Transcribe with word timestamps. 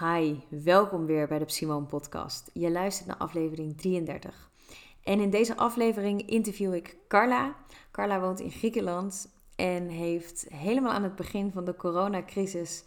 Hi, 0.00 0.34
welkom 0.48 1.06
weer 1.06 1.28
bij 1.28 1.38
de 1.38 1.44
Simone 1.46 1.86
Podcast. 1.86 2.50
Je 2.52 2.70
luistert 2.70 3.08
naar 3.08 3.16
aflevering 3.16 3.76
33. 3.76 4.50
En 5.02 5.20
in 5.20 5.30
deze 5.30 5.56
aflevering 5.56 6.28
interview 6.28 6.74
ik 6.74 6.96
Carla. 7.08 7.56
Carla 7.90 8.20
woont 8.20 8.40
in 8.40 8.50
Griekenland 8.50 9.28
en 9.56 9.88
heeft 9.88 10.46
helemaal 10.48 10.92
aan 10.92 11.02
het 11.02 11.16
begin 11.16 11.52
van 11.52 11.64
de 11.64 11.76
coronacrisis 11.76 12.84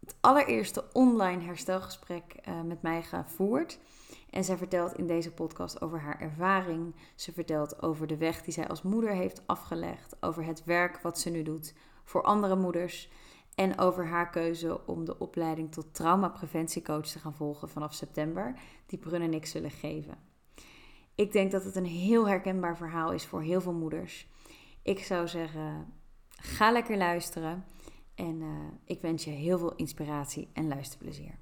het 0.00 0.16
allereerste 0.20 0.84
online 0.92 1.42
herstelgesprek 1.42 2.34
uh, 2.48 2.60
met 2.62 2.82
mij 2.82 3.02
gevoerd. 3.02 3.78
En 4.30 4.44
zij 4.44 4.56
vertelt 4.56 4.98
in 4.98 5.06
deze 5.06 5.32
podcast 5.32 5.80
over 5.80 6.00
haar 6.00 6.20
ervaring. 6.20 6.94
Ze 7.14 7.32
vertelt 7.32 7.82
over 7.82 8.06
de 8.06 8.16
weg 8.16 8.42
die 8.42 8.54
zij 8.54 8.68
als 8.68 8.82
moeder 8.82 9.10
heeft 9.10 9.42
afgelegd, 9.46 10.16
over 10.20 10.44
het 10.44 10.64
werk 10.64 11.00
wat 11.02 11.18
ze 11.18 11.30
nu 11.30 11.42
doet 11.42 11.74
voor 12.04 12.22
andere 12.22 12.56
moeders. 12.56 13.10
En 13.54 13.78
over 13.78 14.06
haar 14.06 14.30
keuze 14.30 14.86
om 14.86 15.04
de 15.04 15.18
opleiding 15.18 15.72
tot 15.72 15.94
traumapreventiecoach 15.94 17.06
te 17.06 17.18
gaan 17.18 17.34
volgen 17.34 17.68
vanaf 17.68 17.94
september, 17.94 18.54
die 18.86 18.98
Brun 18.98 19.22
en 19.22 19.34
ik 19.34 19.46
zullen 19.46 19.70
geven. 19.70 20.18
Ik 21.14 21.32
denk 21.32 21.50
dat 21.50 21.64
het 21.64 21.76
een 21.76 21.86
heel 21.86 22.28
herkenbaar 22.28 22.76
verhaal 22.76 23.12
is 23.12 23.26
voor 23.26 23.42
heel 23.42 23.60
veel 23.60 23.72
moeders. 23.72 24.28
Ik 24.82 24.98
zou 24.98 25.28
zeggen, 25.28 25.92
ga 26.30 26.72
lekker 26.72 26.96
luisteren 26.96 27.64
en 28.14 28.40
uh, 28.40 28.48
ik 28.84 29.00
wens 29.00 29.24
je 29.24 29.30
heel 29.30 29.58
veel 29.58 29.74
inspiratie 29.74 30.48
en 30.52 30.68
luisterplezier. 30.68 31.38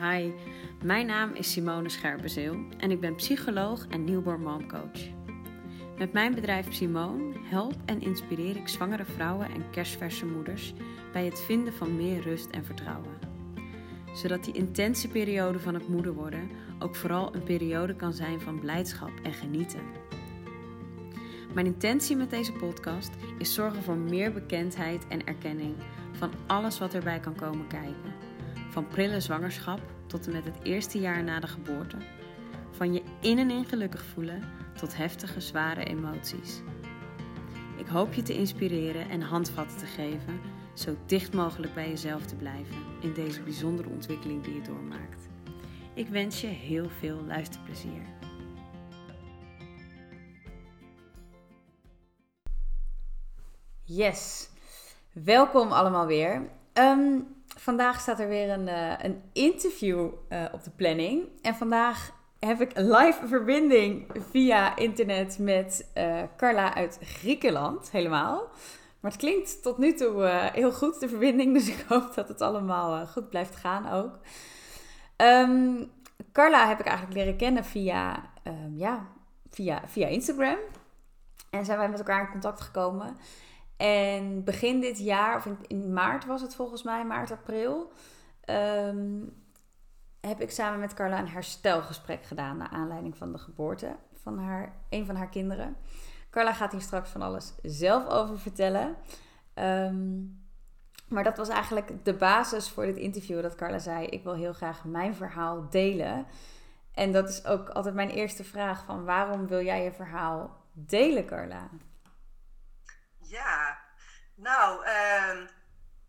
Hi, 0.00 0.32
mijn 0.84 1.06
naam 1.06 1.34
is 1.34 1.52
Simone 1.52 1.88
Scherpenzeel 1.88 2.56
en 2.78 2.90
ik 2.90 3.00
ben 3.00 3.14
psycholoog 3.14 3.86
en 3.86 4.04
newborn 4.04 4.42
momcoach. 4.42 5.17
Met 5.98 6.12
mijn 6.12 6.34
bedrijf 6.34 6.72
Simone 6.72 7.32
help 7.42 7.74
en 7.84 8.00
inspireer 8.00 8.56
ik 8.56 8.68
zwangere 8.68 9.04
vrouwen 9.04 9.50
en 9.50 9.70
kerstverse 9.70 10.26
moeders 10.26 10.72
bij 11.12 11.24
het 11.24 11.40
vinden 11.40 11.72
van 11.72 11.96
meer 11.96 12.20
rust 12.22 12.50
en 12.50 12.64
vertrouwen. 12.64 13.18
Zodat 14.14 14.44
die 14.44 14.54
intense 14.54 15.08
periode 15.08 15.58
van 15.58 15.74
het 15.74 15.88
moeder 15.88 16.12
worden 16.12 16.50
ook 16.78 16.96
vooral 16.96 17.34
een 17.34 17.42
periode 17.42 17.94
kan 17.94 18.12
zijn 18.12 18.40
van 18.40 18.60
blijdschap 18.60 19.10
en 19.22 19.32
genieten. 19.32 19.80
Mijn 21.54 21.66
intentie 21.66 22.16
met 22.16 22.30
deze 22.30 22.52
podcast 22.52 23.10
is 23.38 23.54
zorgen 23.54 23.82
voor 23.82 23.96
meer 23.96 24.32
bekendheid 24.32 25.06
en 25.08 25.26
erkenning 25.26 25.74
van 26.12 26.30
alles 26.46 26.78
wat 26.78 26.94
erbij 26.94 27.20
kan 27.20 27.34
komen 27.34 27.66
kijken. 27.66 28.14
Van 28.70 28.88
prille 28.88 29.20
zwangerschap 29.20 29.80
tot 30.06 30.26
en 30.26 30.32
met 30.32 30.44
het 30.44 30.58
eerste 30.62 30.98
jaar 30.98 31.24
na 31.24 31.40
de 31.40 31.46
geboorte. 31.46 31.96
Van 32.70 32.92
je 32.92 33.02
in 33.20 33.38
en 33.38 33.50
in 33.50 33.64
gelukkig 33.64 34.04
voelen 34.04 34.57
tot 34.78 34.96
heftige, 34.96 35.40
zware 35.40 35.84
emoties. 35.84 36.62
Ik 37.76 37.86
hoop 37.86 38.12
je 38.12 38.22
te 38.22 38.34
inspireren 38.34 39.08
en 39.08 39.20
handvatten 39.20 39.78
te 39.78 39.86
geven, 39.86 40.40
zo 40.74 40.96
dicht 41.06 41.32
mogelijk 41.32 41.74
bij 41.74 41.88
jezelf 41.88 42.26
te 42.26 42.36
blijven 42.36 42.76
in 43.00 43.12
deze 43.12 43.42
bijzondere 43.42 43.88
ontwikkeling 43.88 44.44
die 44.44 44.54
je 44.54 44.62
doormaakt. 44.62 45.28
Ik 45.94 46.08
wens 46.08 46.40
je 46.40 46.46
heel 46.46 46.88
veel 46.88 47.24
luisterplezier. 47.26 48.02
Yes, 53.82 54.48
welkom 55.12 55.72
allemaal 55.72 56.06
weer. 56.06 56.50
Ehm, 56.72 57.18
vandaag 57.46 58.00
staat 58.00 58.20
er 58.20 58.28
weer 58.28 58.50
een, 58.50 58.66
uh, 58.66 58.92
een 58.98 59.22
interview 59.32 60.10
uh, 60.28 60.44
op 60.52 60.64
de 60.64 60.70
planning. 60.70 61.28
En 61.42 61.54
vandaag 61.54 62.17
heb 62.38 62.60
ik 62.60 62.72
live 62.74 63.26
verbinding 63.26 64.06
via 64.30 64.76
internet 64.76 65.38
met 65.38 65.90
uh, 65.94 66.22
Carla 66.36 66.74
uit 66.74 66.98
Griekenland, 67.02 67.90
helemaal. 67.90 68.48
Maar 69.00 69.10
het 69.10 69.20
klinkt 69.20 69.62
tot 69.62 69.78
nu 69.78 69.94
toe 69.94 70.22
uh, 70.22 70.44
heel 70.44 70.72
goed, 70.72 71.00
de 71.00 71.08
verbinding. 71.08 71.52
Dus 71.58 71.68
ik 71.68 71.84
hoop 71.88 72.14
dat 72.14 72.28
het 72.28 72.40
allemaal 72.40 72.96
uh, 73.00 73.08
goed 73.08 73.30
blijft 73.30 73.56
gaan 73.56 73.90
ook. 73.90 74.18
Um, 75.16 75.90
Carla 76.32 76.68
heb 76.68 76.80
ik 76.80 76.86
eigenlijk 76.86 77.16
leren 77.16 77.36
kennen 77.36 77.64
via, 77.64 78.30
um, 78.44 78.76
ja, 78.76 79.06
via, 79.50 79.82
via 79.86 80.06
Instagram. 80.06 80.58
En 81.50 81.64
zijn 81.64 81.78
wij 81.78 81.88
met 81.88 81.98
elkaar 81.98 82.20
in 82.20 82.30
contact 82.30 82.60
gekomen. 82.60 83.16
En 83.76 84.44
begin 84.44 84.80
dit 84.80 84.98
jaar, 84.98 85.36
of 85.36 85.48
in, 85.66 85.92
maart 85.92 86.24
was 86.26 86.40
het 86.40 86.54
volgens 86.54 86.82
mij, 86.82 87.04
maart, 87.04 87.30
april... 87.30 87.92
Um, 88.46 89.36
heb 90.28 90.40
ik 90.40 90.50
samen 90.50 90.80
met 90.80 90.94
Carla 90.94 91.18
een 91.18 91.28
herstelgesprek 91.28 92.24
gedaan 92.24 92.56
naar 92.56 92.68
aanleiding 92.68 93.16
van 93.16 93.32
de 93.32 93.38
geboorte 93.38 93.96
van 94.22 94.38
haar, 94.38 94.72
een 94.88 95.06
van 95.06 95.16
haar 95.16 95.28
kinderen. 95.28 95.76
Carla 96.30 96.52
gaat 96.52 96.72
hier 96.72 96.80
straks 96.80 97.10
van 97.10 97.22
alles 97.22 97.54
zelf 97.62 98.06
over 98.06 98.38
vertellen. 98.38 98.96
Um, 99.54 100.46
maar 101.08 101.24
dat 101.24 101.36
was 101.36 101.48
eigenlijk 101.48 102.04
de 102.04 102.14
basis 102.14 102.70
voor 102.70 102.84
dit 102.84 102.96
interview. 102.96 103.42
Dat 103.42 103.54
Carla 103.54 103.78
zei: 103.78 104.06
Ik 104.06 104.22
wil 104.22 104.34
heel 104.34 104.52
graag 104.52 104.84
mijn 104.84 105.14
verhaal 105.14 105.70
delen. 105.70 106.26
En 106.92 107.12
dat 107.12 107.28
is 107.28 107.44
ook 107.44 107.68
altijd 107.68 107.94
mijn 107.94 108.10
eerste 108.10 108.44
vraag: 108.44 108.84
van 108.84 109.04
waarom 109.04 109.46
wil 109.46 109.62
jij 109.62 109.84
je 109.84 109.92
verhaal 109.92 110.64
delen, 110.72 111.26
Carla? 111.26 111.68
Ja, 113.18 113.78
nou, 114.34 114.84
uh, 114.84 115.48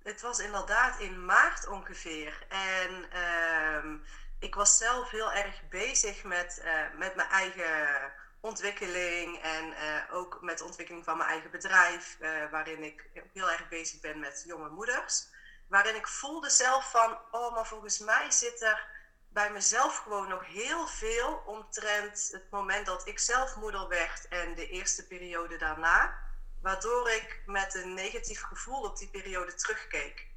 het 0.03 0.21
was 0.21 0.39
inderdaad 0.39 0.99
in 0.99 1.25
maart 1.25 1.67
ongeveer. 1.67 2.45
En 2.49 3.05
uh, 3.13 3.93
ik 4.39 4.55
was 4.55 4.77
zelf 4.77 5.09
heel 5.09 5.31
erg 5.31 5.69
bezig 5.69 6.23
met, 6.23 6.61
uh, 6.63 6.99
met 6.99 7.15
mijn 7.15 7.29
eigen 7.29 8.11
ontwikkeling 8.39 9.41
en 9.41 9.65
uh, 9.65 9.75
ook 10.11 10.37
met 10.41 10.57
de 10.57 10.63
ontwikkeling 10.63 11.03
van 11.03 11.17
mijn 11.17 11.29
eigen 11.29 11.51
bedrijf, 11.51 12.17
uh, 12.19 12.29
waarin 12.51 12.83
ik 12.83 13.09
heel 13.33 13.51
erg 13.51 13.67
bezig 13.67 13.99
ben 13.99 14.19
met 14.19 14.43
jonge 14.45 14.69
moeders. 14.69 15.27
Waarin 15.67 15.95
ik 15.95 16.07
voelde 16.07 16.49
zelf 16.49 16.91
van, 16.91 17.17
oh, 17.31 17.53
maar 17.53 17.67
volgens 17.67 17.99
mij 17.99 18.31
zit 18.31 18.61
er 18.61 18.87
bij 19.29 19.51
mezelf 19.51 19.97
gewoon 19.97 20.27
nog 20.27 20.45
heel 20.45 20.87
veel 20.87 21.43
omtrent 21.45 22.29
het 22.31 22.49
moment 22.49 22.85
dat 22.85 23.07
ik 23.07 23.19
zelf 23.19 23.55
moeder 23.55 23.87
werd 23.87 24.27
en 24.27 24.55
de 24.55 24.67
eerste 24.67 25.07
periode 25.07 25.57
daarna 25.57 26.17
waardoor 26.62 27.09
ik 27.09 27.42
met 27.46 27.75
een 27.75 27.94
negatief 27.94 28.42
gevoel 28.42 28.81
op 28.81 28.97
die 28.97 29.09
periode 29.09 29.53
terugkeek. 29.53 30.28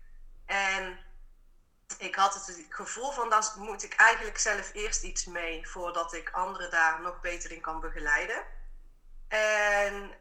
En 0.46 0.98
ik 1.98 2.14
had 2.14 2.34
het 2.34 2.66
gevoel 2.68 3.10
van, 3.10 3.30
dan 3.30 3.42
moet 3.56 3.82
ik 3.82 3.94
eigenlijk 3.94 4.38
zelf 4.38 4.70
eerst 4.72 5.02
iets 5.02 5.24
mee 5.24 5.68
voordat 5.68 6.14
ik 6.14 6.30
anderen 6.30 6.70
daar 6.70 7.00
nog 7.00 7.20
beter 7.20 7.52
in 7.52 7.60
kan 7.60 7.80
begeleiden. 7.80 8.42
En 9.28 10.14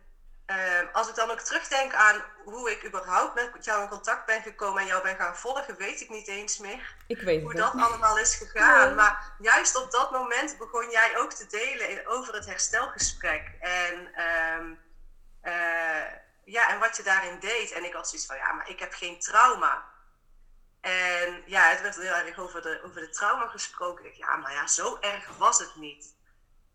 uh, 0.48 0.94
als 0.94 1.10
ik 1.10 1.16
dan 1.16 1.32
ook 1.32 1.40
terugdenk 1.40 1.94
aan 1.94 2.24
hoe 2.44 2.72
ik 2.72 2.86
überhaupt 2.86 3.36
met 3.36 3.66
jou 3.66 3.82
in 3.82 3.90
contact 3.90 4.26
ben 4.26 4.42
gekomen 4.42 4.82
en 4.82 4.88
jou 4.88 5.04
ben 5.04 5.16
gaan 5.16 5.38
volgen, 5.38 5.78
weet 5.78 6.02
ik 6.02 6.10
niet 6.10 6.28
eens 6.28 6.58
meer 6.58 6.96
ik 7.08 7.22
weet 7.22 7.42
hoe 7.42 7.54
dat 7.54 7.74
allemaal 7.74 8.18
is 8.18 8.36
gegaan. 8.36 8.96
Maar 8.96 9.34
juist 9.40 9.76
op 9.76 9.92
dat 9.92 10.12
moment 10.12 10.58
begon 10.58 10.90
jij 10.90 11.18
ook 11.18 11.34
te 11.34 11.48
delen 11.48 12.08
over 12.08 12.34
het 12.34 12.46
herstelgesprek. 12.46 13.52
En 13.60 14.12
uh, 14.18 14.78
ja, 16.46 16.70
en 16.70 16.80
wat 16.80 16.98
je 16.98 17.04
daarin 17.04 17.40
deed. 17.40 17.72
En 17.72 17.84
ik 17.84 17.94
had 17.94 18.08
zoiets 18.08 18.28
van, 18.28 18.38
ja, 18.38 18.54
maar 18.54 18.70
ik 18.70 18.80
heb 18.80 18.94
geen 18.94 19.20
trauma. 19.20 19.90
En 20.82 21.44
ja, 21.46 21.70
het 21.70 21.82
werd 21.82 21.96
heel 21.96 22.14
erg 22.14 22.38
over 22.38 22.62
de, 22.62 22.82
over 22.84 23.02
de 23.02 23.10
trauma 23.10 23.48
gesproken. 23.48 24.18
Ja, 24.18 24.36
maar 24.36 24.54
ja, 24.54 24.68
zo 24.68 24.98
erg 25.00 25.38
was 25.38 25.60
het 25.60 25.76
niet. 25.76 26.16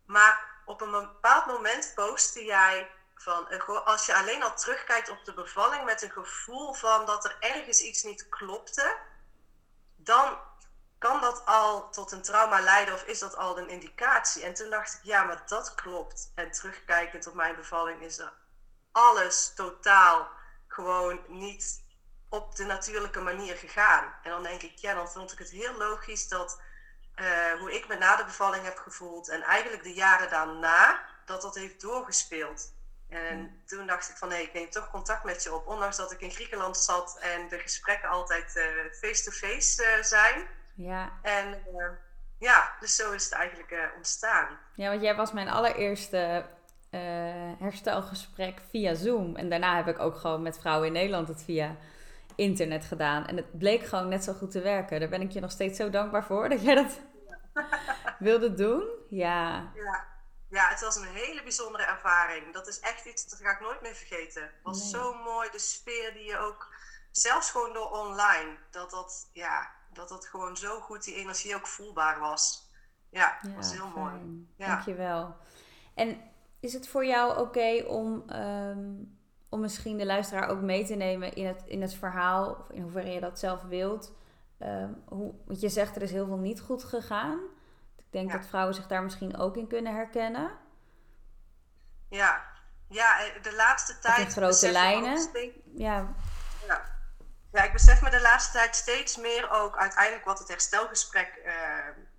Maar 0.05 0.61
op 0.65 0.81
een 0.81 0.91
bepaald 0.91 1.45
moment 1.45 1.91
postte 1.95 2.45
jij 2.45 2.91
van, 3.15 3.65
als 3.85 4.05
je 4.05 4.15
alleen 4.15 4.43
al 4.43 4.55
terugkijkt 4.55 5.09
op 5.09 5.25
de 5.25 5.33
bevalling 5.33 5.83
met 5.83 6.01
een 6.01 6.11
gevoel 6.11 6.73
van 6.73 7.05
dat 7.05 7.25
er 7.25 7.35
ergens 7.39 7.81
iets 7.81 8.03
niet 8.03 8.29
klopte, 8.29 8.97
dan 9.95 10.39
kan 10.97 11.21
dat 11.21 11.45
al 11.45 11.89
tot 11.89 12.11
een 12.11 12.21
trauma 12.21 12.59
leiden 12.59 12.93
of 12.93 13.03
is 13.03 13.19
dat 13.19 13.35
al 13.35 13.57
een 13.57 13.69
indicatie? 13.69 14.43
En 14.43 14.53
toen 14.53 14.69
dacht 14.69 14.93
ik, 14.93 14.99
ja, 15.03 15.23
maar 15.23 15.43
dat 15.45 15.75
klopt. 15.75 16.31
En 16.35 16.51
terugkijkend 16.51 17.27
op 17.27 17.33
mijn 17.33 17.55
bevalling 17.55 18.01
is 18.01 18.17
er 18.19 18.33
alles 18.91 19.53
totaal 19.55 20.29
gewoon 20.67 21.19
niet 21.27 21.85
op 22.29 22.55
de 22.55 22.65
natuurlijke 22.65 23.19
manier 23.19 23.55
gegaan. 23.55 24.13
En 24.23 24.29
dan 24.29 24.43
denk 24.43 24.61
ik, 24.61 24.77
ja, 24.77 24.93
dan 24.93 25.09
vond 25.09 25.31
ik 25.31 25.39
het 25.39 25.49
heel 25.49 25.77
logisch 25.77 26.27
dat 26.27 26.61
uh, 27.15 27.59
hoe 27.59 27.75
ik 27.75 27.87
me 27.87 27.95
na 27.95 28.15
de 28.15 28.23
bevalling 28.23 28.63
heb 28.63 28.77
gevoeld 28.77 29.29
en 29.29 29.41
eigenlijk 29.41 29.83
de 29.83 29.93
jaren 29.93 30.29
daarna, 30.29 31.05
dat 31.25 31.41
dat 31.41 31.55
heeft 31.55 31.81
doorgespeeld. 31.81 32.75
En 33.09 33.37
hmm. 33.37 33.61
toen 33.65 33.87
dacht 33.87 34.09
ik 34.09 34.17
van, 34.17 34.31
hé, 34.31 34.37
ik 34.37 34.53
neem 34.53 34.69
toch 34.69 34.89
contact 34.89 35.23
met 35.23 35.43
je 35.43 35.53
op. 35.53 35.67
Ondanks 35.67 35.97
dat 35.97 36.11
ik 36.11 36.21
in 36.21 36.31
Griekenland 36.31 36.77
zat 36.77 37.17
en 37.19 37.47
de 37.47 37.59
gesprekken 37.59 38.09
altijd 38.09 38.51
face-to-face 38.99 39.83
uh, 39.83 39.89
-face, 39.89 39.97
uh, 39.97 40.03
zijn. 40.03 40.47
Ja. 40.75 41.11
En 41.21 41.65
ja, 42.37 42.75
dus 42.79 42.95
zo 42.95 43.11
is 43.11 43.23
het 43.23 43.33
eigenlijk 43.33 43.91
ontstaan. 43.95 44.59
Ja, 44.73 44.89
want 44.89 45.01
jij 45.01 45.15
was 45.15 45.31
mijn 45.31 45.49
allereerste 45.49 46.45
uh, 46.91 47.01
herstelgesprek 47.59 48.61
via 48.69 48.93
Zoom. 48.93 49.35
En 49.35 49.49
daarna 49.49 49.75
heb 49.75 49.87
ik 49.87 49.99
ook 49.99 50.17
gewoon 50.17 50.41
met 50.41 50.59
vrouwen 50.59 50.87
in 50.87 50.93
Nederland 50.93 51.27
het 51.27 51.43
via 51.43 51.75
internet 52.35 52.85
gedaan. 52.85 53.25
En 53.25 53.35
het 53.37 53.57
bleek 53.57 53.85
gewoon 53.85 54.07
net 54.07 54.23
zo 54.23 54.33
goed 54.33 54.51
te 54.51 54.61
werken. 54.61 54.99
Daar 54.99 55.09
ben 55.09 55.21
ik 55.21 55.31
je 55.31 55.39
nog 55.39 55.51
steeds 55.51 55.77
zo 55.77 55.89
dankbaar 55.89 56.23
voor 56.23 56.49
dat 56.53 56.61
jij 56.61 56.75
dat 56.75 56.99
wilde 58.19 58.53
doen. 58.53 58.83
Ja. 59.09 59.71
ja. 59.75 60.15
Ja, 60.49 60.69
het 60.69 60.81
was 60.81 60.95
een 60.95 61.07
hele 61.07 61.43
bijzondere 61.43 61.83
ervaring. 61.83 62.53
Dat 62.53 62.67
is 62.67 62.79
echt 62.79 63.05
iets 63.05 63.29
dat 63.29 63.39
ga 63.39 63.51
ik 63.51 63.59
nooit 63.59 63.81
meer 63.81 63.95
vergeten. 63.95 64.41
Het 64.41 64.51
was 64.63 64.89
zo 64.89 65.13
mooi, 65.13 65.49
de 65.51 65.59
sfeer 65.59 66.13
die 66.13 66.23
je 66.23 66.37
ook 66.37 66.75
zelfs 67.11 67.51
gewoon 67.51 67.73
door 67.73 67.89
online, 67.89 68.57
dat 68.71 68.89
dat, 68.89 69.29
ja, 69.33 69.71
dat 69.93 70.09
dat 70.09 70.25
gewoon 70.25 70.57
zo 70.57 70.79
goed 70.79 71.03
die 71.03 71.15
energie 71.15 71.55
ook 71.55 71.67
voelbaar 71.67 72.19
was. 72.19 72.71
Ja, 73.09 73.37
dat 73.41 73.53
was 73.53 73.73
heel 73.73 73.91
mooi. 73.95 74.47
Ja. 74.57 74.67
Dankjewel. 74.67 75.35
En 75.95 76.31
is 76.59 76.73
het 76.73 76.87
voor 76.87 77.05
jou 77.05 77.39
oké 77.39 77.83
om, 77.87 78.23
ehm, 78.29 78.93
om 79.49 79.59
misschien 79.59 79.97
de 79.97 80.05
luisteraar 80.05 80.49
ook 80.49 80.61
mee 80.61 80.85
te 80.85 80.95
nemen 80.95 81.33
in 81.33 81.45
het, 81.45 81.63
in 81.65 81.81
het 81.81 81.93
verhaal, 81.93 82.51
of 82.53 82.69
in 82.69 82.81
hoeverre 82.81 83.11
je 83.11 83.19
dat 83.19 83.39
zelf 83.39 83.61
wilt? 83.61 84.15
Um, 84.59 85.03
hoe, 85.05 85.33
want 85.45 85.59
je 85.59 85.69
zegt 85.69 85.95
er 85.95 86.01
is 86.01 86.11
heel 86.11 86.25
veel 86.25 86.37
niet 86.37 86.59
goed 86.59 86.83
gegaan. 86.83 87.39
Ik 87.95 88.11
denk 88.11 88.31
dat 88.31 88.45
vrouwen 88.45 88.75
zich 88.75 88.87
daar 88.87 89.03
misschien 89.03 89.37
ook 89.37 89.57
in 89.57 89.67
kunnen 89.67 89.93
herkennen. 89.93 90.51
Ja, 92.09 92.41
ja 92.89 93.19
eh, 93.19 93.43
de 93.43 93.55
laatste 93.55 93.99
tijd. 93.99 94.19
in 94.19 94.31
grote 94.31 94.71
lijnen. 94.71 95.29
ja. 95.75 96.13
ja. 96.67 96.95
Ja, 97.51 97.63
ik 97.63 97.73
besef 97.73 98.01
me 98.01 98.09
de 98.09 98.21
laatste 98.21 98.51
tijd 98.51 98.75
steeds 98.75 99.17
meer 99.17 99.49
ook 99.49 99.77
uiteindelijk 99.77 100.25
wat 100.25 100.39
het 100.39 100.47
herstelgesprek, 100.47 101.41
uh, 101.45 101.53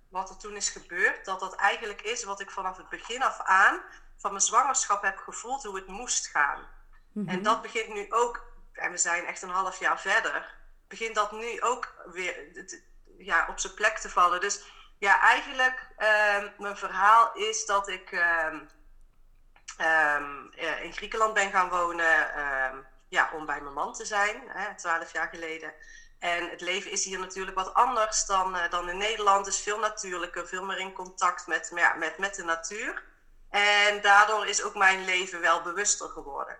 wat 0.09 0.29
er 0.29 0.37
toen 0.37 0.55
is 0.55 0.69
gebeurd, 0.69 1.25
dat 1.25 1.39
dat 1.39 1.55
eigenlijk 1.55 2.01
is 2.01 2.23
wat 2.23 2.39
ik 2.39 2.51
vanaf 2.51 2.77
het 2.77 2.89
begin 2.89 3.23
af 3.23 3.39
aan 3.39 3.81
van 4.17 4.31
mijn 4.31 4.43
zwangerschap 4.43 5.01
heb 5.01 5.17
gevoeld 5.17 5.63
hoe 5.63 5.75
het 5.75 5.87
moest 5.87 6.27
gaan. 6.27 6.67
En 7.13 7.23
mhm. 7.23 7.43
dat 7.43 7.61
begint 7.61 7.93
nu 7.93 8.05
ook, 8.09 8.43
en 8.73 8.91
we 8.91 8.97
zijn 8.97 9.25
echt 9.25 9.41
een 9.41 9.49
half 9.49 9.79
jaar 9.79 9.99
verder, 9.99 10.55
begint 10.87 11.15
dat 11.15 11.31
nu 11.31 11.61
ook 11.61 11.95
weer 12.05 12.67
ja, 13.17 13.47
op 13.49 13.59
zijn 13.59 13.73
plek 13.73 13.97
te 13.97 14.09
vallen. 14.09 14.41
Dus 14.41 14.63
ja, 14.97 15.21
eigenlijk, 15.21 15.87
uh, 15.97 16.43
mijn 16.57 16.77
verhaal 16.77 17.33
is 17.33 17.65
dat 17.65 17.87
ik 17.87 18.11
uh, 18.11 18.53
in 20.81 20.93
Griekenland 20.93 21.33
ben 21.33 21.51
gaan 21.51 21.69
wonen 21.69 22.33
ehm, 22.33 22.77
ja, 23.09 23.29
om 23.33 23.45
bij 23.45 23.61
mijn 23.61 23.73
man 23.73 23.93
te 23.93 24.05
zijn, 24.05 24.41
twaalf 24.75 25.13
jaar 25.13 25.27
geleden. 25.27 25.73
En 26.19 26.49
het 26.49 26.61
leven 26.61 26.91
is 26.91 27.05
hier 27.05 27.19
natuurlijk 27.19 27.57
wat 27.57 27.73
anders 27.73 28.25
dan, 28.25 28.55
uh, 28.55 28.69
dan 28.69 28.89
in 28.89 28.97
Nederland. 28.97 29.47
Is 29.47 29.59
veel 29.59 29.79
natuurlijker, 29.79 30.47
veel 30.47 30.63
meer 30.63 30.79
in 30.79 30.93
contact 30.93 31.47
met, 31.47 31.71
met, 31.97 32.17
met 32.17 32.35
de 32.35 32.43
natuur. 32.43 33.03
En 33.49 34.01
daardoor 34.01 34.47
is 34.47 34.63
ook 34.63 34.75
mijn 34.75 35.05
leven 35.05 35.41
wel 35.41 35.61
bewuster 35.61 36.09
geworden. 36.09 36.57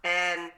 En 0.00 0.52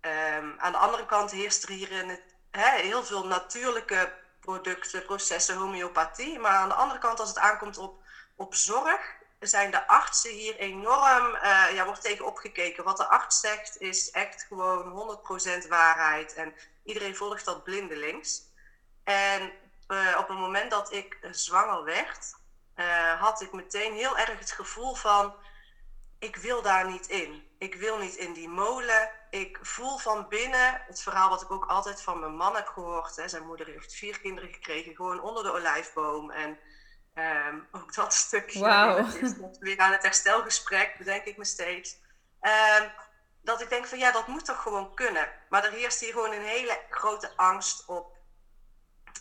um, 0.00 0.54
aan 0.58 0.72
de 0.72 0.78
andere 0.78 1.06
kant 1.06 1.30
heerst 1.30 1.62
er 1.62 1.68
hier 1.68 1.90
in 1.90 2.20
heel 2.60 3.04
veel 3.04 3.26
natuurlijke 3.26 4.12
producten, 4.40 5.04
processen, 5.04 5.56
homeopathie. 5.56 6.38
Maar 6.38 6.56
aan 6.56 6.68
de 6.68 6.74
andere 6.74 7.00
kant, 7.00 7.20
als 7.20 7.28
het 7.28 7.38
aankomt 7.38 7.78
op, 7.78 8.02
op 8.36 8.54
zorg, 8.54 9.00
zijn 9.40 9.70
de 9.70 9.86
artsen 9.86 10.30
hier 10.30 10.56
enorm, 10.56 11.34
uh, 11.34 11.74
ja, 11.74 11.84
wordt 11.84 12.02
tegen 12.02 12.26
opgekeken. 12.26 12.84
Wat 12.84 12.96
de 12.96 13.06
arts 13.06 13.40
zegt 13.40 13.80
is 13.80 14.10
echt 14.10 14.44
gewoon 14.48 15.18
100% 15.64 15.68
waarheid. 15.68 16.34
En 16.34 16.54
iedereen 16.86 17.16
volgt 17.16 17.44
dat 17.44 17.64
blindelings. 17.64 18.42
En 19.04 19.52
uh, 19.88 20.16
op 20.18 20.28
het 20.28 20.38
moment 20.38 20.70
dat 20.70 20.92
ik 20.92 21.18
zwanger 21.30 21.84
werd, 21.84 22.34
uh, 22.76 23.20
had 23.20 23.40
ik 23.40 23.52
meteen 23.52 23.92
heel 23.92 24.18
erg 24.18 24.38
het 24.38 24.52
gevoel 24.52 24.94
van, 24.94 25.34
ik 26.18 26.36
wil 26.36 26.62
daar 26.62 26.90
niet 26.90 27.06
in. 27.06 27.44
Ik 27.58 27.74
wil 27.74 27.98
niet 27.98 28.14
in 28.14 28.32
die 28.32 28.48
molen. 28.48 29.10
Ik 29.30 29.58
voel 29.62 29.98
van 29.98 30.28
binnen 30.28 30.82
het 30.86 31.02
verhaal 31.02 31.28
wat 31.28 31.42
ik 31.42 31.50
ook 31.50 31.66
altijd 31.66 32.02
van 32.02 32.20
mijn 32.20 32.36
man 32.36 32.54
heb 32.54 32.66
gehoord. 32.66 33.16
Hè. 33.16 33.28
Zijn 33.28 33.46
moeder 33.46 33.66
heeft 33.66 33.94
vier 33.94 34.20
kinderen 34.20 34.52
gekregen, 34.52 34.94
gewoon 34.94 35.20
onder 35.20 35.42
de 35.42 35.52
olijfboom. 35.52 36.30
En 36.30 36.58
um, 37.14 37.66
ook 37.72 37.94
dat 37.94 38.14
stukje 38.26 38.58
wow. 38.58 39.58
weer 39.58 39.78
aan 39.78 39.92
het 39.92 40.02
herstelgesprek, 40.02 40.94
bedenk 40.98 41.24
ik 41.24 41.36
me 41.36 41.44
steeds. 41.44 41.96
Um, 42.40 42.90
dat 43.46 43.60
ik 43.60 43.68
denk 43.68 43.86
van 43.86 43.98
ja, 43.98 44.12
dat 44.12 44.26
moet 44.26 44.44
toch 44.44 44.62
gewoon 44.62 44.94
kunnen. 44.94 45.28
Maar 45.48 45.64
er 45.64 45.72
heerst 45.72 46.00
hier 46.00 46.12
gewoon 46.12 46.32
een 46.32 46.44
hele 46.44 46.80
grote 46.90 47.36
angst 47.36 47.84
op. 47.86 48.16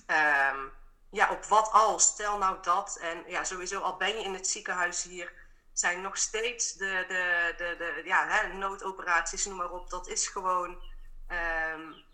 Um, 0.07 0.73
ja, 1.11 1.31
op 1.31 1.45
wat 1.45 1.71
als, 1.71 2.03
stel 2.03 2.37
nou 2.37 2.57
dat. 2.61 2.97
En 3.01 3.23
ja, 3.27 3.43
sowieso 3.43 3.79
al 3.79 3.97
ben 3.97 4.17
je 4.17 4.23
in 4.23 4.33
het 4.33 4.47
ziekenhuis 4.47 5.03
hier, 5.03 5.33
zijn 5.73 6.01
nog 6.01 6.17
steeds 6.17 6.73
de, 6.73 7.05
de, 7.07 7.53
de, 7.57 7.75
de 7.77 8.01
ja, 8.05 8.27
hè, 8.27 8.53
noodoperaties, 8.53 9.45
noem 9.45 9.57
maar 9.57 9.71
op. 9.71 9.89
Dat 9.89 10.07
is 10.07 10.27
gewoon. 10.27 10.93
Um, 11.73 12.04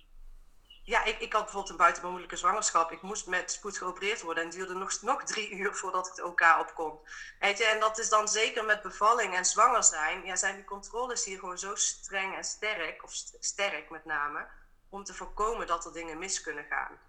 ja, 0.92 1.04
ik, 1.04 1.20
ik 1.20 1.34
had 1.34 1.42
bijvoorbeeld 1.42 1.72
een 1.72 1.78
buitenbemoedelijke 1.78 2.38
zwangerschap. 2.38 2.92
Ik 2.92 3.02
moest 3.02 3.28
met 3.28 3.52
spoed 3.52 3.78
geopereerd 3.78 4.22
worden 4.22 4.44
en 4.44 4.50
het 4.50 4.58
duurde 4.58 4.74
nog, 4.74 5.02
nog 5.02 5.24
drie 5.24 5.50
uur 5.60 5.76
voordat 5.76 6.08
ik 6.08 6.14
het 6.16 6.26
OK 6.26 6.42
op 6.60 6.72
kon. 6.74 7.00
Weet 7.40 7.58
je, 7.58 7.66
en 7.66 7.80
dat 7.80 7.98
is 8.00 8.10
dan 8.10 8.28
zeker 8.28 8.66
met 8.66 8.82
bevalling 8.82 9.36
en 9.36 9.46
zwanger 9.46 9.84
zijn. 9.84 10.26
Ja, 10.26 10.36
zijn 10.36 10.56
die 10.56 10.66
controles 10.66 11.26
hier 11.26 11.40
gewoon 11.40 11.58
zo 11.58 11.76
streng 11.76 12.36
en 12.36 12.44
sterk, 12.44 13.04
of 13.04 13.12
sterk 13.40 13.90
met 13.90 14.06
name, 14.06 14.48
om 14.90 15.04
te 15.04 15.14
voorkomen 15.14 15.68
dat 15.68 15.86
er 15.86 15.94
dingen 15.94 16.20
mis 16.20 16.42
kunnen 16.42 16.66
gaan. 16.70 17.00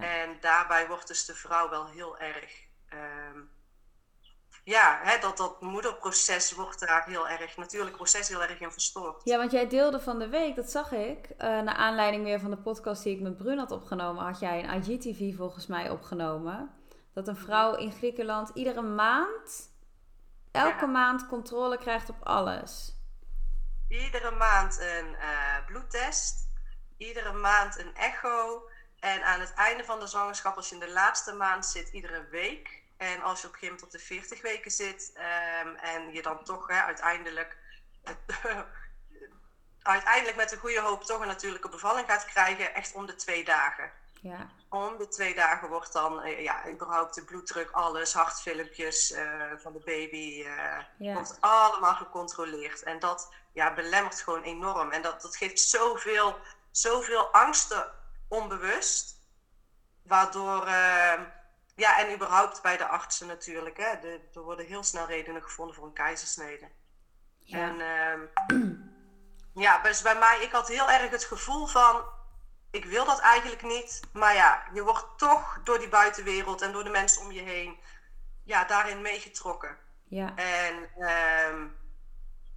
En 0.00 0.40
daarbij 0.40 0.86
wordt 0.86 1.08
dus 1.08 1.24
de 1.24 1.34
vrouw 1.34 1.68
wel 1.68 1.86
heel 1.86 2.18
erg. 2.18 2.64
Uh, 2.94 3.40
ja, 4.64 5.00
hè, 5.02 5.18
dat, 5.18 5.36
dat 5.36 5.60
moederproces 5.60 6.52
wordt 6.52 6.80
daar 6.80 7.04
heel 7.04 7.28
erg, 7.28 7.56
natuurlijk 7.56 7.96
proces 7.96 8.28
heel 8.28 8.42
erg 8.42 8.60
in 8.60 8.72
verstoord. 8.72 9.20
Ja, 9.24 9.36
want 9.36 9.52
jij 9.52 9.68
deelde 9.68 10.00
van 10.00 10.18
de 10.18 10.28
week, 10.28 10.56
dat 10.56 10.70
zag 10.70 10.92
ik, 10.92 11.28
uh, 11.30 11.36
naar 11.38 11.74
aanleiding 11.74 12.24
weer 12.24 12.40
van 12.40 12.50
de 12.50 12.56
podcast 12.56 13.02
die 13.02 13.14
ik 13.14 13.22
met 13.22 13.36
Brun 13.36 13.58
had 13.58 13.70
opgenomen, 13.70 14.24
had 14.24 14.40
jij 14.40 14.64
een 14.64 14.82
IGTV 14.82 15.36
volgens 15.36 15.66
mij 15.66 15.90
opgenomen. 15.90 16.74
Dat 17.14 17.28
een 17.28 17.36
vrouw 17.36 17.74
in 17.74 17.92
Griekenland 17.92 18.50
iedere 18.54 18.82
maand, 18.82 19.70
elke 20.50 20.86
maand 20.86 21.26
controle 21.26 21.78
krijgt 21.78 22.08
op 22.08 22.22
alles. 22.22 22.96
Iedere 23.88 24.30
maand 24.30 24.80
een 24.80 25.12
uh, 25.12 25.66
bloedtest, 25.66 26.48
iedere 26.96 27.32
maand 27.32 27.78
een 27.78 27.94
echo, 27.94 28.62
en 29.02 29.24
aan 29.24 29.40
het 29.40 29.54
einde 29.54 29.84
van 29.84 30.00
de 30.00 30.06
zwangerschap, 30.06 30.56
als 30.56 30.68
je 30.68 30.74
in 30.74 30.80
de 30.80 30.92
laatste 30.92 31.32
maand 31.32 31.66
zit, 31.66 31.88
iedere 31.88 32.26
week. 32.30 32.81
En 33.02 33.22
als 33.22 33.40
je 33.40 33.46
op 33.46 33.52
een 33.52 33.58
gegeven 33.58 33.66
moment 33.66 33.82
op 33.82 33.90
de 33.90 33.98
40 33.98 34.42
weken 34.42 34.70
zit 34.70 35.12
um, 35.64 35.74
en 35.74 36.12
je 36.12 36.22
dan 36.22 36.44
toch 36.44 36.66
hè, 36.66 36.82
uiteindelijk, 36.82 37.56
uiteindelijk 39.82 40.36
met 40.36 40.52
een 40.52 40.58
goede 40.58 40.80
hoop 40.80 41.04
toch 41.04 41.20
een 41.20 41.26
natuurlijke 41.26 41.68
bevalling 41.68 42.06
gaat 42.06 42.24
krijgen, 42.24 42.74
echt 42.74 42.94
om 42.94 43.06
de 43.06 43.14
twee 43.14 43.44
dagen. 43.44 43.92
Ja. 44.20 44.48
Om 44.68 44.96
de 44.96 45.08
twee 45.08 45.34
dagen 45.34 45.68
wordt 45.68 45.92
dan 45.92 46.26
uh, 46.26 46.42
ja, 46.42 46.68
überhaupt 46.68 47.14
de 47.14 47.24
bloeddruk, 47.24 47.70
alles, 47.70 48.12
hartfilmpjes 48.12 49.12
uh, 49.12 49.52
van 49.56 49.72
de 49.72 49.82
baby, 49.84 50.44
uh, 50.46 50.78
ja. 50.98 51.12
wordt 51.12 51.36
allemaal 51.40 51.94
gecontroleerd. 51.94 52.82
En 52.82 52.98
dat 52.98 53.34
ja, 53.52 53.74
belemmert 53.74 54.20
gewoon 54.20 54.42
enorm. 54.42 54.90
En 54.90 55.02
dat, 55.02 55.22
dat 55.22 55.36
geeft 55.36 55.60
zoveel, 55.60 56.38
zoveel 56.70 57.26
angsten 57.26 57.92
onbewust. 58.28 59.20
Waardoor, 60.02 60.66
uh, 60.66 61.20
ja, 61.74 61.98
en 61.98 62.14
überhaupt 62.14 62.62
bij 62.62 62.76
de 62.76 62.86
artsen 62.86 63.26
natuurlijk, 63.26 63.76
hè, 63.76 64.00
de, 64.00 64.20
er 64.34 64.42
worden 64.42 64.66
heel 64.66 64.82
snel 64.82 65.06
redenen 65.06 65.42
gevonden 65.42 65.74
voor 65.74 65.84
een 65.84 65.92
keizersnede. 65.92 66.68
Ja. 67.38 67.58
En 67.58 67.78
uh, 68.50 69.62
ja, 69.64 69.78
dus 69.78 70.02
bij 70.02 70.18
mij, 70.18 70.40
ik 70.40 70.52
had 70.52 70.68
heel 70.68 70.90
erg 70.90 71.10
het 71.10 71.24
gevoel 71.24 71.66
van, 71.66 72.04
ik 72.70 72.84
wil 72.84 73.04
dat 73.04 73.20
eigenlijk 73.20 73.62
niet. 73.62 74.00
Maar 74.12 74.34
ja, 74.34 74.64
je 74.72 74.82
wordt 74.82 75.18
toch 75.18 75.60
door 75.64 75.78
die 75.78 75.88
buitenwereld 75.88 76.62
en 76.62 76.72
door 76.72 76.84
de 76.84 76.90
mensen 76.90 77.22
om 77.22 77.32
je 77.32 77.42
heen, 77.42 77.80
ja, 78.44 78.64
daarin 78.64 79.02
meegetrokken. 79.02 79.78
Ja. 80.04 80.34
En 80.36 80.90
uh, 80.98 81.70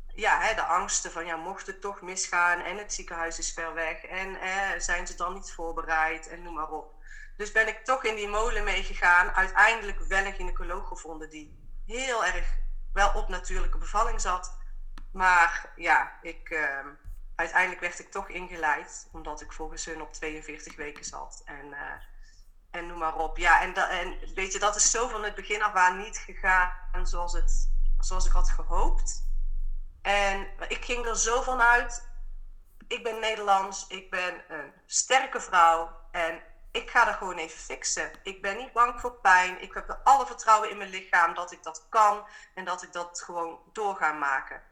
ja, 0.08 0.40
hè, 0.40 0.56
de 0.56 0.64
angsten 0.64 1.12
van 1.12 1.26
ja, 1.26 1.36
mocht 1.36 1.68
het 1.68 1.82
toch 1.82 2.02
misgaan 2.02 2.60
en 2.60 2.78
het 2.78 2.94
ziekenhuis 2.94 3.40
is 3.40 3.54
ver 3.54 3.74
weg 3.74 4.04
en 4.04 4.38
zijn 4.82 5.08
ze 5.08 5.16
dan 5.16 5.34
niet 5.34 5.52
voorbereid 5.52 6.28
en 6.28 6.44
noem 6.44 6.54
maar 6.54 6.72
op. 6.72 6.95
Dus 7.38 7.52
ben 7.52 7.68
ik 7.68 7.86
toch 7.86 8.04
in 8.04 8.16
die 8.16 8.28
molen 8.28 8.64
meegegaan. 8.64 9.32
Uiteindelijk 9.32 10.00
wel 10.00 10.26
een 10.26 10.34
gynaecoloog 10.34 10.88
gevonden 10.88 11.30
die 11.30 11.74
heel 11.86 12.26
erg 12.26 12.58
wel 12.94 13.12
op 13.14 13.28
natuurlijke 13.28 13.78
bevalling 13.78 14.22
zat. 14.22 14.58
Maar 15.12 15.72
ja, 15.76 16.20
ik, 16.22 16.50
uh, 16.50 16.86
uiteindelijk 17.36 17.82
werd 17.82 18.00
ik 18.00 18.12
toch 18.12 18.30
ingeleid, 18.30 19.10
omdat 19.12 19.42
ik 19.42 19.54
volgens 19.54 19.86
hun 19.86 20.02
op 20.02 20.14
42 20.14 20.76
weken 20.76 21.06
zat. 21.06 21.42
En, 21.46 21.66
uh, 21.66 21.80
en 22.72 22.88
noem 22.88 22.98
maar 22.98 23.16
op. 23.16 23.38
Ja, 23.38 23.62
en, 23.62 23.76
en 23.76 24.34
weet 24.34 24.54
je, 24.54 24.60
dat 24.60 24.76
is 24.76 24.92
zo 24.92 25.08
van 25.08 25.24
het 25.24 25.36
begin 25.36 25.64
af 25.64 25.74
aan 25.74 25.98
niet 25.98 26.18
gegaan 26.18 27.08
zoals, 27.08 27.34
het, 27.34 27.72
zoals 28.00 28.26
ik 28.26 28.32
had 28.32 28.50
gehoopt. 28.50 29.24
En 30.02 30.48
ik 30.68 30.86
ging 30.86 31.06
er 31.06 31.18
zo 31.18 31.42
van 31.42 31.62
uit. 31.62 32.10
Ik 32.88 33.04
ben 33.04 33.20
Nederlands, 33.20 33.88
ik 33.88 34.10
ben 34.10 34.44
een 34.48 34.74
sterke 34.86 35.42
vrouw 35.42 36.00
en 36.12 36.42
ik 36.76 36.90
ga 36.90 37.06
dat 37.06 37.16
gewoon 37.16 37.38
even 37.38 37.60
fixen. 37.60 38.12
Ik 38.24 38.42
ben 38.42 38.58
niet 38.58 38.74
bang 38.74 39.00
voor 39.00 39.12
pijn. 39.12 39.62
Ik 39.62 39.74
heb 39.74 39.90
er 39.90 40.00
alle 40.04 40.26
vertrouwen 40.26 40.70
in 40.70 40.78
mijn 40.78 40.90
lichaam 40.90 41.34
dat 41.34 41.52
ik 41.52 41.64
dat 41.64 41.86
kan 41.90 42.28
en 42.54 42.66
dat 42.66 42.84
ik 42.84 42.94
dat 42.94 43.22
gewoon 43.22 43.60
door 43.74 43.96
ga 43.96 44.12
maken. 44.12 44.64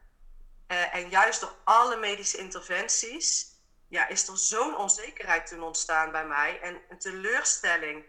Uh, 0.68 0.96
en 0.96 1.10
juist 1.10 1.40
door 1.40 1.56
alle 1.64 1.96
medische 1.96 2.38
interventies 2.38 3.52
ja, 3.88 4.08
is 4.08 4.28
er 4.28 4.38
zo'n 4.38 4.78
onzekerheid 4.78 5.48
toen 5.48 5.64
ontstaan 5.64 6.12
bij 6.12 6.26
mij 6.26 6.60
en 6.62 6.82
een 6.90 7.00
teleurstelling. 7.00 8.06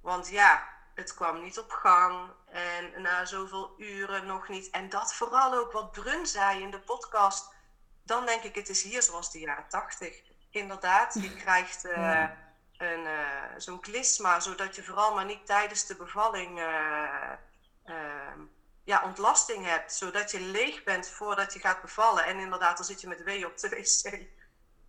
Want 0.00 0.28
ja, 0.28 0.68
het 0.94 1.14
kwam 1.14 1.42
niet 1.42 1.58
op 1.58 1.70
gang 1.70 2.30
en 2.46 3.02
na 3.02 3.24
zoveel 3.24 3.74
uren 3.78 4.26
nog 4.26 4.48
niet. 4.48 4.70
En 4.70 4.88
dat 4.88 5.14
vooral 5.14 5.54
ook 5.54 5.72
wat 5.72 5.92
Brun 5.92 6.26
zei 6.26 6.62
in 6.62 6.70
de 6.70 6.80
podcast. 6.80 7.54
Dan 8.04 8.26
denk 8.26 8.42
ik, 8.42 8.54
het 8.54 8.68
is 8.68 8.82
hier 8.82 9.02
zoals 9.02 9.32
de 9.32 9.38
jaren 9.38 9.68
tachtig. 9.68 10.22
inderdaad. 10.50 11.14
Je 11.14 11.34
krijgt 11.34 11.84
uh, 11.84 12.24
een, 12.82 13.06
zo'n 13.56 13.80
klisma, 13.80 14.40
zodat 14.40 14.76
je 14.76 14.82
vooral 14.82 15.14
maar 15.14 15.24
niet 15.24 15.46
tijdens 15.46 15.86
de 15.86 15.96
bevalling 15.96 16.58
ja, 18.84 19.02
ontlasting 19.04 19.66
hebt. 19.66 19.92
Zodat 19.92 20.30
je 20.30 20.40
leeg 20.40 20.82
bent 20.82 21.08
voordat 21.08 21.52
je 21.52 21.60
gaat 21.60 21.82
bevallen. 21.82 22.24
En 22.24 22.38
inderdaad, 22.38 22.76
dan 22.76 22.86
zit 22.86 23.00
je 23.00 23.08
met 23.08 23.22
wee 23.22 23.46
op 23.46 23.58
de 23.58 23.68
wc. 23.68 24.26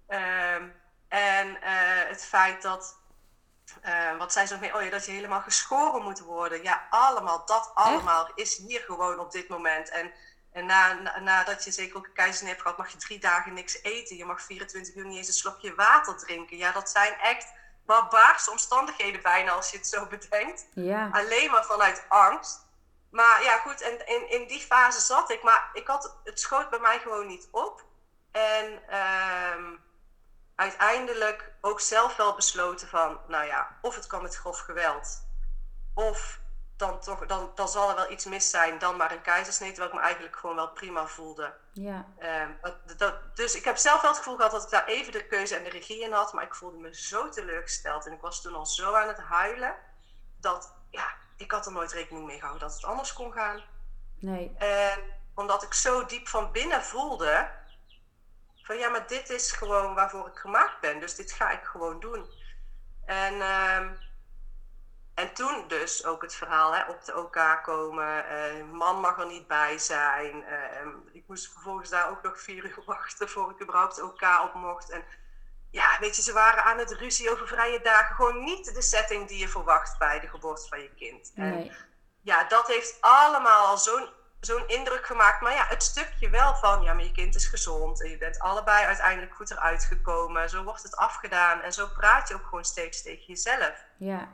Ehm, 0.08 0.68
en 1.08 1.58
het 2.08 2.26
feit 2.26 2.62
dat 2.62 2.98
uh, 3.86 4.18
wat 4.18 4.34
zei 4.34 4.46
ze 4.46 4.52
nog 4.52 4.62
meer? 4.62 4.76
Oh 4.76 4.84
ja, 4.84 4.90
dat 4.90 5.06
je 5.06 5.12
helemaal 5.12 5.42
geschoren 5.42 6.02
moet 6.02 6.20
worden. 6.20 6.64
Ja, 6.64 6.88
allemaal, 6.90 7.46
dat 7.46 7.72
allemaal 7.74 8.32
is 8.36 8.58
hier 8.58 8.80
gewoon 8.80 9.20
op 9.20 9.32
dit 9.32 9.48
moment. 9.48 9.90
En, 9.90 10.12
en 10.52 10.66
na, 10.66 10.94
nadat 11.20 11.64
je 11.64 11.72
zeker 11.72 11.98
ook 11.98 12.06
een 12.06 12.14
keizersnee 12.14 12.50
hebt 12.50 12.62
gehad, 12.62 12.78
mag 12.78 12.92
je 12.92 12.98
drie 12.98 13.20
dagen 13.20 13.54
niks 13.54 13.84
eten. 13.84 14.18
Je 14.18 14.26
mag 14.26 14.42
24 14.42 14.96
uur 14.96 15.06
niet 15.06 15.18
eens 15.18 15.28
een 15.28 15.34
slokje 15.34 15.76
water 15.76 16.18
drinken. 16.18 16.58
Ja, 16.58 16.72
dat 16.72 16.90
zijn 16.90 17.14
echt 17.14 17.52
barbaarse 17.86 18.52
omstandigheden 18.52 19.22
bijna 19.22 19.52
als 19.52 19.72
je 19.72 19.78
het 19.78 19.88
zo 19.88 20.06
bedenkt. 20.16 20.66
Ja. 20.74 21.10
Alleen 21.12 21.52
maar 21.52 21.66
vanuit 21.66 22.06
angst. 22.08 22.62
Maar 23.10 23.44
ja, 23.44 23.58
goed, 23.58 23.82
en 23.82 24.08
in, 24.08 24.30
in 24.30 24.48
die 24.48 24.62
fase 24.62 25.00
zat 25.00 25.30
ik. 25.30 25.44
Maar 25.44 25.70
ik 25.74 25.88
had, 25.88 26.18
het 26.24 26.40
schoot 26.40 26.70
bij 26.70 26.80
mij 26.80 27.00
gewoon 27.00 27.28
niet 27.28 27.48
op. 27.52 27.84
En... 28.32 28.82
Uh, 28.90 29.80
uiteindelijk 30.56 31.52
ook 31.62 31.80
zelf 31.80 32.16
wel 32.16 32.36
besloten 32.36 32.88
van, 32.88 33.20
nou 33.28 33.46
ja, 33.46 33.78
of 33.82 33.96
het 33.96 34.08
kan 34.08 34.22
met 34.22 34.36
grof 34.36 34.60
geweld, 34.60 35.28
of 35.94 36.40
dan, 36.86 37.00
toch, 37.00 37.26
dan, 37.26 37.52
dan 37.56 37.68
zal 37.68 37.90
er 37.90 37.96
wel 37.96 38.12
iets 38.12 38.26
mis 38.26 38.50
zijn, 38.50 38.80
dan 38.80 38.98
maar 38.98 39.12
een 39.12 39.22
keizersnee, 39.22 39.70
terwijl 39.70 39.90
ik 39.90 39.98
me 39.98 40.04
eigenlijk 40.04 40.36
gewoon 40.36 40.56
wel 40.56 40.70
prima 40.70 41.08
voelde. 41.08 41.54
Ja. 41.72 42.06
Ehm, 42.18 42.50
dat, 42.98 43.36
dus 43.36 43.56
ik 43.56 43.64
heb 43.64 43.78
zelf 43.78 44.02
wel 44.02 44.10
het 44.10 44.20
gevoel 44.20 44.36
gehad 44.36 44.52
dat 44.52 44.64
ik 44.64 44.70
daar 44.70 44.86
even 44.86 45.12
de 45.12 45.28
keuze 45.28 45.56
en 45.56 45.64
de 45.64 45.70
regie 45.70 46.04
in 46.04 46.12
had, 46.12 46.34
maar 46.34 46.44
ik 46.44 46.56
voelde 46.56 46.78
me 46.78 46.96
zo 46.96 47.30
teleurgesteld 47.30 48.06
en 48.06 48.14
ik 48.14 48.22
was 48.22 48.42
toen 48.42 48.56
al 48.56 48.66
zo 48.66 48.94
aan 48.94 49.08
het 49.08 49.20
huilen, 49.20 49.76
dat 50.40 50.74
ja, 50.90 51.14
ik 51.38 51.52
had 51.52 51.66
er 51.66 51.72
nooit 51.72 51.92
rekening 51.92 52.26
mee 52.26 52.40
gehouden 52.40 52.68
dat 52.68 52.76
het 52.76 52.86
anders 52.86 53.14
kon 53.14 53.34
gaan. 53.34 53.64
Nee. 54.20 54.54
En 54.58 55.00
omdat 55.36 55.64
ik 55.64 55.74
zo 55.74 56.06
diep 56.06 56.28
van 56.28 56.52
binnen 56.52 56.84
voelde, 56.84 57.52
van 58.64 58.78
ja, 58.78 58.90
maar 58.90 59.08
dit 59.08 59.30
is 59.30 59.52
gewoon 59.52 59.96
waarvoor 59.96 60.28
ik 60.28 60.38
gemaakt 60.38 60.80
ben. 60.80 61.00
Dus 61.00 61.16
dit 61.16 61.32
ga 61.32 61.52
ik 61.52 61.64
gewoon 61.64 62.00
doen. 62.00 62.26
En, 63.06 63.34
uh, 63.34 63.92
en 65.14 65.34
toen 65.34 65.68
dus 65.68 66.06
ook 66.06 66.22
het 66.22 66.36
verhaal 66.36 66.76
hè, 66.76 66.84
op 66.84 67.06
de 67.06 67.18
OK 67.18 67.60
komen. 67.64 68.26
Uh, 68.32 68.72
man 68.72 69.00
mag 69.00 69.20
er 69.20 69.26
niet 69.26 69.48
bij 69.48 69.78
zijn. 69.78 70.36
Uh, 70.36 70.88
ik 71.12 71.24
moest 71.28 71.52
vervolgens 71.52 71.90
daar 71.90 72.10
ook 72.10 72.22
nog 72.22 72.40
vier 72.40 72.66
uur 72.66 72.84
wachten 72.86 73.30
voor 73.30 73.52
ik 73.52 73.62
überhaupt 73.62 74.02
OK 74.02 74.22
op 74.44 74.54
mocht. 74.54 74.90
En 74.90 75.04
ja, 75.70 75.98
weet 76.00 76.16
je, 76.16 76.22
ze 76.22 76.34
waren 76.34 76.64
aan 76.64 76.78
het 76.78 76.92
ruzie 76.92 77.32
over 77.32 77.48
vrije 77.48 77.82
dagen. 77.82 78.16
Gewoon 78.16 78.44
niet 78.44 78.74
de 78.74 78.82
setting 78.82 79.28
die 79.28 79.40
je 79.40 79.48
verwacht 79.48 79.98
bij 79.98 80.20
de 80.20 80.28
geboorte 80.28 80.68
van 80.68 80.82
je 80.82 80.94
kind. 80.96 81.32
Nee. 81.36 81.70
En 81.70 81.76
ja, 82.22 82.44
dat 82.44 82.68
heeft 82.68 82.98
allemaal 83.00 83.68
al 83.68 83.78
zo'n 83.78 84.10
zo'n 84.40 84.68
indruk 84.68 85.06
gemaakt. 85.06 85.42
Maar 85.42 85.54
ja, 85.54 85.66
het 85.68 85.84
stukje 85.84 86.30
wel 86.30 86.56
van, 86.56 86.82
ja, 86.82 86.94
maar 86.94 87.04
je 87.04 87.12
kind 87.12 87.36
is 87.36 87.46
gezond 87.46 88.04
en 88.04 88.10
je 88.10 88.18
bent 88.18 88.40
allebei 88.40 88.86
uiteindelijk 88.86 89.36
goed 89.36 89.52
eruit 89.52 89.84
gekomen. 89.84 90.50
Zo 90.50 90.64
wordt 90.64 90.84
het 90.84 90.96
afgedaan 90.96 91.62
en 91.62 91.74
zo 91.74 91.88
praat 91.88 92.28
je 92.28 92.34
ook 92.34 92.44
gewoon 92.44 92.66
steeds 92.66 93.02
tegen 93.02 93.26
jezelf. 93.26 93.86
Ja. 93.98 94.28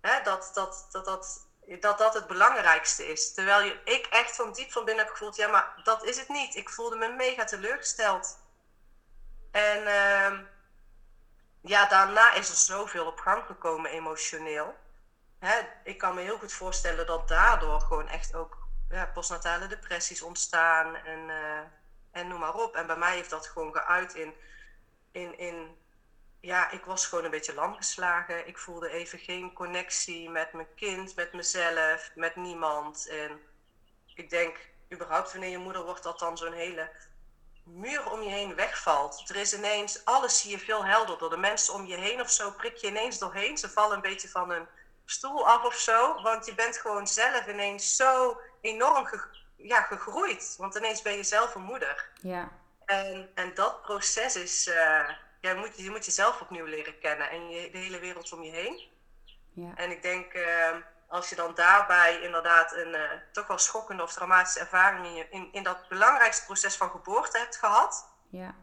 Hè, 0.00 0.22
dat, 0.22 0.50
dat, 0.54 0.88
dat, 0.90 1.04
dat, 1.04 1.46
dat 1.80 1.98
dat 1.98 2.14
het 2.14 2.26
belangrijkste 2.26 3.06
is. 3.06 3.34
Terwijl 3.34 3.64
je, 3.64 3.80
ik 3.84 4.06
echt 4.06 4.36
van 4.36 4.52
diep 4.52 4.72
van 4.72 4.84
binnen 4.84 5.04
heb 5.04 5.14
gevoeld, 5.14 5.36
ja, 5.36 5.48
maar 5.48 5.80
dat 5.82 6.04
is 6.04 6.18
het 6.18 6.28
niet. 6.28 6.54
Ik 6.54 6.70
voelde 6.70 6.96
me 6.96 7.08
mega 7.08 7.44
teleurgesteld. 7.44 8.38
En 9.50 9.82
uh, 9.82 10.38
ja, 11.60 11.86
daarna 11.86 12.32
is 12.32 12.48
er 12.48 12.56
zoveel 12.56 13.06
op 13.06 13.18
gang 13.18 13.44
gekomen 13.46 13.90
emotioneel. 13.90 14.74
Hè, 15.38 15.60
ik 15.84 15.98
kan 15.98 16.14
me 16.14 16.20
heel 16.20 16.38
goed 16.38 16.52
voorstellen 16.52 17.06
dat 17.06 17.28
daardoor 17.28 17.80
gewoon 17.80 18.08
echt 18.08 18.34
ook 18.34 18.58
ja, 18.88 19.06
postnatale 19.06 19.66
depressies 19.66 20.22
ontstaan 20.22 20.94
en, 20.94 21.28
uh, 21.28 21.58
en 22.10 22.28
noem 22.28 22.40
maar 22.40 22.54
op. 22.54 22.74
En 22.74 22.86
bij 22.86 22.96
mij 22.96 23.14
heeft 23.14 23.30
dat 23.30 23.46
gewoon 23.46 23.74
geuit 23.74 24.14
in, 24.14 24.34
in, 25.10 25.38
in, 25.38 25.76
ja, 26.40 26.70
ik 26.70 26.84
was 26.84 27.06
gewoon 27.06 27.24
een 27.24 27.30
beetje 27.30 27.54
lam 27.54 27.74
geslagen. 27.74 28.48
Ik 28.48 28.58
voelde 28.58 28.90
even 28.90 29.18
geen 29.18 29.52
connectie 29.52 30.30
met 30.30 30.52
mijn 30.52 30.74
kind, 30.74 31.16
met 31.16 31.32
mezelf, 31.32 32.10
met 32.14 32.36
niemand. 32.36 33.06
En 33.08 33.40
ik 34.14 34.30
denk, 34.30 34.56
überhaupt 34.92 35.32
wanneer 35.32 35.50
je 35.50 35.58
moeder 35.58 35.84
wordt, 35.84 36.02
dat 36.02 36.18
dan 36.18 36.38
zo'n 36.38 36.52
hele 36.52 36.90
muur 37.64 38.10
om 38.10 38.22
je 38.22 38.30
heen 38.30 38.54
wegvalt. 38.54 39.28
Er 39.28 39.36
is 39.36 39.54
ineens, 39.54 40.04
alles 40.04 40.40
zie 40.40 40.50
je 40.50 40.58
veel 40.58 40.84
helderder. 40.84 41.30
De 41.30 41.36
mensen 41.36 41.74
om 41.74 41.86
je 41.86 41.96
heen 41.96 42.20
of 42.20 42.30
zo 42.30 42.50
prik 42.50 42.76
je 42.76 42.86
ineens 42.86 43.18
doorheen. 43.18 43.58
Ze 43.58 43.70
vallen 43.70 43.96
een 43.96 44.02
beetje 44.02 44.28
van 44.28 44.50
hun 44.50 44.66
stoel 45.04 45.48
af 45.48 45.64
of 45.64 45.74
zo. 45.74 46.22
Want 46.22 46.46
je 46.46 46.54
bent 46.54 46.78
gewoon 46.78 47.06
zelf 47.06 47.46
ineens 47.46 47.96
zo 47.96 48.40
enorm 48.60 49.08
ja, 49.56 49.82
gegroeid. 49.82 50.54
Want 50.58 50.74
ineens 50.74 51.02
ben 51.02 51.16
je 51.16 51.22
zelf 51.22 51.54
een 51.54 51.62
moeder. 51.62 52.08
Ja. 52.20 52.48
En, 52.84 53.30
en 53.34 53.54
dat 53.54 53.82
proces 53.82 54.36
is, 54.36 54.66
uh, 54.66 55.08
ja, 55.40 55.54
moet, 55.54 55.76
je 55.76 55.90
moet 55.90 56.04
jezelf 56.04 56.40
opnieuw 56.40 56.64
leren 56.64 56.98
kennen 56.98 57.30
en 57.30 57.48
je, 57.48 57.70
de 57.70 57.78
hele 57.78 57.98
wereld 57.98 58.32
om 58.32 58.42
je 58.42 58.50
heen. 58.50 58.88
Ja. 59.52 59.74
En 59.76 59.90
ik 59.90 60.02
denk, 60.02 60.34
uh, 60.34 60.76
als 61.08 61.28
je 61.28 61.36
dan 61.36 61.54
daarbij 61.54 62.20
inderdaad 62.20 62.72
een 62.72 62.94
uh, 62.94 63.10
toch 63.32 63.46
wel 63.46 63.58
schokkende 63.58 64.02
of 64.02 64.12
traumatische 64.12 64.60
ervaring 64.60 65.06
in, 65.06 65.14
je, 65.14 65.26
in, 65.30 65.48
in 65.52 65.62
dat 65.62 65.88
belangrijkste 65.88 66.44
proces 66.44 66.76
van 66.76 66.90
geboorte 66.90 67.38
hebt 67.38 67.56
gehad, 67.56 68.08
ja. 68.28 68.54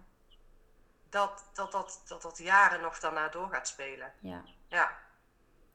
dat, 1.10 1.50
dat, 1.54 1.72
dat, 1.72 2.04
dat 2.08 2.22
dat 2.22 2.38
jaren 2.38 2.82
nog 2.82 3.00
daarna 3.00 3.30
door 3.30 3.50
gaat 3.50 3.68
spelen. 3.68 4.14
Ja. 4.22 4.44
Ja, 4.70 4.92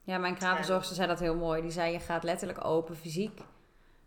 ja 0.03 0.19
mijn 0.19 0.35
kravenzorgster 0.35 0.97
zei 0.97 1.09
dat 1.09 1.21
heel 1.21 1.37
mooi. 1.37 1.63
Die 1.63 1.71
zei, 1.71 1.93
je 1.93 2.01
gaat 2.01 2.23
letterlijk 2.23 2.65
open 2.65 2.97
fysiek 2.97 3.41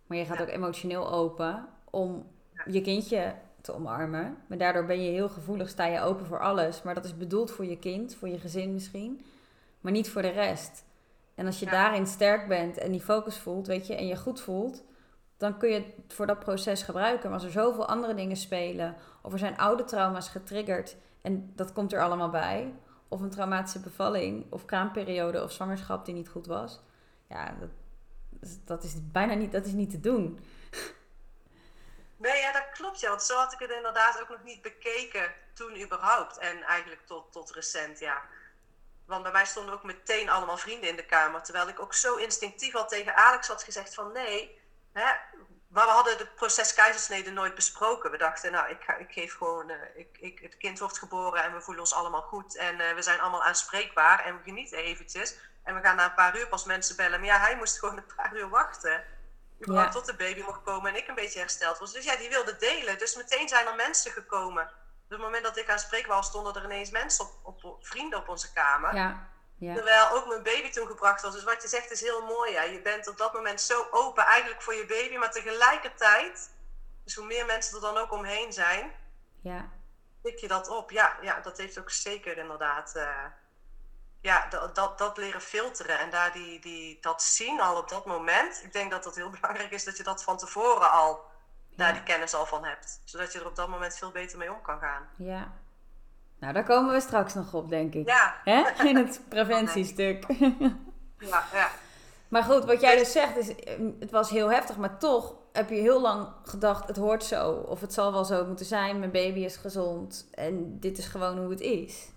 maar 0.06 0.18
je 0.18 0.25
gaat 0.25 0.42
ook 0.42 0.48
emotioneel 0.48 1.12
open 1.12 1.68
om 1.90 2.32
je 2.66 2.82
kindje 2.82 3.36
te 3.65 3.74
omarmen. 3.74 4.38
Maar 4.48 4.57
daardoor 4.57 4.86
ben 4.86 5.03
je 5.03 5.12
heel 5.12 5.29
gevoelig, 5.29 5.69
sta 5.69 5.86
je 5.86 6.01
open 6.01 6.25
voor 6.25 6.39
alles. 6.39 6.81
Maar 6.81 6.93
dat 6.93 7.05
is 7.05 7.17
bedoeld 7.17 7.51
voor 7.51 7.65
je 7.65 7.77
kind, 7.77 8.15
voor 8.15 8.27
je 8.27 8.39
gezin 8.39 8.74
misschien. 8.74 9.25
Maar 9.81 9.91
niet 9.91 10.10
voor 10.10 10.22
de 10.22 10.29
rest. 10.29 10.84
En 11.36 11.45
als 11.45 11.60
je 11.60 11.65
daarin 11.65 12.07
sterk 12.07 12.48
bent 12.48 12.77
en 12.77 12.91
die 12.91 13.01
focus 13.01 13.38
voelt, 13.38 13.67
weet 13.67 13.88
je, 13.88 13.95
en 13.95 14.07
je 14.07 14.15
goed 14.15 14.41
voelt, 14.41 14.84
dan 15.38 15.57
kun 15.57 15.69
je 15.69 15.75
het 15.75 16.13
voor 16.13 16.27
dat 16.27 16.39
proces 16.39 16.84
gebruiken. 16.84 17.29
Maar 17.29 17.39
als 17.39 17.48
er 17.48 17.62
zoveel 17.62 17.88
andere 17.88 18.13
dingen 18.13 18.38
spelen, 18.38 18.95
of 19.22 19.34
er 19.34 19.39
zijn 19.39 19.57
oude 19.57 19.84
trauma's 19.84 20.29
getriggerd 20.29 20.95
en 21.22 21.51
dat 21.55 21.74
komt 21.74 21.93
er 21.93 22.01
allemaal 22.01 22.29
bij, 22.29 22.74
of 23.07 23.22
een 23.22 23.29
traumatische 23.29 23.79
bevalling, 23.79 24.45
of 24.50 24.65
kraamperiode, 24.65 25.43
of 25.43 25.51
zwangerschap 25.51 26.05
die 26.05 26.13
niet 26.13 26.29
goed 26.29 26.45
was, 26.45 26.81
ja, 27.29 27.55
dat, 27.60 27.69
dat 28.65 28.84
is 28.84 28.95
bijna 29.12 29.34
niet, 29.34 29.51
dat 29.51 29.65
is 29.65 29.74
niet 29.74 29.89
te 29.89 30.00
doen. 30.00 30.39
Klopt. 33.00 33.10
Want 33.10 33.24
zo 33.24 33.38
had 33.38 33.54
ik 33.54 33.60
het 33.60 33.72
inderdaad 33.72 34.22
ook 34.22 34.30
nog 34.30 34.44
niet 34.44 34.62
bekeken 34.62 35.34
toen 35.54 35.82
überhaupt. 35.82 36.38
En 36.38 36.64
eigenlijk 36.64 37.06
tot, 37.06 37.32
tot 37.32 37.52
recent, 37.52 38.00
ja. 38.00 38.22
Want 39.06 39.24
bij 39.24 39.32
mij 39.32 39.46
stonden 39.46 39.74
ook 39.74 39.84
meteen 39.84 40.30
allemaal 40.30 40.58
vrienden 40.58 40.90
in 40.90 40.96
de 40.96 41.06
kamer. 41.06 41.44
Terwijl 41.44 41.68
ik 41.68 41.80
ook 41.80 41.94
zo 41.94 42.16
instinctief 42.16 42.75
al 42.75 42.88
tegen 42.88 43.16
Alex 43.16 43.48
had 43.48 43.64
gezegd 43.64 43.94
van 43.94 44.12
nee. 44.12 44.62
Hè, 44.94 45.12
maar 45.68 45.86
we 45.86 45.92
hadden 45.92 46.18
het 46.18 46.36
proces 46.36 46.74
keizersnede 46.74 47.32
nooit 47.32 47.56
besproken. 47.56 48.12
We 48.12 48.18
dachten, 48.18 48.52
nou, 48.52 48.70
ik, 48.70 48.84
ga, 48.84 48.96
ik 48.96 49.12
geef 49.12 49.38
gewoon, 49.38 49.70
uh, 49.70 49.75
ik, 49.96 50.18
ik, 50.20 50.40
het 50.40 50.58
kind 50.58 50.80
wordt 50.80 50.98
geboren 50.98 51.44
en 51.44 51.54
we 51.54 51.62
voelen 51.62 51.84
ons 51.84 51.94
allemaal 51.94 52.22
goed. 52.22 52.56
En 52.56 52.80
uh, 52.80 52.94
we 52.94 53.02
zijn 53.02 53.20
allemaal 53.20 53.44
aanspreekbaar 53.44 54.25
en 54.25 54.38
we 54.38 54.44
genieten 54.44 54.78
eventjes. 54.78 55.38
En 55.64 55.75
we 55.75 55.82
gaan 55.82 55.96
na 55.96 56.06
een 56.06 56.14
paar 56.14 56.38
uur 56.38 56.48
pas 56.48 56.66
mensen 56.66 56.96
bellen. 56.96 57.20
Maar 57.20 57.30
ja, 57.30 57.40
hij 57.40 57.56
moest 57.56 57.80
gewoon 57.80 57.98
een 57.98 58.16
paar 58.16 58.36
uur 58.36 58.50
wachten. 58.50 59.04
Ja. 59.60 59.90
Tot 59.90 60.06
de 60.06 60.16
baby 60.16 60.42
mocht 60.42 60.64
komen 60.64 60.92
en 60.92 60.98
ik 60.98 61.08
een 61.08 61.16
beetje 61.16 61.40
hersteld 61.40 61.78
was. 61.78 61.94
Dus 61.94 62.06
ja, 62.06 62.16
die 62.16 62.30
wilde 62.30 62.58
delen. 62.58 62.98
Dus 62.98 63.16
meteen 63.16 63.48
zijn 63.48 63.68
er 63.68 63.76
mensen 63.76 64.12
gekomen. 64.12 64.64
Op 65.04 65.12
het 65.12 65.20
moment 65.20 65.44
dat 65.44 65.58
ik 65.58 65.70
aan 65.70 65.80
spreek 65.80 66.08
was, 66.08 66.28
stonden 66.28 66.56
er 66.56 66.64
ineens 66.64 66.90
mensen 66.90 67.26
op, 67.44 67.64
op, 67.64 67.86
vrienden 67.86 68.20
op 68.20 68.30
onze 68.30 68.54
kamer. 68.54 68.96
Ja. 68.96 69.30
Ja. 69.58 69.74
Terwijl 69.74 70.10
ook 70.10 70.28
mijn 70.28 70.44
baby 70.44 70.70
toen 70.70 70.88
gebracht 70.88 71.22
was. 71.22 71.34
Dus 71.34 71.44
wat 71.44 71.62
je 71.62 71.68
zegt 71.68 71.92
is 71.92 72.02
heel 72.02 72.26
mooi. 72.26 72.52
Ja. 72.52 72.62
Je 72.62 72.82
bent 72.82 73.08
op 73.08 73.18
dat 73.18 73.34
moment 73.34 73.62
zo 73.62 73.88
open 73.92 74.24
eigenlijk 74.24 74.62
voor 74.62 74.74
je 74.74 74.86
baby. 74.86 75.18
Maar 75.18 75.32
tegelijkertijd, 75.32 76.50
dus 77.04 77.16
hoe 77.16 77.26
meer 77.26 77.46
mensen 77.46 77.76
er 77.76 77.82
dan 77.82 77.98
ook 77.98 78.12
omheen 78.12 78.54
zijn, 78.54 78.92
ja. 79.42 79.70
pik 80.22 80.40
je 80.40 80.48
dat 80.48 80.68
op. 80.68 80.92
Ja, 80.92 81.18
ja 81.22 81.40
dat 81.40 81.58
heeft 81.58 81.80
ook 81.80 81.92
zeker 81.92 82.38
inderdaad... 82.38 82.94
Uh, 82.96 83.26
ja, 84.25 84.48
dat, 84.50 84.75
dat, 84.75 84.98
dat 84.98 85.17
leren 85.17 85.41
filteren 85.41 86.00
en 86.00 86.10
daar 86.10 86.34
die, 86.34 86.60
die, 86.60 86.98
dat 87.01 87.24
zien 87.24 87.62
al 87.62 87.77
op 87.77 87.89
dat 87.89 88.05
moment. 88.05 88.62
Ik 88.63 88.74
denk 88.74 88.91
dat 88.91 89.03
dat 89.03 89.15
heel 89.15 89.29
belangrijk 89.39 89.72
is 89.72 89.84
dat 89.84 89.98
je 89.98 90.03
dat 90.03 90.24
van 90.24 90.38
tevoren 90.38 90.91
al 90.91 91.20
daar 91.75 91.94
die 91.94 92.03
kennis 92.03 92.34
al 92.34 92.46
van 92.46 92.65
hebt. 92.65 93.01
Zodat 93.03 93.34
je 93.34 93.39
er 93.39 93.48
op 93.48 93.55
dat 93.55 93.70
moment 93.70 93.98
veel 93.98 94.12
beter 94.12 94.38
mee 94.38 94.51
om 94.51 94.62
kan 94.62 94.79
gaan. 94.79 95.08
Ja. 95.17 95.51
Nou, 96.39 96.53
daar 96.53 96.63
komen 96.63 96.94
we 96.94 97.00
straks 97.00 97.34
nog 97.34 97.53
op, 97.53 97.70
denk 97.70 97.94
ik. 97.94 98.08
Ja. 98.08 98.36
Hè? 98.44 98.63
In 98.89 98.96
het 98.96 99.22
preventiestuk. 99.29 100.25
ja, 101.17 101.44
ja. 101.53 101.70
Maar 102.27 102.44
goed, 102.44 102.65
wat 102.65 102.82
jij 102.82 102.98
dus 102.98 103.12
zegt 103.12 103.38
is, 103.38 103.48
het 104.00 104.12
was 104.12 104.29
heel 104.29 104.51
heftig, 104.51 104.77
maar 104.77 104.98
toch 104.98 105.34
heb 105.53 105.70
je 105.70 105.75
heel 105.75 106.01
lang 106.01 106.27
gedacht, 106.44 106.88
het 106.88 106.98
hoort 106.98 107.24
zo. 107.24 107.51
Of 107.51 107.82
het 107.82 107.94
zal 107.94 108.12
wel 108.12 108.25
zo 108.25 108.46
moeten 108.46 108.65
zijn, 108.65 109.00
mijn 109.00 109.12
baby 109.12 109.39
is 109.39 109.55
gezond. 109.55 110.27
En 110.32 110.79
dit 110.79 110.98
is 110.98 111.08
gewoon 111.08 111.38
hoe 111.38 111.50
het 111.50 111.62
is. 111.62 112.10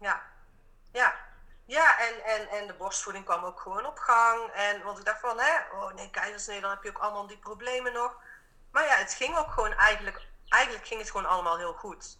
Ja, 0.00 0.22
ja. 0.96 1.14
Ja, 1.66 1.98
en, 1.98 2.24
en, 2.24 2.48
en 2.48 2.66
de 2.66 2.74
borstvoeding 2.74 3.24
kwam 3.24 3.44
ook 3.44 3.60
gewoon 3.60 3.86
op 3.86 3.98
gang. 3.98 4.50
En 4.52 4.82
want 4.82 4.98
ik 4.98 5.04
dacht 5.04 5.20
van, 5.20 5.40
hè, 5.40 5.52
oh 5.72 5.92
nee, 5.94 6.10
keizersnee, 6.10 6.60
dan 6.60 6.70
heb 6.70 6.82
je 6.82 6.88
ook 6.88 6.98
allemaal 6.98 7.26
die 7.26 7.38
problemen 7.38 7.92
nog. 7.92 8.16
Maar 8.70 8.84
ja, 8.84 8.94
het 8.96 9.14
ging 9.14 9.36
ook 9.36 9.50
gewoon 9.50 9.72
eigenlijk, 9.72 10.26
eigenlijk 10.48 10.86
ging 10.86 11.00
het 11.00 11.10
gewoon 11.10 11.26
allemaal 11.26 11.56
heel 11.56 11.72
goed. 11.72 12.18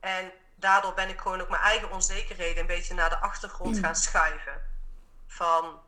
En 0.00 0.32
daardoor 0.54 0.94
ben 0.94 1.08
ik 1.08 1.20
gewoon 1.20 1.40
ook 1.40 1.48
mijn 1.48 1.62
eigen 1.62 1.90
onzekerheden 1.90 2.60
een 2.60 2.66
beetje 2.66 2.94
naar 2.94 3.10
de 3.10 3.18
achtergrond 3.18 3.78
gaan 3.78 3.96
schuiven. 3.96 4.62
Van, 5.26 5.80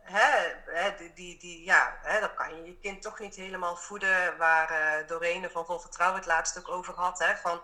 hè, 0.00 0.54
hè, 0.66 0.94
die, 1.14 1.38
die, 1.38 1.64
ja, 1.64 1.98
hè, 2.02 2.20
dan 2.20 2.34
kan 2.34 2.56
je 2.56 2.64
je 2.64 2.78
kind 2.78 3.02
toch 3.02 3.18
niet 3.18 3.34
helemaal 3.34 3.76
voeden. 3.76 4.36
Waar 4.36 5.00
uh, 5.00 5.08
Dorene 5.08 5.50
van 5.50 5.66
Vol 5.66 5.80
Vertrouwen 5.80 6.18
het 6.18 6.28
laatst 6.28 6.58
ook 6.58 6.68
over 6.68 6.94
had. 6.94 7.18
Hè, 7.18 7.36
van, 7.36 7.60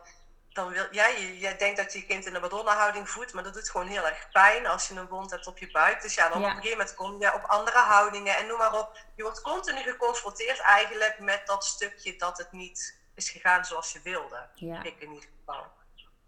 dan 0.52 0.68
wil, 0.68 0.86
ja, 0.90 1.06
je, 1.06 1.54
denkt 1.58 1.76
dat 1.76 1.92
je 1.92 1.98
je 1.98 2.06
kind 2.06 2.26
in 2.26 2.34
een 2.34 2.40
Madonna-houding 2.40 3.10
voedt, 3.10 3.32
maar 3.32 3.42
dat 3.42 3.54
doet 3.54 3.70
gewoon 3.70 3.86
heel 3.86 4.06
erg 4.06 4.30
pijn 4.30 4.66
als 4.66 4.88
je 4.88 4.94
een 4.94 5.08
wond 5.08 5.30
hebt 5.30 5.46
op 5.46 5.58
je 5.58 5.70
buik. 5.70 6.02
Dus 6.02 6.14
ja, 6.14 6.28
dan 6.28 6.38
op 6.38 6.44
een 6.44 6.54
gegeven 6.54 6.78
moment 6.78 6.94
kom 6.94 7.20
je 7.20 7.34
op 7.34 7.44
andere 7.44 7.78
houdingen 7.78 8.36
en 8.36 8.46
noem 8.46 8.58
maar 8.58 8.78
op. 8.78 8.98
Je 9.16 9.22
wordt 9.22 9.40
continu 9.40 9.82
geconfronteerd 9.82 10.58
eigenlijk 10.58 11.18
met 11.18 11.46
dat 11.46 11.64
stukje 11.64 12.16
dat 12.16 12.38
het 12.38 12.52
niet 12.52 13.00
is 13.14 13.30
gegaan 13.30 13.64
zoals 13.64 13.92
je 13.92 14.00
wilde. 14.02 14.48
Ja. 14.54 14.82
Ik 14.82 15.00
in 15.00 15.12
ieder 15.12 15.28
geval. 15.38 15.66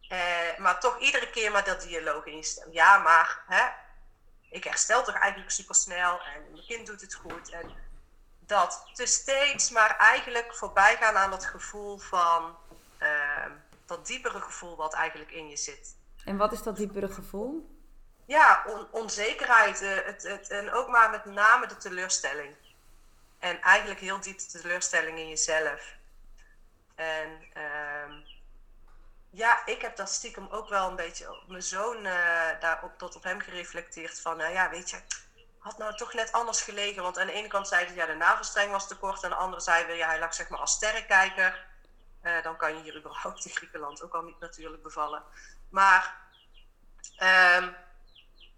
Eh, 0.09 0.59
maar 0.59 0.81
toch 0.81 0.99
iedere 0.99 1.31
keer 1.31 1.51
maar 1.51 1.65
dat 1.65 1.83
dialoog 1.83 2.25
in 2.27 2.37
je 2.37 2.43
stem. 2.43 2.73
Ja, 2.73 2.99
maar 2.99 3.43
hè, 3.47 3.65
ik 4.51 4.65
herstel 4.65 5.05
toch 5.05 5.15
eigenlijk 5.15 5.51
super 5.51 5.75
snel 5.75 6.21
en 6.21 6.51
mijn 6.53 6.67
kind 6.67 6.87
doet 6.87 7.01
het 7.01 7.15
goed. 7.15 7.51
En 7.51 7.75
dat. 8.39 8.87
Dus 8.95 9.13
steeds 9.13 9.71
maar 9.71 9.97
eigenlijk 9.97 10.55
voorbij 10.55 10.97
gaan 10.97 11.17
aan 11.17 11.31
dat 11.31 11.47
gevoel 11.47 11.99
van. 11.99 12.57
Ehm, 12.99 13.51
dat 13.87 14.07
diepere 14.07 14.41
gevoel 14.41 14.77
wat 14.77 14.95
eigenlijk 14.95 15.31
in 15.31 15.49
je 15.49 15.57
zit. 15.57 15.97
En 16.25 16.37
wat 16.37 16.53
is 16.53 16.63
dat 16.63 16.77
diepere 16.77 17.09
gevoel? 17.09 17.73
Ja, 18.27 18.65
onzekerheid. 18.91 19.83
Uh, 19.83 19.95
het, 20.05 20.23
het, 20.23 20.49
en 20.49 20.73
ook 20.73 20.89
maar 20.89 21.11
met 21.11 21.25
name 21.25 21.67
de 21.67 21.77
teleurstelling. 21.77 22.55
En 23.39 23.61
eigenlijk 23.61 24.01
heel 24.01 24.21
diep 24.21 24.39
de 24.39 24.61
teleurstelling 24.61 25.19
in 25.19 25.29
jezelf. 25.29 25.95
En 26.95 27.29
uh, 27.57 28.17
ja, 29.31 29.67
ik 29.67 29.81
heb 29.81 29.97
dat 29.97 30.11
stiekem 30.11 30.49
ook 30.51 30.69
wel 30.69 30.89
een 30.89 30.97
beetje 30.97 31.33
op 31.33 31.49
mijn 31.49 31.63
zoon 31.63 32.07
uh, 32.07 32.61
daarop 32.61 32.99
tot 32.99 33.17
op 33.17 33.23
hem 33.23 33.41
gereflecteerd. 33.41 34.21
Van, 34.21 34.37
nou 34.37 34.53
ja, 34.53 34.71
weet 34.71 34.91
je, 34.91 34.97
had 35.59 35.79
nou 35.79 35.97
toch 35.97 36.15
net 36.15 36.33
anders 36.33 36.63
gelegen. 36.63 37.03
Want 37.03 37.19
aan 37.19 37.27
de 37.27 37.33
ene 37.33 37.49
kant 37.49 37.69
zei 37.69 37.87
hij, 37.87 37.95
ja, 37.95 38.07
de 38.07 38.15
navelstreng 38.15 38.71
was 38.71 38.89
te 38.89 38.97
kort. 38.97 39.23
En 39.23 39.25
aan 39.25 39.37
de 39.37 39.43
andere 39.45 39.63
zei 39.63 39.93
ja, 39.93 40.07
hij 40.07 40.19
lag 40.19 40.35
zeg 40.35 40.49
maar 40.49 40.61
als 40.61 40.73
sterrenkijker. 40.73 41.67
Uh, 42.25 42.43
dan 42.43 42.57
kan 42.57 42.75
je 42.75 42.83
hier 42.83 42.97
überhaupt 42.97 43.45
in 43.45 43.51
Griekenland 43.51 44.03
ook 44.03 44.15
al 44.15 44.23
niet 44.23 44.41
natuurlijk 44.41 44.83
bevallen. 44.83 45.23
Maar 45.71 46.17
uh, 47.19 47.69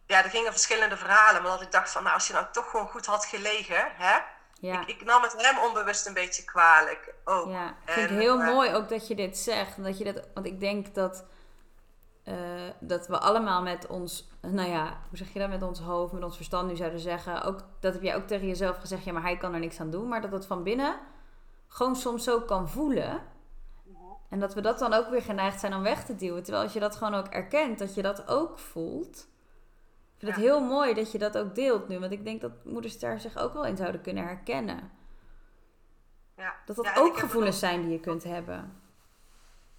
ja, 0.06 0.24
er 0.24 0.30
gingen 0.30 0.52
verschillende 0.52 0.96
verhalen. 0.96 1.42
Maar 1.42 1.50
dat 1.50 1.62
ik 1.62 1.72
dacht 1.72 1.90
van, 1.90 2.02
nou, 2.02 2.14
als 2.14 2.26
je 2.26 2.32
nou 2.32 2.46
toch 2.52 2.70
gewoon 2.70 2.88
goed 2.88 3.06
had 3.06 3.24
gelegen, 3.24 3.92
hè? 3.94 4.18
Ja. 4.60 4.80
Ik, 4.80 4.88
ik, 4.88 5.04
nam 5.04 5.22
het 5.22 5.42
hem 5.42 5.58
onbewust 5.58 6.06
een 6.06 6.14
beetje 6.14 6.44
kwalijk 6.44 7.14
ook. 7.24 7.48
Ja, 7.48 7.68
ik 7.68 7.92
vind 7.92 8.10
het 8.10 8.18
heel 8.18 8.40
uh, 8.40 8.46
mooi 8.46 8.74
ook 8.74 8.88
dat 8.88 9.08
je 9.08 9.14
dit 9.14 9.38
zegt. 9.38 9.84
Dat 9.84 9.98
je 9.98 10.04
dit, 10.04 10.28
want 10.34 10.46
ik 10.46 10.60
denk 10.60 10.94
dat, 10.94 11.24
uh, 12.24 12.34
dat 12.80 13.06
we 13.06 13.18
allemaal 13.18 13.62
met 13.62 13.86
ons, 13.86 14.28
nou 14.40 14.70
ja, 14.70 14.84
hoe 15.08 15.18
zeg 15.18 15.32
je 15.32 15.38
dat, 15.38 15.48
met 15.48 15.62
ons 15.62 15.80
hoofd, 15.80 16.12
met 16.12 16.22
ons 16.22 16.36
verstand 16.36 16.68
nu 16.68 16.76
zouden 16.76 17.00
zeggen. 17.00 17.42
Ook, 17.42 17.60
dat 17.80 17.92
heb 17.92 18.02
jij 18.02 18.16
ook 18.16 18.26
tegen 18.26 18.46
jezelf 18.46 18.78
gezegd, 18.78 19.04
ja, 19.04 19.12
maar 19.12 19.22
hij 19.22 19.36
kan 19.36 19.54
er 19.54 19.60
niks 19.60 19.80
aan 19.80 19.90
doen. 19.90 20.08
Maar 20.08 20.20
dat 20.20 20.32
het 20.32 20.46
van 20.46 20.62
binnen 20.62 20.98
gewoon 21.68 21.96
soms 21.96 22.24
zo 22.24 22.40
kan 22.40 22.68
voelen. 22.68 23.34
En 24.28 24.40
dat 24.40 24.54
we 24.54 24.60
dat 24.60 24.78
dan 24.78 24.92
ook 24.92 25.08
weer 25.08 25.22
geneigd 25.22 25.60
zijn 25.60 25.74
om 25.74 25.82
weg 25.82 26.04
te 26.04 26.16
duwen. 26.16 26.42
Terwijl 26.42 26.64
als 26.64 26.72
je 26.72 26.80
dat 26.80 26.96
gewoon 26.96 27.14
ook 27.14 27.26
erkent, 27.26 27.78
dat 27.78 27.94
je 27.94 28.02
dat 28.02 28.28
ook 28.28 28.58
voelt. 28.58 29.16
Ik 30.14 30.22
vind 30.22 30.32
het 30.32 30.40
heel 30.40 30.60
mooi 30.60 30.94
dat 30.94 31.12
je 31.12 31.18
dat 31.18 31.38
ook 31.38 31.54
deelt 31.54 31.88
nu. 31.88 31.98
Want 31.98 32.12
ik 32.12 32.24
denk 32.24 32.40
dat 32.40 32.64
moeders 32.64 32.98
daar 32.98 33.20
zich 33.20 33.36
ook 33.36 33.52
wel 33.52 33.64
in 33.64 33.76
zouden 33.76 34.00
kunnen 34.00 34.24
herkennen. 34.24 34.90
Ja. 36.36 36.54
Dat 36.66 36.76
dat 36.76 36.96
ook 36.96 37.18
gevoelens 37.18 37.58
zijn 37.58 37.82
die 37.82 37.92
je 37.92 38.00
kunt 38.00 38.24
hebben. 38.24 38.80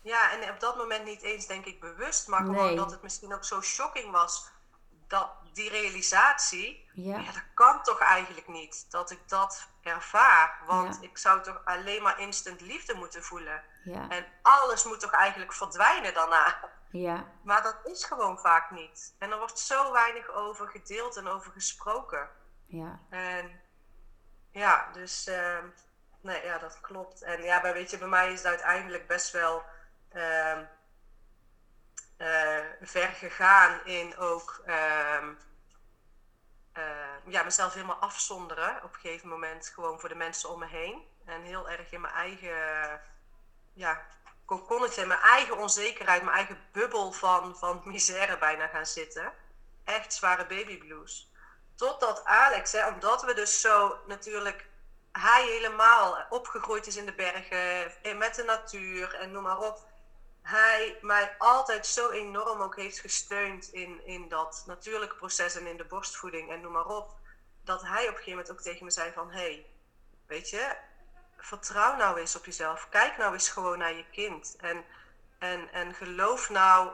Ja, 0.01 0.31
en 0.31 0.53
op 0.53 0.59
dat 0.59 0.77
moment 0.77 1.05
niet 1.05 1.21
eens 1.21 1.47
denk 1.47 1.65
ik 1.65 1.79
bewust. 1.79 2.27
Maar 2.27 2.45
gewoon 2.45 2.75
dat 2.75 2.91
het 2.91 3.01
misschien 3.01 3.33
ook 3.33 3.43
zo 3.43 3.61
shocking 3.61 4.11
was. 4.11 4.49
Dat 5.07 5.29
die 5.57 5.69
realisatie, 5.69 6.89
ja. 6.93 7.17
ja. 7.17 7.25
dat 7.25 7.43
kan 7.53 7.83
toch 7.83 7.99
eigenlijk 7.99 8.47
niet. 8.47 8.85
Dat 8.91 9.11
ik 9.11 9.19
dat 9.29 9.67
ervaar. 9.83 10.59
Want 10.65 10.97
ik 11.01 11.17
zou 11.17 11.41
toch 11.41 11.61
alleen 11.65 12.01
maar 12.01 12.19
instant 12.19 12.61
liefde 12.61 12.93
moeten 12.93 13.23
voelen. 13.23 13.63
Ja. 13.83 14.09
En 14.09 14.25
alles 14.41 14.83
moet 14.83 14.99
toch 14.99 15.11
eigenlijk 15.11 15.53
verdwijnen 15.53 16.13
daarna. 16.13 16.55
Ja. 16.91 17.25
Maar 17.43 17.63
dat 17.63 17.77
is 17.83 18.03
gewoon 18.03 18.39
vaak 18.39 18.71
niet. 18.71 19.15
En 19.19 19.31
er 19.31 19.37
wordt 19.37 19.59
zo 19.59 19.91
weinig 19.91 20.29
over 20.29 20.67
gedeeld 20.67 21.17
en 21.17 21.27
over 21.27 21.51
gesproken. 21.51 22.29
Ja. 22.65 22.99
En 23.09 23.61
ja, 24.51 24.89
dus 24.93 25.27
uh, 25.27 25.57
nee, 26.21 26.43
ja, 26.43 26.57
dat 26.57 26.81
klopt. 26.81 27.21
En 27.21 27.43
ja, 27.43 27.61
weet 27.61 27.89
je, 27.89 27.97
bij 27.97 28.07
mij 28.07 28.31
is 28.31 28.37
het 28.37 28.47
uiteindelijk 28.47 29.07
best 29.07 29.31
wel 29.31 29.63
uh, 30.13 30.57
uh, 32.17 32.59
ver 32.81 33.07
gegaan 33.09 33.85
in 33.85 34.17
ook 34.17 34.63
ehm, 36.77 37.31
ja, 37.31 37.43
mezelf 37.43 37.73
helemaal 37.73 37.95
afzonderen 37.95 38.83
op 38.83 38.93
een 38.93 38.99
gegeven 38.99 39.29
moment 39.29 39.67
gewoon 39.67 39.99
voor 39.99 40.09
de 40.09 40.15
mensen 40.15 40.49
om 40.49 40.59
me 40.59 40.65
heen. 40.65 41.07
En 41.25 41.41
heel 41.41 41.69
erg 41.69 41.91
in 41.91 42.01
mijn 42.01 42.13
eigen 42.13 43.01
ja, 43.73 44.05
kokonnetje, 44.45 45.05
mijn 45.05 45.19
eigen 45.19 45.57
onzekerheid, 45.57 46.23
mijn 46.23 46.35
eigen 46.35 46.57
bubbel 46.71 47.11
van, 47.11 47.57
van 47.57 47.81
misère 47.85 48.37
bijna 48.37 48.67
gaan 48.67 48.85
zitten. 48.85 49.33
Echt 49.83 50.13
zware 50.13 50.45
baby 50.45 50.77
blues. 50.77 51.31
Totdat 51.75 52.25
Alex, 52.25 52.71
hè, 52.71 52.87
omdat 52.87 53.23
we 53.23 53.33
dus 53.33 53.61
zo 53.61 53.99
natuurlijk, 54.05 54.65
hij 55.11 55.45
helemaal 55.45 56.25
opgegroeid 56.29 56.87
is 56.87 56.97
in 56.97 57.05
de 57.05 57.13
bergen, 57.13 57.91
met 58.17 58.35
de 58.35 58.43
natuur 58.43 59.13
en 59.13 59.31
noem 59.31 59.43
maar 59.43 59.59
op. 59.59 59.85
Hij 60.47 60.97
mij 61.01 61.35
altijd 61.37 61.87
zo 61.87 62.09
enorm 62.09 62.61
ook 62.61 62.75
heeft 62.75 62.99
gesteund 62.99 63.67
in, 63.71 64.05
in 64.05 64.27
dat 64.29 64.63
natuurlijke 64.65 65.15
proces 65.15 65.55
en 65.55 65.67
in 65.67 65.77
de 65.77 65.85
borstvoeding 65.85 66.51
en 66.51 66.61
noem 66.61 66.71
maar 66.71 66.85
op. 66.85 67.15
Dat 67.63 67.81
hij 67.81 68.01
op 68.01 68.07
een 68.07 68.13
gegeven 68.13 68.31
moment 68.31 68.51
ook 68.51 68.61
tegen 68.61 68.85
me 68.85 68.91
zei 68.91 69.11
van, 69.11 69.31
hé, 69.31 69.37
hey, 69.37 69.65
weet 70.27 70.49
je, 70.49 70.75
vertrouw 71.37 71.95
nou 71.95 72.19
eens 72.19 72.35
op 72.35 72.45
jezelf. 72.45 72.89
Kijk 72.89 73.17
nou 73.17 73.33
eens 73.33 73.49
gewoon 73.49 73.77
naar 73.77 73.93
je 73.93 74.09
kind. 74.11 74.55
En, 74.59 74.85
en, 75.39 75.71
en 75.71 75.93
geloof 75.93 76.49
nou 76.49 76.91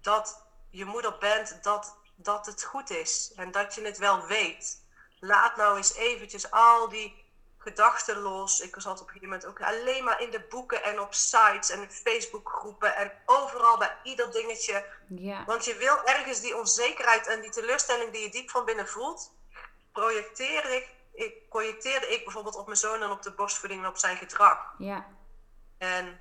dat 0.00 0.46
je 0.70 0.84
moeder 0.84 1.18
bent, 1.18 1.62
dat, 1.62 1.96
dat 2.14 2.46
het 2.46 2.64
goed 2.64 2.90
is. 2.90 3.32
En 3.36 3.50
dat 3.50 3.74
je 3.74 3.84
het 3.84 3.98
wel 3.98 4.26
weet. 4.26 4.84
Laat 5.20 5.56
nou 5.56 5.76
eens 5.76 5.94
eventjes 5.94 6.50
al 6.50 6.88
die 6.88 7.19
gedachten 7.62 8.18
los. 8.18 8.60
Ik 8.60 8.74
zat 8.78 9.00
op 9.00 9.06
een 9.06 9.12
gegeven 9.12 9.28
moment 9.28 9.46
ook 9.46 9.62
alleen 9.62 10.04
maar 10.04 10.20
in 10.20 10.30
de 10.30 10.40
boeken 10.40 10.82
en 10.82 11.00
op 11.00 11.14
sites 11.14 11.70
en 11.70 11.90
Facebookgroepen 11.90 12.96
en 12.96 13.12
overal 13.26 13.78
bij 13.78 13.96
ieder 14.02 14.32
dingetje. 14.32 14.84
Ja. 15.08 15.44
Want 15.44 15.64
je 15.64 15.74
wil 15.74 16.04
ergens 16.04 16.40
die 16.40 16.56
onzekerheid 16.56 17.26
en 17.26 17.40
die 17.40 17.50
teleurstelling 17.50 18.12
die 18.12 18.22
je 18.22 18.30
diep 18.30 18.50
van 18.50 18.64
binnen 18.64 18.88
voelt, 18.88 19.32
projecteer 19.92 20.74
ik 20.74 20.98
ik, 21.12 21.48
projecteerde 21.48 22.06
ik 22.06 22.24
bijvoorbeeld 22.24 22.56
op 22.56 22.66
mijn 22.66 22.78
zoon 22.78 23.02
en 23.02 23.10
op 23.10 23.22
de 23.22 23.32
borstvoeding 23.32 23.82
en 23.82 23.88
op 23.88 23.96
zijn 23.96 24.16
gedrag. 24.16 24.74
Ja. 24.78 25.06
En 25.78 26.20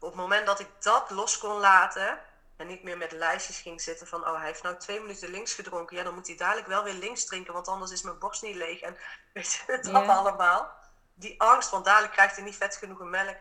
op 0.00 0.08
het 0.08 0.20
moment 0.20 0.46
dat 0.46 0.60
ik 0.60 0.68
dat 0.78 1.10
los 1.10 1.38
kon 1.38 1.60
laten 1.60 2.18
en 2.58 2.66
niet 2.66 2.82
meer 2.82 2.98
met 2.98 3.12
lijstjes 3.12 3.60
ging 3.60 3.80
zitten 3.80 4.06
van, 4.06 4.26
oh, 4.28 4.36
hij 4.36 4.46
heeft 4.46 4.62
nou 4.62 4.76
twee 4.76 5.00
minuten 5.00 5.30
links 5.30 5.54
gedronken, 5.54 5.96
ja, 5.96 6.02
dan 6.02 6.14
moet 6.14 6.26
hij 6.26 6.36
dadelijk 6.36 6.66
wel 6.66 6.84
weer 6.84 6.94
links 6.94 7.24
drinken, 7.24 7.52
want 7.52 7.68
anders 7.68 7.90
is 7.90 8.02
mijn 8.02 8.18
borst 8.18 8.42
niet 8.42 8.56
leeg. 8.56 8.80
En 8.80 8.96
weet 9.34 9.52
je, 9.52 9.78
dat 9.82 10.08
allemaal. 10.08 10.76
Die 11.14 11.40
angst, 11.40 11.70
want 11.70 11.84
dadelijk 11.84 12.12
krijgt 12.12 12.36
hij 12.36 12.44
niet 12.44 12.56
vet 12.56 12.76
genoeg 12.76 12.98
melk. 12.98 13.36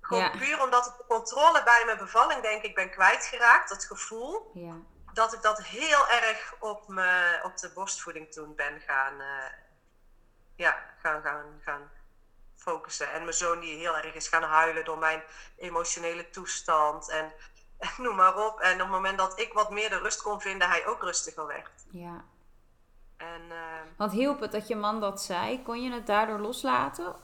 Gewoon 0.00 0.30
puur 0.30 0.62
omdat 0.62 0.86
ik 0.86 0.96
de 0.96 1.04
controle 1.08 1.62
bij 1.62 1.82
mijn 1.84 1.98
bevalling, 1.98 2.42
denk 2.42 2.62
ik, 2.62 2.74
ben 2.74 2.90
kwijtgeraakt. 2.90 3.68
Dat 3.68 3.84
gevoel. 3.84 4.52
Dat 5.12 5.32
ik 5.32 5.42
dat 5.42 5.62
heel 5.62 6.08
erg 6.08 6.54
op, 6.58 6.88
me, 6.88 7.40
op 7.42 7.56
de 7.56 7.70
borstvoeding 7.72 8.32
toen 8.32 8.54
ben 8.54 8.80
gaan, 8.80 9.20
uh, 9.20 9.44
ja, 10.56 10.84
gaan, 11.02 11.22
gaan, 11.22 11.60
gaan 11.64 11.90
focussen. 12.56 13.12
En 13.12 13.22
mijn 13.22 13.34
zoon 13.34 13.60
die 13.60 13.78
heel 13.78 13.96
erg 13.96 14.14
is 14.14 14.28
gaan 14.28 14.42
huilen 14.42 14.84
door 14.84 14.98
mijn 14.98 15.22
emotionele 15.56 16.30
toestand. 16.30 17.08
En 17.08 17.32
noem 17.98 18.16
maar 18.16 18.46
op. 18.46 18.60
En 18.60 18.72
op 18.72 18.78
het 18.78 18.88
moment 18.88 19.18
dat 19.18 19.40
ik 19.40 19.52
wat 19.52 19.70
meer 19.70 19.88
de 19.88 19.98
rust 19.98 20.22
kon 20.22 20.40
vinden, 20.40 20.68
hij 20.68 20.86
ook 20.86 21.02
rustiger 21.02 21.46
werd. 21.46 21.70
Ja. 21.90 22.24
En, 23.16 23.42
uh, 23.48 23.80
Want 23.96 24.12
hielp 24.12 24.40
het 24.40 24.52
dat 24.52 24.68
je 24.68 24.76
man 24.76 25.00
dat 25.00 25.22
zei? 25.22 25.62
Kon 25.62 25.82
je 25.82 25.92
het 25.92 26.06
daardoor 26.06 26.38
loslaten? 26.38 27.16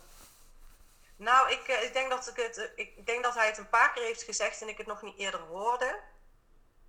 Nou, 1.16 1.50
ik, 1.50 1.68
eh, 1.68 1.82
ik, 1.82 1.92
denk 1.92 2.10
dat 2.10 2.28
ik, 2.28 2.36
het, 2.36 2.72
ik 2.76 3.06
denk 3.06 3.24
dat 3.24 3.34
hij 3.34 3.46
het 3.46 3.58
een 3.58 3.68
paar 3.68 3.92
keer 3.92 4.02
heeft 4.02 4.22
gezegd 4.22 4.62
en 4.62 4.68
ik 4.68 4.78
het 4.78 4.86
nog 4.86 5.02
niet 5.02 5.18
eerder 5.18 5.40
hoorde. 5.40 6.00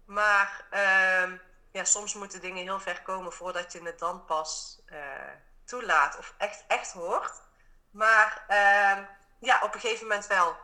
Maar 0.06 0.66
uh, 0.72 1.32
ja, 1.72 1.84
soms 1.84 2.14
moeten 2.14 2.42
dingen 2.42 2.64
heel 2.64 2.80
ver 2.80 3.02
komen 3.02 3.34
voordat 3.34 3.72
je 3.74 3.82
het 3.84 4.00
dan 4.00 4.26
pas 4.26 4.80
uh, 4.92 5.00
toelaat 5.66 6.18
of 6.18 6.34
echt, 6.38 6.64
echt 6.68 6.92
hoort. 6.92 7.42
Maar 7.92 8.44
ehm, 8.48 9.04
ja, 9.40 9.62
op 9.64 9.74
een 9.74 9.80
gegeven 9.80 10.08
moment 10.08 10.28
wel. 10.28 10.56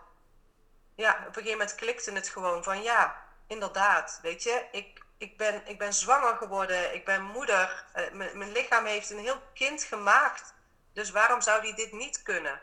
Ja, 0.95 1.11
op 1.11 1.25
een 1.27 1.33
gegeven 1.33 1.51
moment 1.51 1.75
klikte 1.75 2.11
het 2.11 2.27
gewoon 2.27 2.63
van 2.63 2.83
ja, 2.83 3.25
inderdaad, 3.47 4.19
weet 4.21 4.43
je, 4.43 4.65
ik, 4.71 5.03
ik, 5.17 5.37
ben, 5.37 5.67
ik 5.67 5.77
ben 5.77 5.93
zwanger 5.93 6.35
geworden, 6.35 6.93
ik 6.93 7.05
ben 7.05 7.23
moeder, 7.23 7.85
uh, 7.95 8.33
mijn 8.33 8.51
lichaam 8.51 8.85
heeft 8.85 9.09
een 9.09 9.19
heel 9.19 9.41
kind 9.53 9.83
gemaakt. 9.83 10.53
Dus 10.93 11.11
waarom 11.11 11.41
zou 11.41 11.61
die 11.61 11.73
dit 11.73 11.91
niet 11.91 12.21
kunnen? 12.21 12.61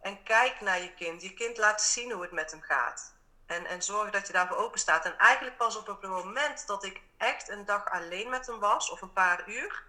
En 0.00 0.22
kijk 0.22 0.60
naar 0.60 0.80
je 0.80 0.94
kind. 0.94 1.22
Je 1.22 1.34
kind 1.34 1.56
laat 1.56 1.82
zien 1.82 2.12
hoe 2.12 2.22
het 2.22 2.32
met 2.32 2.50
hem 2.50 2.62
gaat. 2.62 3.14
En, 3.46 3.66
en 3.66 3.82
zorg 3.82 4.10
dat 4.10 4.26
je 4.26 4.32
daarvoor 4.32 4.56
open 4.56 4.78
staat. 4.78 5.04
En 5.04 5.18
eigenlijk 5.18 5.56
pas 5.56 5.76
op 5.76 5.86
het 5.86 6.02
moment 6.02 6.66
dat 6.66 6.84
ik 6.84 7.00
echt 7.16 7.48
een 7.48 7.64
dag 7.64 7.90
alleen 7.90 8.30
met 8.30 8.46
hem 8.46 8.58
was, 8.58 8.90
of 8.90 9.00
een 9.00 9.12
paar 9.12 9.48
uur, 9.48 9.84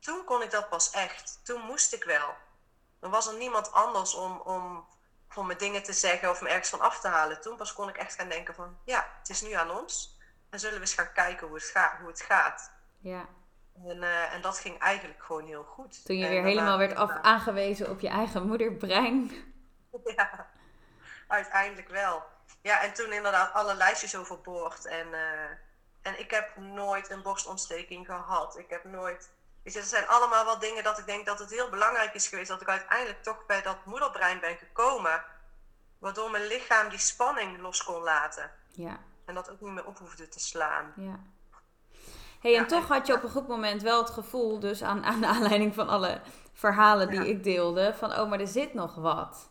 toen 0.00 0.24
kon 0.24 0.42
ik 0.42 0.50
dat 0.50 0.68
pas 0.68 0.90
echt. 0.90 1.40
Toen 1.42 1.60
moest 1.60 1.92
ik 1.92 2.04
wel. 2.04 2.34
Dan 3.00 3.10
was 3.10 3.26
er 3.26 3.36
niemand 3.36 3.72
anders 3.72 4.14
om, 4.14 4.40
om, 4.40 4.86
om 5.34 5.46
me 5.46 5.56
dingen 5.56 5.82
te 5.82 5.92
zeggen 5.92 6.30
of 6.30 6.40
me 6.40 6.48
ergens 6.48 6.68
van 6.68 6.80
af 6.80 7.00
te 7.00 7.08
halen. 7.08 7.40
Toen 7.40 7.56
pas 7.56 7.72
kon 7.72 7.88
ik 7.88 7.96
echt 7.96 8.14
gaan 8.14 8.28
denken 8.28 8.54
van, 8.54 8.78
ja, 8.84 9.06
het 9.18 9.28
is 9.28 9.42
nu 9.42 9.52
aan 9.52 9.70
ons. 9.70 10.18
En 10.50 10.60
zullen 10.60 10.74
we 10.74 10.80
eens 10.80 10.94
gaan 10.94 11.12
kijken 11.12 11.46
hoe 11.46 11.56
het, 11.56 11.64
gaat. 11.64 11.98
Hoe 11.98 12.08
het 12.08 12.20
gaat. 12.20 12.72
Ja. 13.00 13.28
En, 13.84 13.96
uh, 13.96 14.32
en 14.32 14.40
dat 14.40 14.58
ging 14.58 14.78
eigenlijk 14.78 15.22
gewoon 15.22 15.46
heel 15.46 15.64
goed. 15.64 16.04
Toen 16.04 16.18
je 16.18 16.28
weer 16.28 16.42
helemaal 16.42 16.78
werd 16.78 16.94
af, 16.94 17.10
aangewezen 17.22 17.90
op 17.90 18.00
je 18.00 18.08
eigen 18.08 18.46
moederbrein. 18.46 19.30
Ja, 20.16 20.46
uiteindelijk 21.26 21.88
wel. 21.88 22.22
Ja, 22.62 22.82
en 22.82 22.94
toen 22.94 23.12
inderdaad 23.12 23.52
alle 23.52 23.74
lijstjes 23.74 24.16
overboord. 24.16 24.86
En, 24.86 25.06
uh, 25.06 25.50
en 26.02 26.18
ik 26.18 26.30
heb 26.30 26.56
nooit 26.56 27.10
een 27.10 27.22
borstontsteking 27.22 28.06
gehad. 28.06 28.58
Ik 28.58 28.70
heb 28.70 28.84
nooit 28.84 29.30
Weet 29.66 29.74
je, 29.74 29.80
er 29.80 29.86
zijn 29.86 30.08
allemaal 30.08 30.44
wel 30.44 30.58
dingen 30.58 30.84
dat 30.84 30.98
ik 30.98 31.06
denk 31.06 31.26
dat 31.26 31.38
het 31.38 31.50
heel 31.50 31.68
belangrijk 31.68 32.14
is 32.14 32.28
geweest 32.28 32.48
dat 32.48 32.60
ik 32.60 32.68
uiteindelijk 32.68 33.22
toch 33.22 33.46
bij 33.46 33.62
dat 33.62 33.84
moederbrein 33.84 34.40
ben 34.40 34.56
gekomen. 34.56 35.24
Waardoor 35.98 36.30
mijn 36.30 36.46
lichaam 36.46 36.88
die 36.88 36.98
spanning 36.98 37.60
los 37.60 37.84
kon 37.84 38.02
laten. 38.02 38.50
Ja. 38.70 38.98
En 39.24 39.34
dat 39.34 39.50
ook 39.50 39.60
niet 39.60 39.72
meer 39.72 39.86
op 39.86 39.98
hoefde 39.98 40.28
te 40.28 40.40
slaan. 40.40 40.92
Ja. 40.96 41.20
hey, 42.40 42.56
en 42.56 42.66
toch 42.66 42.88
had 42.88 43.06
je 43.06 43.14
op 43.14 43.22
een 43.22 43.30
goed 43.30 43.48
moment 43.48 43.82
wel 43.82 44.02
het 44.02 44.10
gevoel, 44.10 44.60
dus 44.60 44.82
aan, 44.82 45.04
aan 45.04 45.20
de 45.20 45.26
aanleiding 45.26 45.74
van 45.74 45.88
alle 45.88 46.20
verhalen 46.52 47.10
die 47.10 47.28
ik 47.28 47.44
deelde, 47.44 47.94
van 47.94 48.12
oh, 48.12 48.28
maar 48.28 48.40
er 48.40 48.46
zit 48.46 48.74
nog 48.74 48.94
wat. 48.94 49.50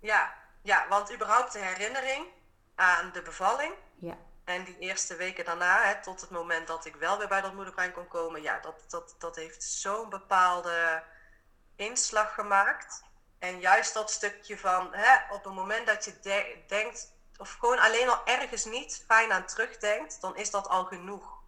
Ja, 0.00 0.34
ja, 0.62 0.86
want 0.88 1.14
überhaupt 1.14 1.52
de 1.52 1.58
herinnering 1.58 2.26
aan 2.74 3.10
de 3.12 3.22
bevalling. 3.22 3.72
Ja. 3.98 4.16
En 4.48 4.64
die 4.64 4.78
eerste 4.78 5.16
weken 5.16 5.44
daarna, 5.44 5.82
hè, 5.82 6.02
tot 6.02 6.20
het 6.20 6.30
moment 6.30 6.66
dat 6.66 6.84
ik 6.84 6.94
wel 6.94 7.18
weer 7.18 7.28
bij 7.28 7.40
dat 7.40 7.54
moederbrein 7.54 7.92
kon 7.92 8.08
komen, 8.08 8.42
ja, 8.42 8.58
dat, 8.60 8.84
dat, 8.88 9.14
dat 9.18 9.36
heeft 9.36 9.62
zo'n 9.62 10.08
bepaalde 10.08 11.02
inslag 11.76 12.34
gemaakt. 12.34 13.02
En 13.38 13.60
juist 13.60 13.94
dat 13.94 14.10
stukje 14.10 14.58
van, 14.58 14.88
hè, 14.92 15.34
op 15.34 15.44
het 15.44 15.54
moment 15.54 15.86
dat 15.86 16.04
je 16.04 16.64
denkt, 16.66 17.12
of 17.36 17.52
gewoon 17.52 17.78
alleen 17.78 18.08
al 18.08 18.20
ergens 18.24 18.64
niet 18.64 19.04
fijn 19.06 19.32
aan 19.32 19.46
terugdenkt, 19.46 20.20
dan 20.20 20.36
is 20.36 20.50
dat 20.50 20.68
al 20.68 20.84
genoeg 20.84 21.42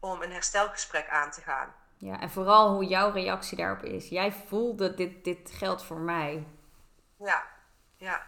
om 0.00 0.22
een 0.22 0.32
herstelgesprek 0.32 1.08
aan 1.08 1.30
te 1.30 1.40
gaan. 1.40 1.74
Ja, 1.96 2.20
en 2.20 2.30
vooral 2.30 2.72
hoe 2.72 2.84
jouw 2.84 3.10
reactie 3.10 3.56
daarop 3.56 3.82
is. 3.82 4.08
Jij 4.08 4.32
voelde 4.32 4.94
dit, 4.94 5.24
dit 5.24 5.50
geldt 5.52 5.82
voor 5.82 6.00
mij. 6.00 6.46
Ja, 7.18 7.46
ja. 7.96 8.26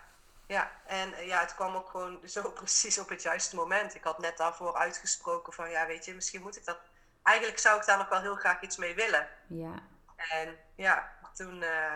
Ja, 0.51 0.71
en 0.87 1.15
eh, 1.15 1.27
ja, 1.27 1.41
het 1.41 1.55
kwam 1.55 1.75
ook 1.75 1.89
gewoon 1.89 2.21
zo 2.29 2.51
precies 2.51 2.99
op 2.99 3.09
het 3.09 3.23
juiste 3.23 3.57
moment. 3.57 3.95
Ik 3.95 4.05
had 4.05 4.19
net 4.19 4.37
daarvoor 4.37 4.75
uitgesproken 4.75 5.53
van, 5.53 5.71
ja, 5.71 5.87
weet 5.87 6.05
je, 6.05 6.15
misschien 6.15 6.43
moet 6.43 6.57
ik 6.57 6.65
dat... 6.65 6.79
Eigenlijk 7.23 7.59
zou 7.59 7.81
ik 7.81 7.87
daar 7.87 7.99
nog 7.99 8.09
wel 8.09 8.21
heel 8.21 8.35
graag 8.35 8.63
iets 8.63 8.77
mee 8.77 8.95
willen. 8.95 9.29
Ja. 9.47 9.75
En 10.17 10.57
ja, 10.75 11.13
toen, 11.35 11.63
uh, 11.63 11.93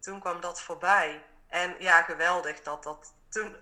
toen 0.00 0.20
kwam 0.20 0.40
dat 0.40 0.60
voorbij. 0.62 1.24
En 1.48 1.76
ja, 1.78 2.02
geweldig 2.02 2.62
dat 2.62 2.82
dat 2.82 3.14
toen... 3.28 3.56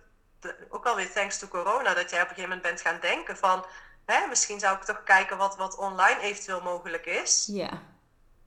ook 0.68 0.86
alweer 0.86 1.12
thanks 1.12 1.38
to 1.38 1.48
corona, 1.48 1.94
dat 1.94 2.10
jij 2.10 2.22
op 2.22 2.28
een 2.28 2.34
gegeven 2.34 2.56
moment 2.56 2.62
bent 2.62 2.80
gaan 2.80 3.00
denken 3.00 3.36
van... 3.36 3.66
Hè, 4.04 4.26
misschien 4.26 4.60
zou 4.60 4.76
ik 4.76 4.82
toch 4.82 5.02
kijken 5.02 5.36
wat, 5.36 5.56
wat 5.56 5.76
online 5.76 6.20
eventueel 6.20 6.60
mogelijk 6.60 7.06
is. 7.06 7.48
Ja. 7.50 7.82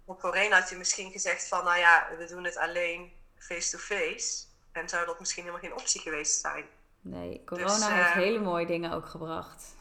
Op 0.06 0.22
voorheen 0.22 0.52
had 0.52 0.70
je 0.70 0.78
misschien 0.78 1.12
gezegd 1.12 1.48
van, 1.48 1.64
nou 1.64 1.78
ja, 1.78 2.08
we 2.18 2.26
doen 2.26 2.44
het 2.44 2.58
alleen 2.58 3.14
face-to-face. 3.38 4.18
-face. 4.18 4.47
En 4.78 4.90
zou 4.90 5.06
dat 5.06 5.20
misschien 5.20 5.44
helemaal 5.44 5.64
geen 5.64 5.80
optie 5.80 6.02
geweest 6.02 6.40
zijn. 6.40 6.66
Nee, 7.02 7.44
corona 7.46 7.68
dus, 7.68 7.88
heeft 7.88 8.08
uh, 8.08 8.14
hele 8.14 8.40
mooie 8.40 8.66
dingen 8.66 8.92
ook 8.92 9.06
gebracht. 9.06 9.76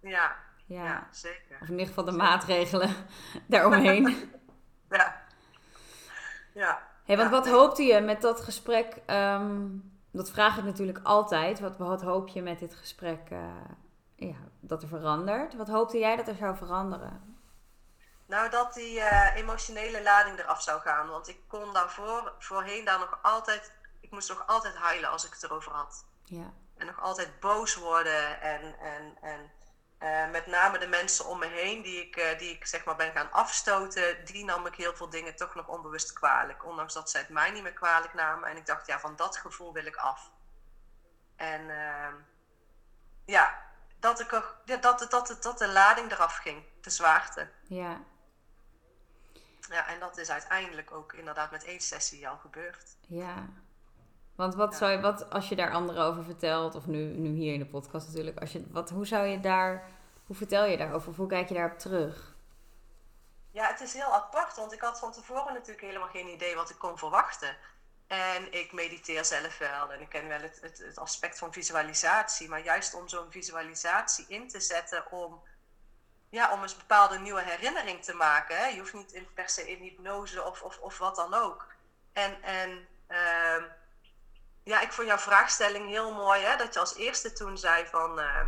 Ja, 0.00 0.36
ja, 0.66 0.84
ja. 0.84 1.08
zeker. 1.10 1.58
Of 1.60 1.66
in 1.66 1.72
ieder 1.72 1.86
geval 1.86 2.04
de 2.04 2.12
maatregelen 2.12 2.96
daaromheen. 3.46 4.32
ja. 4.90 5.22
Ja. 6.54 6.88
Hey, 7.04 7.16
want 7.16 7.30
ja, 7.30 7.36
wat 7.36 7.48
hoopte 7.48 7.82
je 7.82 8.00
met 8.00 8.20
dat 8.20 8.40
gesprek? 8.40 8.96
Um, 9.06 9.90
dat 10.12 10.30
vraag 10.30 10.58
ik 10.58 10.64
natuurlijk 10.64 11.00
altijd. 11.02 11.60
Wat, 11.60 11.76
wat 11.78 12.02
hoop 12.02 12.28
je 12.28 12.42
met 12.42 12.58
dit 12.58 12.74
gesprek 12.74 13.30
uh, 13.30 13.38
ja, 14.16 14.36
dat 14.60 14.82
er 14.82 14.88
verandert? 14.88 15.54
Wat 15.56 15.68
hoopte 15.68 15.98
jij 15.98 16.16
dat 16.16 16.28
er 16.28 16.34
zou 16.34 16.56
veranderen? 16.56 17.38
Nou, 18.26 18.50
dat 18.50 18.74
die 18.74 18.98
uh, 18.98 19.36
emotionele 19.36 20.02
lading 20.02 20.38
eraf 20.38 20.62
zou 20.62 20.80
gaan. 20.80 21.08
Want 21.08 21.28
ik 21.28 21.40
kon 21.46 21.72
daarvoor, 21.72 22.32
voorheen 22.38 22.84
daar 22.84 22.98
nog 22.98 23.18
altijd 23.22 23.72
ik 24.00 24.10
moest 24.10 24.28
nog 24.28 24.46
altijd 24.46 24.76
huilen 24.76 25.10
als 25.10 25.24
ik 25.24 25.32
het 25.32 25.42
erover 25.42 25.72
had. 25.72 26.04
Ja. 26.24 26.52
En 26.76 26.86
nog 26.86 27.00
altijd 27.00 27.40
boos 27.40 27.74
worden. 27.74 28.40
En, 28.40 28.78
en, 28.78 29.16
en 29.20 29.50
uh, 30.02 30.30
met 30.30 30.46
name 30.46 30.78
de 30.78 30.86
mensen 30.86 31.26
om 31.26 31.38
me 31.38 31.46
heen 31.46 31.82
die 31.82 32.06
ik, 32.06 32.16
uh, 32.16 32.38
die 32.38 32.54
ik 32.54 32.66
zeg 32.66 32.84
maar 32.84 32.96
ben 32.96 33.12
gaan 33.12 33.32
afstoten, 33.32 34.24
die 34.24 34.44
nam 34.44 34.66
ik 34.66 34.74
heel 34.74 34.94
veel 34.94 35.10
dingen 35.10 35.36
toch 35.36 35.54
nog 35.54 35.68
onbewust 35.68 36.12
kwalijk. 36.12 36.64
Ondanks 36.64 36.94
dat 36.94 37.10
zij 37.10 37.20
het 37.20 37.30
mij 37.30 37.50
niet 37.50 37.62
meer 37.62 37.72
kwalijk 37.72 38.14
namen. 38.14 38.48
En 38.48 38.56
ik 38.56 38.66
dacht, 38.66 38.86
ja, 38.86 39.00
van 39.00 39.16
dat 39.16 39.36
gevoel 39.36 39.72
wil 39.72 39.86
ik 39.86 39.96
af. 39.96 40.30
En 41.36 41.60
uh, 41.60 42.14
ja, 43.24 43.62
dat, 43.98 44.20
ik 44.20 44.30
ja, 44.64 44.76
dat, 44.76 44.98
dat, 44.98 45.10
dat, 45.10 45.42
dat 45.42 45.58
de 45.58 45.68
lading 45.68 46.12
eraf 46.12 46.36
ging, 46.36 46.64
de 46.80 46.90
zwaarte. 46.90 47.50
Ja. 47.62 48.00
Ja, 49.68 49.86
en 49.86 50.00
dat 50.00 50.18
is 50.18 50.30
uiteindelijk 50.30 50.92
ook 50.92 51.12
inderdaad 51.12 51.50
met 51.50 51.64
één 51.64 51.80
sessie 51.80 52.28
al 52.28 52.36
gebeurd. 52.36 52.96
Ja. 53.06 53.48
Want 54.40 54.54
wat 54.54 54.74
zou 54.74 54.90
je, 54.90 55.00
wat, 55.00 55.30
als 55.30 55.48
je 55.48 55.56
daar 55.56 55.72
anderen 55.72 56.04
over 56.04 56.24
vertelt, 56.24 56.74
of 56.74 56.86
nu, 56.86 56.98
nu 56.98 57.28
hier 57.28 57.52
in 57.52 57.58
de 57.58 57.66
podcast 57.66 58.06
natuurlijk, 58.06 58.40
als 58.40 58.52
je, 58.52 58.66
wat, 58.70 58.90
hoe 58.90 59.06
zou 59.06 59.26
je 59.26 59.40
daar, 59.40 59.88
hoe 60.26 60.36
vertel 60.36 60.64
je 60.64 60.76
daarover, 60.76 61.08
of 61.08 61.16
hoe 61.16 61.28
kijk 61.28 61.48
je 61.48 61.54
daarop 61.54 61.78
terug? 61.78 62.34
Ja, 63.50 63.66
het 63.66 63.80
is 63.80 63.92
heel 63.92 64.14
apart, 64.14 64.56
want 64.56 64.72
ik 64.72 64.80
had 64.80 64.98
van 64.98 65.12
tevoren 65.12 65.52
natuurlijk 65.52 65.86
helemaal 65.86 66.08
geen 66.08 66.28
idee 66.28 66.54
wat 66.54 66.70
ik 66.70 66.78
kon 66.78 66.98
verwachten. 66.98 67.56
En 68.06 68.52
ik 68.52 68.72
mediteer 68.72 69.24
zelf 69.24 69.58
wel 69.58 69.92
en 69.92 70.00
ik 70.00 70.08
ken 70.08 70.28
wel 70.28 70.40
het, 70.40 70.58
het, 70.60 70.78
het 70.78 70.98
aspect 70.98 71.38
van 71.38 71.52
visualisatie, 71.52 72.48
maar 72.48 72.64
juist 72.64 72.94
om 72.94 73.08
zo'n 73.08 73.30
visualisatie 73.30 74.24
in 74.28 74.48
te 74.48 74.60
zetten 74.60 75.12
om, 75.12 75.42
ja, 76.30 76.52
om 76.52 76.62
een 76.62 76.70
bepaalde 76.78 77.18
nieuwe 77.18 77.42
herinnering 77.42 78.04
te 78.04 78.14
maken. 78.14 78.56
Hè? 78.56 78.66
Je 78.66 78.78
hoeft 78.78 78.94
niet 78.94 79.12
in, 79.12 79.26
per 79.34 79.48
se 79.48 79.70
in 79.70 79.82
hypnose 79.82 80.44
of, 80.44 80.62
of, 80.62 80.78
of 80.78 80.98
wat 80.98 81.16
dan 81.16 81.34
ook. 81.34 81.66
En, 82.12 82.42
en 82.42 82.88
uh, 83.08 83.64
ja, 84.64 84.80
ik 84.80 84.92
vond 84.92 85.06
jouw 85.06 85.18
vraagstelling 85.18 85.88
heel 85.88 86.14
mooi. 86.14 86.42
Hè? 86.42 86.56
Dat 86.56 86.74
je 86.74 86.80
als 86.80 86.96
eerste 86.96 87.32
toen 87.32 87.58
zei 87.58 87.86
van... 87.86 88.18
Uh, 88.18 88.46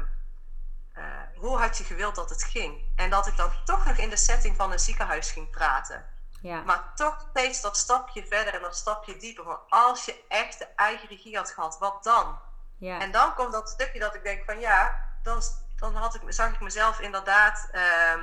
uh, 0.99 1.05
hoe 1.35 1.59
had 1.59 1.79
je 1.79 1.85
gewild 1.85 2.15
dat 2.15 2.31
het 2.31 2.45
ging? 2.45 2.85
En 2.97 3.11
dat 3.11 3.27
ik 3.27 3.37
dan 3.37 3.51
toch 3.65 3.87
nog 3.87 3.97
in 3.97 4.11
de 4.11 4.17
setting 4.17 4.57
van 4.57 4.73
een 4.73 4.79
ziekenhuis 4.79 5.31
ging 5.31 5.51
praten. 5.51 6.05
Ja. 6.43 6.63
Maar 6.63 6.93
toch 6.95 7.27
steeds 7.31 7.61
dat 7.61 7.77
stapje 7.77 8.27
verder 8.27 8.55
en 8.55 8.61
dat 8.61 8.77
stapje 8.77 9.17
dieper. 9.17 9.45
Van 9.45 9.59
als 9.69 10.05
je 10.05 10.25
echt 10.29 10.59
de 10.59 10.69
eigen 10.77 11.09
regie 11.09 11.37
had 11.37 11.51
gehad, 11.51 11.79
wat 11.79 12.05
dan? 12.05 12.39
Ja. 12.79 13.01
En 13.01 13.11
dan 13.11 13.35
komt 13.35 13.53
dat 13.53 13.69
stukje 13.69 13.99
dat 13.99 14.15
ik 14.15 14.23
denk 14.23 14.45
van 14.45 14.61
ja, 14.61 15.09
dan, 15.23 15.43
dan 15.77 15.95
had 15.95 16.15
ik, 16.15 16.23
zag 16.27 16.53
ik 16.53 16.61
mezelf 16.61 17.01
inderdaad 17.01 17.69
uh, 17.73 18.23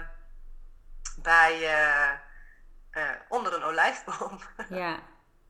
bij, 1.18 1.60
uh, 2.92 3.10
onder 3.30 3.54
een 3.54 3.64
olijfboom. 3.64 4.40
Ja. 4.70 4.78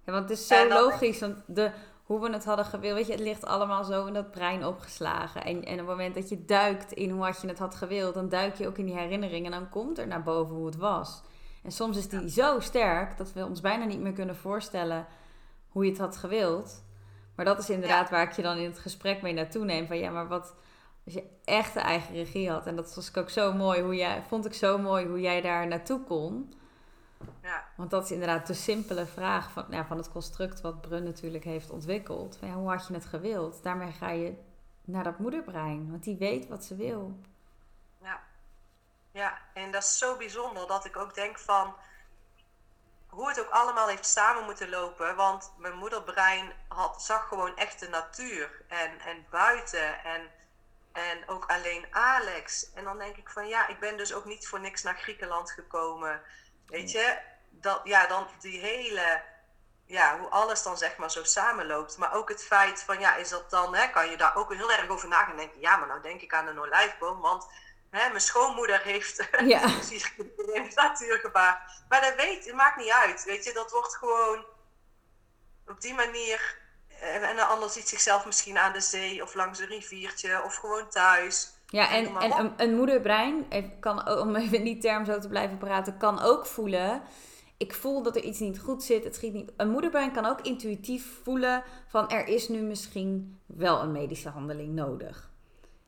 ja, 0.05 0.11
want 0.11 0.29
het 0.29 0.39
is 0.39 0.47
zo 0.47 0.67
logisch. 0.67 1.19
Want 1.19 1.43
de, 1.47 1.71
hoe 2.09 2.19
we 2.19 2.29
het 2.29 2.45
hadden 2.45 2.65
gewild. 2.65 2.95
Weet 2.95 3.05
je, 3.05 3.11
het 3.11 3.21
ligt 3.21 3.45
allemaal 3.45 3.83
zo 3.83 4.05
in 4.05 4.13
dat 4.13 4.31
brein 4.31 4.65
opgeslagen. 4.65 5.43
En, 5.43 5.65
en 5.65 5.71
op 5.71 5.77
het 5.77 5.87
moment 5.87 6.15
dat 6.15 6.29
je 6.29 6.45
duikt 6.45 6.91
in 6.91 7.09
hoe 7.09 7.23
had 7.23 7.41
je 7.41 7.47
het 7.47 7.59
had 7.59 7.75
gewild, 7.75 8.13
dan 8.13 8.29
duik 8.29 8.55
je 8.55 8.67
ook 8.67 8.77
in 8.77 8.85
die 8.85 8.97
herinnering 8.97 9.45
en 9.45 9.51
dan 9.51 9.69
komt 9.69 9.97
er 9.97 10.07
naar 10.07 10.23
boven 10.23 10.55
hoe 10.55 10.65
het 10.65 10.75
was. 10.75 11.21
En 11.63 11.71
soms 11.71 11.97
is 11.97 12.09
die 12.09 12.29
zo 12.29 12.59
sterk 12.59 13.17
dat 13.17 13.33
we 13.33 13.45
ons 13.45 13.61
bijna 13.61 13.85
niet 13.85 13.99
meer 13.99 14.13
kunnen 14.13 14.35
voorstellen 14.35 15.07
hoe 15.67 15.83
je 15.83 15.89
het 15.89 15.99
had 15.99 16.17
gewild. 16.17 16.83
Maar 17.35 17.45
dat 17.45 17.59
is 17.59 17.69
inderdaad 17.69 18.09
waar 18.09 18.23
ik 18.23 18.31
je 18.31 18.41
dan 18.41 18.57
in 18.57 18.69
het 18.69 18.79
gesprek 18.79 19.21
mee 19.21 19.33
naartoe 19.33 19.65
neem. 19.65 19.87
Van 19.87 19.97
ja, 19.97 20.11
maar 20.11 20.27
wat 20.27 20.55
als 21.05 21.13
je 21.13 21.23
echt 21.43 21.73
de 21.73 21.79
eigen 21.79 22.15
regie 22.15 22.49
had. 22.49 22.65
En 22.65 22.75
dat 22.75 22.95
was 22.95 23.15
ook 23.15 23.29
zo 23.29 23.53
mooi 23.53 23.81
hoe 23.81 23.95
jij, 23.95 24.23
vond 24.27 24.45
ik 24.45 24.53
zo 24.53 24.77
mooi 24.77 25.05
hoe 25.05 25.21
jij 25.21 25.41
daar 25.41 25.67
naartoe 25.67 26.03
kon. 26.03 26.53
Ja. 27.49 27.67
Want 27.75 27.89
dat 27.91 28.03
is 28.03 28.11
inderdaad 28.11 28.47
de 28.47 28.53
simpele 28.53 29.05
vraag 29.05 29.51
van, 29.51 29.65
ja, 29.69 29.85
van 29.85 29.97
het 29.97 30.11
construct 30.11 30.61
wat 30.61 30.81
Brun 30.81 31.03
natuurlijk 31.03 31.43
heeft 31.43 31.69
ontwikkeld. 31.69 32.37
Ja, 32.41 32.53
hoe 32.53 32.69
had 32.69 32.87
je 32.87 32.93
het 32.93 33.05
gewild? 33.05 33.63
Daarmee 33.63 33.91
ga 33.91 34.09
je 34.09 34.33
naar 34.85 35.03
dat 35.03 35.19
moederbrein, 35.19 35.91
want 35.91 36.03
die 36.03 36.17
weet 36.17 36.47
wat 36.47 36.65
ze 36.65 36.75
wil. 36.75 37.19
Ja, 38.01 38.19
ja 39.11 39.37
en 39.53 39.71
dat 39.71 39.83
is 39.83 39.97
zo 39.97 40.17
bijzonder 40.17 40.67
dat 40.67 40.85
ik 40.85 40.97
ook 40.97 41.13
denk 41.13 41.39
van, 41.39 41.75
hoe 43.07 43.27
het 43.27 43.39
ook 43.39 43.49
allemaal 43.49 43.87
heeft 43.87 44.05
samen 44.05 44.43
moeten 44.43 44.69
lopen. 44.69 45.15
Want 45.15 45.53
mijn 45.57 45.77
moederbrein 45.77 46.51
had, 46.67 47.03
zag 47.03 47.27
gewoon 47.27 47.57
echt 47.57 47.79
de 47.79 47.89
natuur 47.89 48.65
en, 48.67 48.99
en 48.99 49.25
buiten 49.29 50.03
en, 50.03 50.21
en 50.91 51.27
ook 51.27 51.45
alleen 51.45 51.85
Alex. 51.91 52.73
En 52.73 52.83
dan 52.83 52.97
denk 52.97 53.15
ik 53.17 53.29
van 53.29 53.47
ja, 53.47 53.67
ik 53.67 53.79
ben 53.79 53.97
dus 53.97 54.13
ook 54.13 54.25
niet 54.25 54.47
voor 54.47 54.59
niks 54.59 54.83
naar 54.83 54.97
Griekenland 54.97 55.51
gekomen. 55.51 56.21
Weet 56.69 56.91
je, 56.91 57.17
dat, 57.49 57.81
ja, 57.83 58.07
dan 58.07 58.27
die 58.39 58.59
hele, 58.59 59.21
ja, 59.85 60.19
hoe 60.19 60.29
alles 60.29 60.63
dan 60.63 60.77
zeg 60.77 60.97
maar 60.97 61.11
zo 61.11 61.23
samenloopt. 61.23 61.97
Maar 61.97 62.13
ook 62.13 62.29
het 62.29 62.43
feit 62.43 62.83
van 62.83 62.99
ja, 62.99 63.15
is 63.15 63.29
dat 63.29 63.49
dan, 63.49 63.75
hè, 63.75 63.87
kan 63.87 64.09
je 64.09 64.17
daar 64.17 64.35
ook 64.35 64.53
heel 64.53 64.71
erg 64.71 64.89
over 64.89 65.07
na 65.07 65.23
gaan 65.23 65.37
denken. 65.37 65.59
Ja, 65.59 65.77
maar 65.77 65.87
nou 65.87 66.01
denk 66.01 66.21
ik 66.21 66.33
aan 66.33 66.47
een 66.47 66.59
olijfboom, 66.59 67.19
want 67.19 67.47
Hè, 67.89 68.09
mijn 68.09 68.21
schoonmoeder 68.21 68.81
heeft, 68.81 69.29
ja. 69.45 69.67
heeft 70.51 70.75
natuurgevaar. 70.75 71.83
Maar 71.89 72.01
dat 72.01 72.15
weet, 72.15 72.45
het 72.45 72.55
maakt 72.55 72.77
niet 72.77 72.91
uit. 72.91 73.23
Weet 73.23 73.43
je, 73.43 73.53
dat 73.53 73.71
wordt 73.71 73.95
gewoon 73.95 74.45
op 75.67 75.81
die 75.81 75.93
manier. 75.93 76.57
Eh, 76.87 77.15
en 77.15 77.37
een 77.37 77.45
ander 77.45 77.69
ziet 77.69 77.89
zichzelf 77.89 78.25
misschien 78.25 78.57
aan 78.57 78.73
de 78.73 78.81
zee 78.81 79.23
of 79.23 79.33
langs 79.33 79.59
een 79.59 79.67
riviertje 79.67 80.43
of 80.43 80.55
gewoon 80.55 80.89
thuis. 80.89 81.51
Ja, 81.67 81.91
en, 81.91 82.15
en 82.17 82.39
een, 82.39 82.53
een 82.57 82.75
moederbrein, 82.75 83.47
kan, 83.79 84.09
om 84.09 84.35
even 84.35 84.57
in 84.57 84.63
die 84.63 84.77
term 84.77 85.05
zo 85.05 85.19
te 85.19 85.27
blijven 85.27 85.57
praten, 85.57 85.97
kan 85.97 86.21
ook 86.21 86.45
voelen. 86.45 87.01
Ik 87.59 87.73
voel 87.73 88.03
dat 88.03 88.15
er 88.15 88.23
iets 88.23 88.39
niet 88.39 88.59
goed 88.59 88.83
zit. 88.83 89.03
Het 89.03 89.15
schiet 89.15 89.33
niet. 89.33 89.51
Een 89.57 89.69
moederbrein 89.69 90.11
kan 90.11 90.25
ook 90.25 90.41
intuïtief 90.41 91.21
voelen 91.23 91.63
van 91.87 92.09
er 92.09 92.27
is 92.27 92.49
nu 92.49 92.61
misschien 92.61 93.39
wel 93.45 93.81
een 93.81 93.91
medische 93.91 94.29
handeling 94.29 94.73
nodig. 94.73 95.31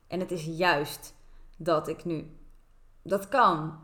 En 0.06 0.20
het 0.20 0.30
is 0.30 0.44
juist 0.44 1.14
dat 1.56 1.88
ik 1.88 2.04
nu. 2.04 2.36
Dat 3.02 3.28
kan. 3.28 3.78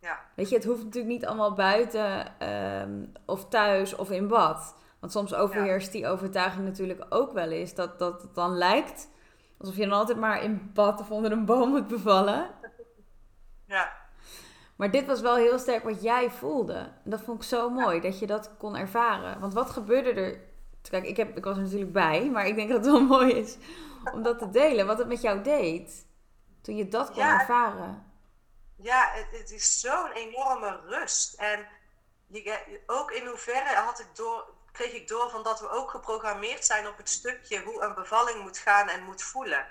Ja. 0.00 0.20
Weet 0.34 0.48
je, 0.48 0.54
het 0.54 0.64
hoeft 0.64 0.84
natuurlijk 0.84 1.12
niet 1.12 1.26
allemaal 1.26 1.52
buiten 1.52 2.38
ehm, 2.38 3.04
of 3.24 3.48
thuis 3.48 3.94
of 3.94 4.10
in 4.10 4.28
bad. 4.28 4.76
Want 4.98 5.12
soms 5.12 5.34
overheerst 5.34 5.92
die 5.92 6.06
overtuiging 6.06 6.64
natuurlijk 6.64 7.06
ook 7.08 7.32
wel 7.32 7.50
eens. 7.50 7.74
Dat, 7.74 7.98
dat 7.98 8.22
het 8.22 8.34
dan 8.34 8.56
lijkt 8.56 9.08
alsof 9.58 9.76
je 9.76 9.82
dan 9.82 9.98
altijd 9.98 10.18
maar 10.18 10.42
in 10.42 10.70
bad 10.74 11.00
of 11.00 11.10
onder 11.10 11.32
een 11.32 11.44
boom 11.44 11.68
moet 11.68 11.86
bevallen. 11.88 12.50
Ja. 13.66 14.05
Maar 14.76 14.90
dit 14.90 15.06
was 15.06 15.20
wel 15.20 15.36
heel 15.36 15.58
sterk 15.58 15.84
wat 15.84 16.02
jij 16.02 16.30
voelde. 16.30 16.92
dat 17.04 17.20
vond 17.20 17.42
ik 17.42 17.48
zo 17.48 17.70
mooi, 17.70 18.00
dat 18.00 18.18
je 18.18 18.26
dat 18.26 18.50
kon 18.58 18.76
ervaren. 18.76 19.40
Want 19.40 19.54
wat 19.54 19.70
gebeurde 19.70 20.12
er? 20.12 20.40
Kijk, 20.90 21.04
ik, 21.04 21.16
heb, 21.16 21.36
ik 21.36 21.44
was 21.44 21.56
er 21.56 21.62
natuurlijk 21.62 21.92
bij, 21.92 22.30
maar 22.30 22.46
ik 22.46 22.56
denk 22.56 22.68
dat 22.68 22.84
het 22.84 22.92
wel 22.92 23.04
mooi 23.18 23.32
is 23.32 23.56
om 24.12 24.22
dat 24.22 24.38
te 24.38 24.50
delen. 24.50 24.86
Wat 24.86 24.98
het 24.98 25.08
met 25.08 25.20
jou 25.20 25.42
deed. 25.42 26.06
Toen 26.62 26.76
je 26.76 26.88
dat 26.88 27.10
kon 27.10 27.22
ervaren. 27.22 28.12
Ja, 28.76 29.10
het, 29.12 29.38
het 29.40 29.50
is 29.50 29.80
zo'n 29.80 30.12
enorme 30.12 30.80
rust. 30.86 31.34
En 31.34 31.66
je, 32.26 32.80
ook 32.86 33.10
in 33.10 33.26
hoeverre 33.26 33.74
had 33.74 34.00
ik 34.00 34.08
door, 34.14 34.48
kreeg 34.72 34.92
ik 34.92 35.08
door 35.08 35.30
van 35.30 35.42
dat 35.42 35.60
we 35.60 35.68
ook 35.68 35.90
geprogrammeerd 35.90 36.64
zijn 36.64 36.88
op 36.88 36.96
het 36.96 37.08
stukje 37.08 37.62
hoe 37.62 37.82
een 37.82 37.94
bevalling 37.94 38.42
moet 38.42 38.58
gaan 38.58 38.88
en 38.88 39.04
moet 39.04 39.22
voelen. 39.22 39.66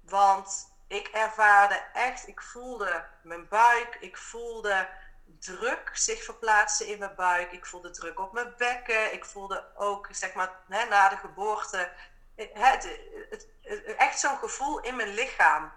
Want 0.00 0.71
ik 0.92 1.08
ervaarde 1.08 1.82
echt, 1.92 2.28
ik 2.28 2.42
voelde 2.42 3.04
mijn 3.22 3.48
buik, 3.48 3.96
ik 4.00 4.16
voelde 4.16 4.88
druk 5.40 5.90
zich 5.92 6.24
verplaatsen 6.24 6.86
in 6.86 6.98
mijn 6.98 7.14
buik, 7.14 7.52
ik 7.52 7.66
voelde 7.66 7.90
druk 7.90 8.20
op 8.20 8.32
mijn 8.32 8.54
bekken, 8.56 9.12
ik 9.12 9.24
voelde 9.24 9.64
ook, 9.76 10.08
zeg 10.10 10.34
maar, 10.34 10.50
hè, 10.68 10.84
na 10.84 11.08
de 11.08 11.16
geboorte, 11.16 11.90
het, 12.36 12.98
het, 13.30 13.48
echt 13.96 14.18
zo'n 14.18 14.38
gevoel 14.38 14.80
in 14.80 14.96
mijn 14.96 15.14
lichaam. 15.14 15.72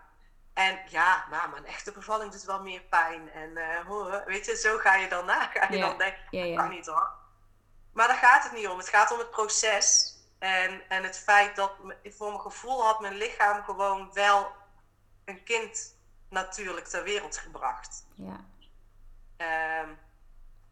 En 0.54 0.80
ja, 0.88 1.26
nou, 1.30 1.50
mijn 1.50 1.66
echte 1.66 1.92
bevalling 1.92 2.32
doet 2.32 2.44
wel 2.44 2.62
meer 2.62 2.82
pijn. 2.82 3.32
En 3.32 3.50
uh, 3.50 4.26
weet 4.26 4.46
je, 4.46 4.56
zo 4.56 4.78
ga 4.78 4.96
je 4.96 5.08
dan 5.08 5.26
na. 5.26 5.48
Ga 5.54 5.68
je 5.70 5.80
dan 5.80 5.98
denken, 5.98 6.22
ja. 6.30 6.56
kan 6.56 6.70
niet 6.70 6.86
hoor. 6.86 7.10
Maar 7.94 8.08
daar 8.08 8.18
gaat 8.18 8.44
het 8.44 8.52
niet 8.52 8.68
om. 8.68 8.78
Het 8.78 8.90
gaat 8.90 9.12
om 9.12 9.20
het 9.20 9.32
proces. 9.32 10.14
En, 10.40 10.90
en 10.90 11.04
het 11.04 11.20
feit 11.20 11.56
dat 11.56 11.72
voor 12.04 12.28
mijn 12.28 12.42
gevoel 12.42 12.84
had 12.84 13.00
mijn 13.00 13.14
lichaam 13.14 13.64
gewoon 13.64 14.14
wel 14.14 14.52
een 15.26 15.44
kind 15.44 15.96
natuurlijk 16.30 16.88
ter 16.88 17.04
wereld 17.04 17.38
gebracht. 17.38 18.06
Ja. 18.16 18.46
Um, 19.82 19.98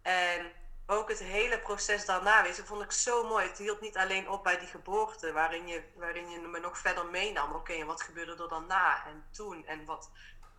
en 0.01 0.51
ook 0.85 1.09
het 1.09 1.19
hele 1.19 1.59
proces 1.59 2.05
daarna, 2.05 2.43
weet 2.43 2.55
je, 2.55 2.65
vond 2.65 2.81
ik 2.81 2.91
zo 2.91 3.27
mooi. 3.27 3.47
Het 3.47 3.57
hield 3.57 3.81
niet 3.81 3.97
alleen 3.97 4.29
op 4.29 4.43
bij 4.43 4.59
die 4.59 4.67
geboorte, 4.67 5.31
waarin 5.31 5.67
je, 5.67 5.83
waarin 5.95 6.29
je 6.29 6.39
me 6.39 6.59
nog 6.59 6.77
verder 6.77 7.05
meenam. 7.05 7.53
Oké, 7.53 7.73
en 7.73 7.85
wat 7.85 8.01
gebeurde 8.01 8.43
er 8.43 8.49
dan 8.49 8.67
na 8.67 9.05
en 9.05 9.25
toen 9.31 9.65
en 9.65 9.85
wat, 9.85 10.09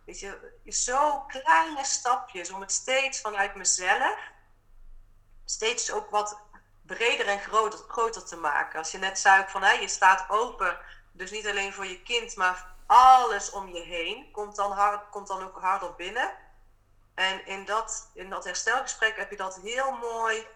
weet 0.05 0.19
je, 0.19 0.53
zo 0.67 1.19
kleine 1.19 1.85
stapjes 1.85 2.51
om 2.51 2.61
het 2.61 2.71
steeds 2.71 3.21
vanuit 3.21 3.55
mezelf, 3.55 4.19
steeds 5.45 5.91
ook 5.91 6.09
wat 6.09 6.39
breder 6.81 7.27
en 7.27 7.39
groter, 7.39 7.79
groter 7.79 8.25
te 8.25 8.35
maken. 8.35 8.79
Als 8.79 8.91
je 8.91 8.97
net 8.97 9.19
zei 9.19 9.45
van, 9.47 9.63
hé, 9.63 9.71
je 9.71 9.87
staat 9.87 10.29
open, 10.29 10.79
dus 11.11 11.31
niet 11.31 11.47
alleen 11.47 11.73
voor 11.73 11.85
je 11.85 12.01
kind, 12.01 12.35
maar 12.35 12.74
alles 12.85 13.51
om 13.51 13.67
je 13.67 13.81
heen 13.81 14.31
komt 14.31 14.55
dan, 14.55 14.71
hard, 14.71 15.09
komt 15.09 15.27
dan 15.27 15.43
ook 15.43 15.59
harder 15.59 15.95
binnen. 15.95 16.31
En 17.13 17.45
in 17.45 17.65
dat, 17.65 18.11
in 18.13 18.29
dat 18.29 18.43
herstelgesprek 18.43 19.17
heb 19.17 19.29
je 19.29 19.37
dat 19.37 19.59
heel 19.63 19.91
mooi, 19.91 20.47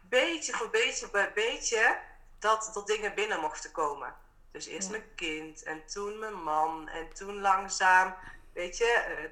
beetje 0.00 0.52
voor 0.52 0.70
beetje 0.70 1.10
bij 1.10 1.32
beetje, 1.32 1.98
dat, 2.38 2.70
dat 2.74 2.86
dingen 2.86 3.14
binnen 3.14 3.40
mochten 3.40 3.72
komen. 3.72 4.14
Dus 4.50 4.66
eerst 4.66 4.90
mijn 4.90 5.14
kind 5.14 5.62
en 5.62 5.86
toen 5.86 6.18
mijn 6.18 6.42
man 6.42 6.88
en 6.88 7.14
toen 7.14 7.40
langzaam, 7.40 8.14
weet 8.52 8.76
je, 8.76 8.84
eh, 8.86 9.30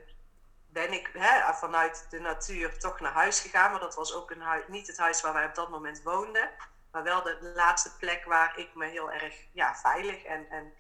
ben 0.73 0.93
ik 0.93 1.11
hè, 1.13 1.55
vanuit 1.55 2.07
de 2.11 2.21
natuur 2.21 2.79
toch 2.79 3.01
naar 3.01 3.13
huis 3.13 3.41
gegaan. 3.41 3.71
Maar 3.71 3.81
dat 3.81 3.95
was 3.95 4.15
ook 4.15 4.31
een 4.31 4.41
huis, 4.41 4.65
niet 4.69 4.87
het 4.87 4.99
huis 4.99 5.21
waar 5.21 5.33
wij 5.33 5.47
op 5.47 5.55
dat 5.55 5.71
moment 5.71 6.03
woonden. 6.03 6.51
Maar 6.91 7.03
wel 7.03 7.23
de 7.23 7.53
laatste 7.55 7.97
plek 7.97 8.25
waar 8.25 8.59
ik 8.59 8.75
me 8.75 8.87
heel 8.87 9.13
erg 9.13 9.35
ja, 9.53 9.77
veilig 9.77 10.23
en, 10.23 10.47
en, 10.51 10.75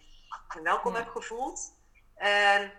en 0.48 0.62
welkom 0.62 0.94
heb 0.94 1.08
gevoeld. 1.08 1.72
En 2.14 2.72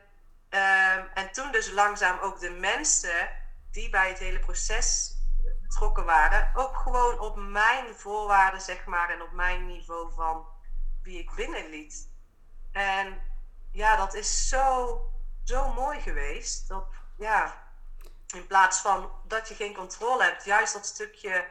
Ehm, 0.51 1.05
en 1.13 1.31
toen 1.31 1.51
dus 1.51 1.71
langzaam 1.71 2.19
ook 2.19 2.39
de 2.39 2.49
mensen 2.49 3.29
die 3.71 3.89
bij 3.89 4.09
het 4.09 4.17
hele 4.19 4.39
proces 4.39 5.15
betrokken 5.61 6.05
waren, 6.05 6.51
ook 6.55 6.77
gewoon 6.77 7.19
op 7.19 7.35
mijn 7.35 7.95
voorwaarden, 7.95 8.61
zeg 8.61 8.85
maar, 8.85 9.09
en 9.09 9.21
op 9.21 9.31
mijn 9.31 9.65
niveau 9.65 10.13
van 10.13 10.47
wie 11.01 11.19
ik 11.19 11.35
binnenliet. 11.35 12.09
En 12.71 13.21
ja, 13.71 13.95
dat 13.95 14.13
is 14.13 14.47
zo, 14.49 14.99
zo 15.43 15.73
mooi 15.73 16.01
geweest. 16.01 16.67
Dat, 16.67 16.85
ja, 17.17 17.67
in 18.33 18.47
plaats 18.47 18.79
van 18.79 19.11
dat 19.23 19.47
je 19.47 19.55
geen 19.55 19.75
controle 19.75 20.23
hebt, 20.23 20.45
juist 20.45 20.73
dat 20.73 20.85
stukje 20.85 21.47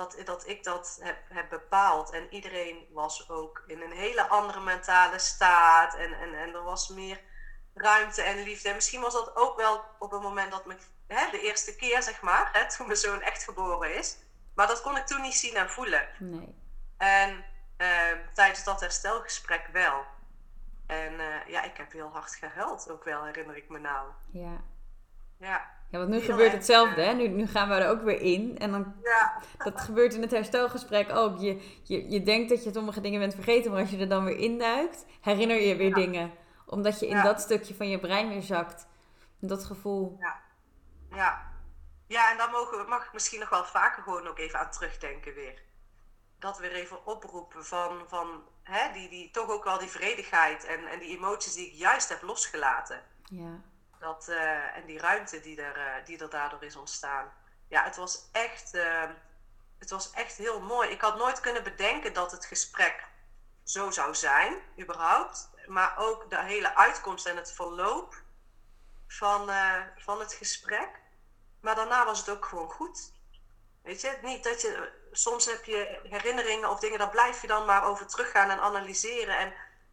dat, 0.00 0.16
dat 0.24 0.48
ik 0.48 0.64
dat 0.64 0.98
heb, 1.02 1.18
heb 1.28 1.48
bepaald. 1.48 2.10
En 2.10 2.34
iedereen 2.34 2.86
was 2.92 3.30
ook 3.30 3.62
in 3.66 3.80
een 3.80 3.92
hele 3.92 4.28
andere 4.28 4.60
mentale 4.60 5.18
staat. 5.18 5.94
En, 5.94 6.12
en, 6.12 6.34
en 6.34 6.54
er 6.54 6.62
was 6.62 6.88
meer 6.88 7.20
ruimte 7.74 8.22
en 8.22 8.42
liefde. 8.42 8.68
En 8.68 8.74
misschien 8.74 9.00
was 9.00 9.12
dat 9.12 9.36
ook 9.36 9.56
wel 9.56 9.84
op 9.98 10.10
het 10.10 10.22
moment 10.22 10.50
dat 10.50 10.66
me, 10.66 10.76
hè, 11.06 11.30
de 11.30 11.40
eerste 11.40 11.76
keer, 11.76 12.02
zeg 12.02 12.20
maar, 12.20 12.48
hè, 12.52 12.68
toen 12.76 12.86
mijn 12.86 12.98
zoon 12.98 13.20
echt 13.20 13.44
geboren 13.44 13.94
is. 13.94 14.18
Maar 14.54 14.66
dat 14.66 14.82
kon 14.82 14.96
ik 14.96 15.06
toen 15.06 15.20
niet 15.20 15.34
zien 15.34 15.56
en 15.56 15.70
voelen. 15.70 16.08
Nee. 16.18 16.54
En 16.96 17.44
uh, 17.78 18.26
tijdens 18.34 18.64
dat 18.64 18.80
herstelgesprek 18.80 19.66
wel. 19.72 20.04
En 20.86 21.12
uh, 21.12 21.46
ja, 21.46 21.62
ik 21.62 21.76
heb 21.76 21.92
heel 21.92 22.10
hard 22.12 22.34
gehuild 22.34 22.90
ook 22.90 23.04
wel, 23.04 23.24
herinner 23.24 23.56
ik 23.56 23.68
me 23.68 23.78
nou. 23.78 24.08
Ja. 24.30 24.60
Ja. 25.36 25.79
Ja, 25.90 25.98
want 25.98 26.10
nu 26.10 26.20
gebeurt 26.20 26.52
hetzelfde, 26.52 27.02
hè? 27.02 27.12
Nu, 27.12 27.28
nu 27.28 27.46
gaan 27.46 27.68
we 27.68 27.74
er 27.74 27.90
ook 27.90 28.02
weer 28.02 28.20
in. 28.20 28.58
En 28.58 28.70
dan, 28.70 28.94
ja. 29.02 29.42
dat 29.58 29.80
gebeurt 29.80 30.14
in 30.14 30.22
het 30.22 30.30
herstelgesprek 30.30 31.10
ook. 31.14 31.38
Je, 31.38 31.60
je, 31.82 32.10
je 32.10 32.22
denkt 32.22 32.48
dat 32.48 32.64
je 32.64 32.72
sommige 32.72 33.00
dingen 33.00 33.20
bent 33.20 33.34
vergeten, 33.34 33.70
maar 33.70 33.80
als 33.80 33.90
je 33.90 33.98
er 33.98 34.08
dan 34.08 34.24
weer 34.24 34.36
induikt, 34.36 35.04
herinner 35.20 35.60
je 35.60 35.76
weer 35.76 35.94
dingen 35.94 36.32
omdat 36.70 37.00
je 37.00 37.06
in 37.06 37.22
dat 37.22 37.40
stukje 37.40 37.74
van 37.74 37.88
je 37.88 37.98
brein 37.98 38.28
weer 38.28 38.42
zakt. 38.42 38.86
Dat 39.38 39.64
gevoel. 39.64 40.16
Ja. 40.20 40.40
Ja. 41.10 41.48
Ja, 42.06 42.30
en 42.30 42.36
dan 42.36 42.50
mogen, 42.50 42.88
mag 42.88 43.06
ik 43.06 43.12
misschien 43.12 43.40
nog 43.40 43.48
wel 43.48 43.64
vaker 43.64 44.02
gewoon 44.02 44.26
ook 44.26 44.38
even 44.38 44.58
aan 44.58 44.70
terugdenken 44.70 45.34
weer. 45.34 45.62
Dat 46.38 46.58
weer 46.58 46.72
even 46.72 47.06
oproepen 47.06 47.64
van, 47.64 48.02
van 48.08 48.42
hè, 48.62 48.92
die, 48.92 49.08
die, 49.08 49.30
toch 49.30 49.50
ook 49.50 49.64
wel 49.64 49.78
die 49.78 49.88
vredigheid 49.88 50.64
en, 50.64 50.86
en 50.86 50.98
die 50.98 51.16
emoties 51.16 51.54
die 51.54 51.66
ik 51.66 51.74
juist 51.74 52.08
heb 52.08 52.22
losgelaten. 52.22 53.02
Ja. 53.24 53.60
Dat, 54.00 54.26
uh, 54.28 54.76
en 54.76 54.86
die 54.86 54.98
ruimte 54.98 55.40
die 55.40 55.62
er, 55.62 55.76
uh, 55.76 56.04
die 56.04 56.18
er 56.18 56.30
daardoor 56.30 56.64
is 56.64 56.76
ontstaan. 56.76 57.32
Ja, 57.68 57.84
het 57.84 57.96
was 57.96 58.28
echt, 58.32 58.74
uh, 58.74 59.10
het 59.78 59.90
was 59.90 60.10
echt 60.10 60.36
heel 60.36 60.60
mooi. 60.60 60.88
Ik 60.90 61.00
had 61.00 61.16
nooit 61.16 61.40
kunnen 61.40 61.62
bedenken 61.62 62.12
dat 62.12 62.32
het 62.32 62.44
gesprek 62.44 63.08
zo 63.64 63.90
zou 63.90 64.14
zijn, 64.14 64.56
überhaupt 64.78 65.50
maar 65.70 65.94
ook 65.96 66.30
de 66.30 66.42
hele 66.42 66.76
uitkomst 66.76 67.26
en 67.26 67.36
het 67.36 67.52
verloop 67.52 68.22
van, 69.06 69.50
uh, 69.50 69.82
van 69.96 70.20
het 70.20 70.32
gesprek. 70.32 70.88
Maar 71.60 71.74
daarna 71.74 72.04
was 72.04 72.18
het 72.18 72.28
ook 72.28 72.44
gewoon 72.44 72.70
goed. 72.70 73.12
Weet 73.82 74.00
je, 74.00 74.18
niet 74.22 74.44
dat 74.44 74.60
je, 74.60 74.92
soms 75.12 75.46
heb 75.46 75.64
je 75.64 76.00
herinneringen 76.02 76.70
of 76.70 76.80
dingen, 76.80 76.98
daar 76.98 77.10
blijf 77.10 77.40
je 77.40 77.46
dan 77.46 77.66
maar 77.66 77.84
over 77.84 78.06
teruggaan 78.06 78.50
en 78.50 78.60
analyseren. 78.60 79.38
En, 79.38 79.52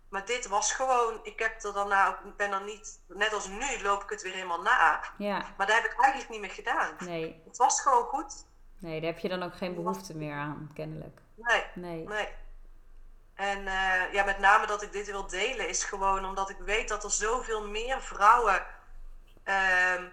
maar 0.10 0.26
dit 0.26 0.48
was 0.48 0.74
gewoon, 0.74 1.20
ik 1.24 1.40
heb 1.40 1.64
er 1.64 1.74
daarna 1.74 2.08
ook, 2.08 2.38
ben 2.38 2.52
er 2.52 2.64
niet, 2.64 3.00
net 3.08 3.34
als 3.34 3.48
nu 3.48 3.82
loop 3.82 4.04
ik 4.04 4.10
het 4.10 4.22
weer 4.22 4.34
helemaal 4.34 4.62
na. 4.62 5.02
Ja. 5.18 5.46
Maar 5.58 5.68
daar 5.68 5.82
heb 5.82 5.92
ik 5.92 6.02
eigenlijk 6.02 6.32
niet 6.32 6.42
meer 6.42 6.50
gedaan. 6.50 6.96
Nee. 7.00 7.42
Het 7.46 7.58
was 7.58 7.82
gewoon 7.82 8.04
goed. 8.04 8.46
Nee, 8.80 9.02
daar 9.02 9.12
heb 9.12 9.20
je 9.20 9.30
dan 9.30 9.44
ook 9.44 9.56
geen 9.56 9.76
behoefte 9.76 10.16
meer 10.16 10.36
aan, 10.36 10.72
kennelijk. 10.74 11.20
Nee. 11.36 11.64
Nee. 11.74 12.08
nee. 12.08 12.28
En 13.36 13.68
eh, 13.68 14.14
ja, 14.14 14.24
met 14.24 14.40
name 14.40 14.68
dat 14.68 14.82
ik 14.82 14.92
dit 14.92 15.06
wil 15.06 15.28
delen 15.28 15.70
is 15.70 15.84
gewoon 15.84 16.26
omdat 16.26 16.50
ik 16.50 16.58
weet 16.58 16.88
dat 16.88 17.04
er 17.04 17.12
zoveel 17.12 17.68
meer 17.68 18.02
vrouwen 18.02 18.66
ehm, 19.44 20.04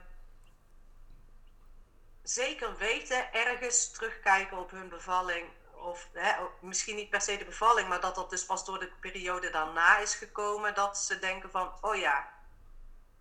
zeker 2.22 2.76
weten 2.76 3.32
ergens 3.32 3.90
terugkijken 3.90 4.58
op 4.58 4.70
hun 4.70 4.88
bevalling. 4.88 5.46
Of 5.84 6.08
hè, 6.12 6.32
misschien 6.60 6.96
niet 6.96 7.10
per 7.10 7.20
se 7.20 7.36
de 7.36 7.44
bevalling, 7.44 7.88
maar 7.88 8.00
dat 8.00 8.14
dat 8.14 8.30
dus 8.30 8.46
pas 8.46 8.64
door 8.64 8.78
de 8.78 8.90
periode 9.00 9.50
daarna 9.50 9.98
is 9.98 10.14
gekomen. 10.14 10.74
Dat 10.74 10.98
ze 10.98 11.18
denken 11.18 11.50
van, 11.50 11.72
oh 11.80 11.96
ja, 11.96 12.28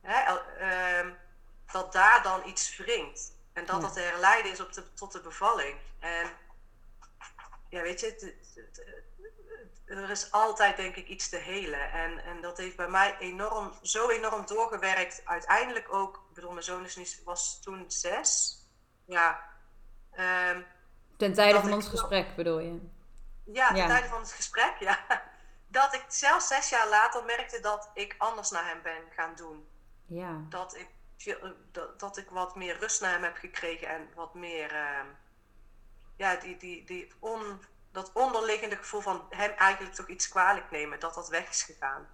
hè, 0.02 0.40
ehm, 0.58 1.14
dat 1.72 1.94
daar 1.94 2.24
dan 2.24 2.48
iets 2.48 2.78
wringt. 2.78 3.32
En 3.54 3.66
dat 3.66 3.82
dat 3.82 3.94
te 3.94 4.00
herleiden 4.00 4.52
is 4.52 4.60
op 4.60 4.74
de, 4.74 4.94
tot 4.94 5.12
de 5.12 5.22
bevalling. 5.22 5.80
En 6.00 6.30
ja, 7.70 7.82
weet 7.82 8.00
je, 8.00 8.36
er 9.86 10.10
is 10.10 10.32
altijd 10.32 10.78
denk 10.78 10.96
ik 10.96 11.08
iets 11.08 11.30
te 11.30 11.38
helen. 11.38 11.92
En, 11.92 12.24
en 12.24 12.42
dat 12.42 12.58
heeft 12.58 12.76
bij 12.76 12.90
mij 12.90 13.18
enorm, 13.20 13.74
zo 13.82 14.10
enorm 14.10 14.46
doorgewerkt. 14.46 15.22
Uiteindelijk 15.26 15.94
ook, 15.94 16.16
ik 16.16 16.34
bedoel, 16.34 16.52
mijn 16.52 16.64
zoon 16.64 16.86
is 16.86 16.96
nu, 16.96 17.06
was 17.24 17.62
toen 17.62 17.86
zes. 17.88 18.58
Ja. 19.06 19.52
Um, 20.20 20.66
ten 21.24 21.34
tijde 21.34 21.60
van 21.60 21.74
ons 21.74 21.88
gesprek 21.88 22.36
bedoel 22.36 22.60
je? 22.60 22.80
Ja, 23.44 23.74
ten 23.74 23.88
tijde 23.88 24.08
van 24.08 24.20
het 24.20 24.32
gesprek, 24.32 24.76
ja. 24.80 25.00
Dat 25.68 25.94
ik 25.94 26.06
zelfs 26.08 26.48
zes 26.48 26.70
jaar 26.70 26.90
later 26.90 27.24
merkte 27.24 27.60
dat 27.60 27.90
ik 27.94 28.16
anders 28.18 28.52
naar 28.52 28.68
hem 28.68 28.82
ben 28.82 29.02
gaan 29.16 29.36
doen. 29.36 29.68
Ja. 30.06 30.42
Dat 30.50 30.76
ik, 30.78 30.90
dat, 31.72 32.00
dat 32.00 32.18
ik 32.18 32.30
wat 32.30 32.56
meer 32.56 32.80
rust 32.80 33.02
naar 33.02 33.12
hem 33.12 33.24
heb 33.24 33.36
gekregen 33.36 33.88
en 33.88 34.10
wat 34.16 34.34
meer, 34.34 34.74
uh, 34.74 35.00
ja, 36.16 36.36
die, 36.36 36.58
die, 36.58 36.86
die 36.86 37.12
on, 37.20 37.62
dat 37.92 38.12
onderliggende 38.14 38.76
gevoel 38.76 39.02
van 39.02 39.26
hem 39.30 39.52
eigenlijk 39.52 39.96
toch 39.96 40.08
iets 40.08 40.28
kwalijk 40.28 40.72
nemen, 40.72 41.00
dat 41.00 41.14
dat 41.14 41.30
weg 41.30 41.50
is 41.50 41.64
gegaan. 41.64 42.08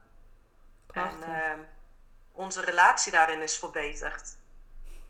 Prachtig. 0.85 1.23
En 1.23 1.59
uh, 1.59 1.65
onze 2.31 2.61
relatie 2.61 3.11
daarin 3.11 3.41
is 3.41 3.57
verbeterd. 3.57 4.37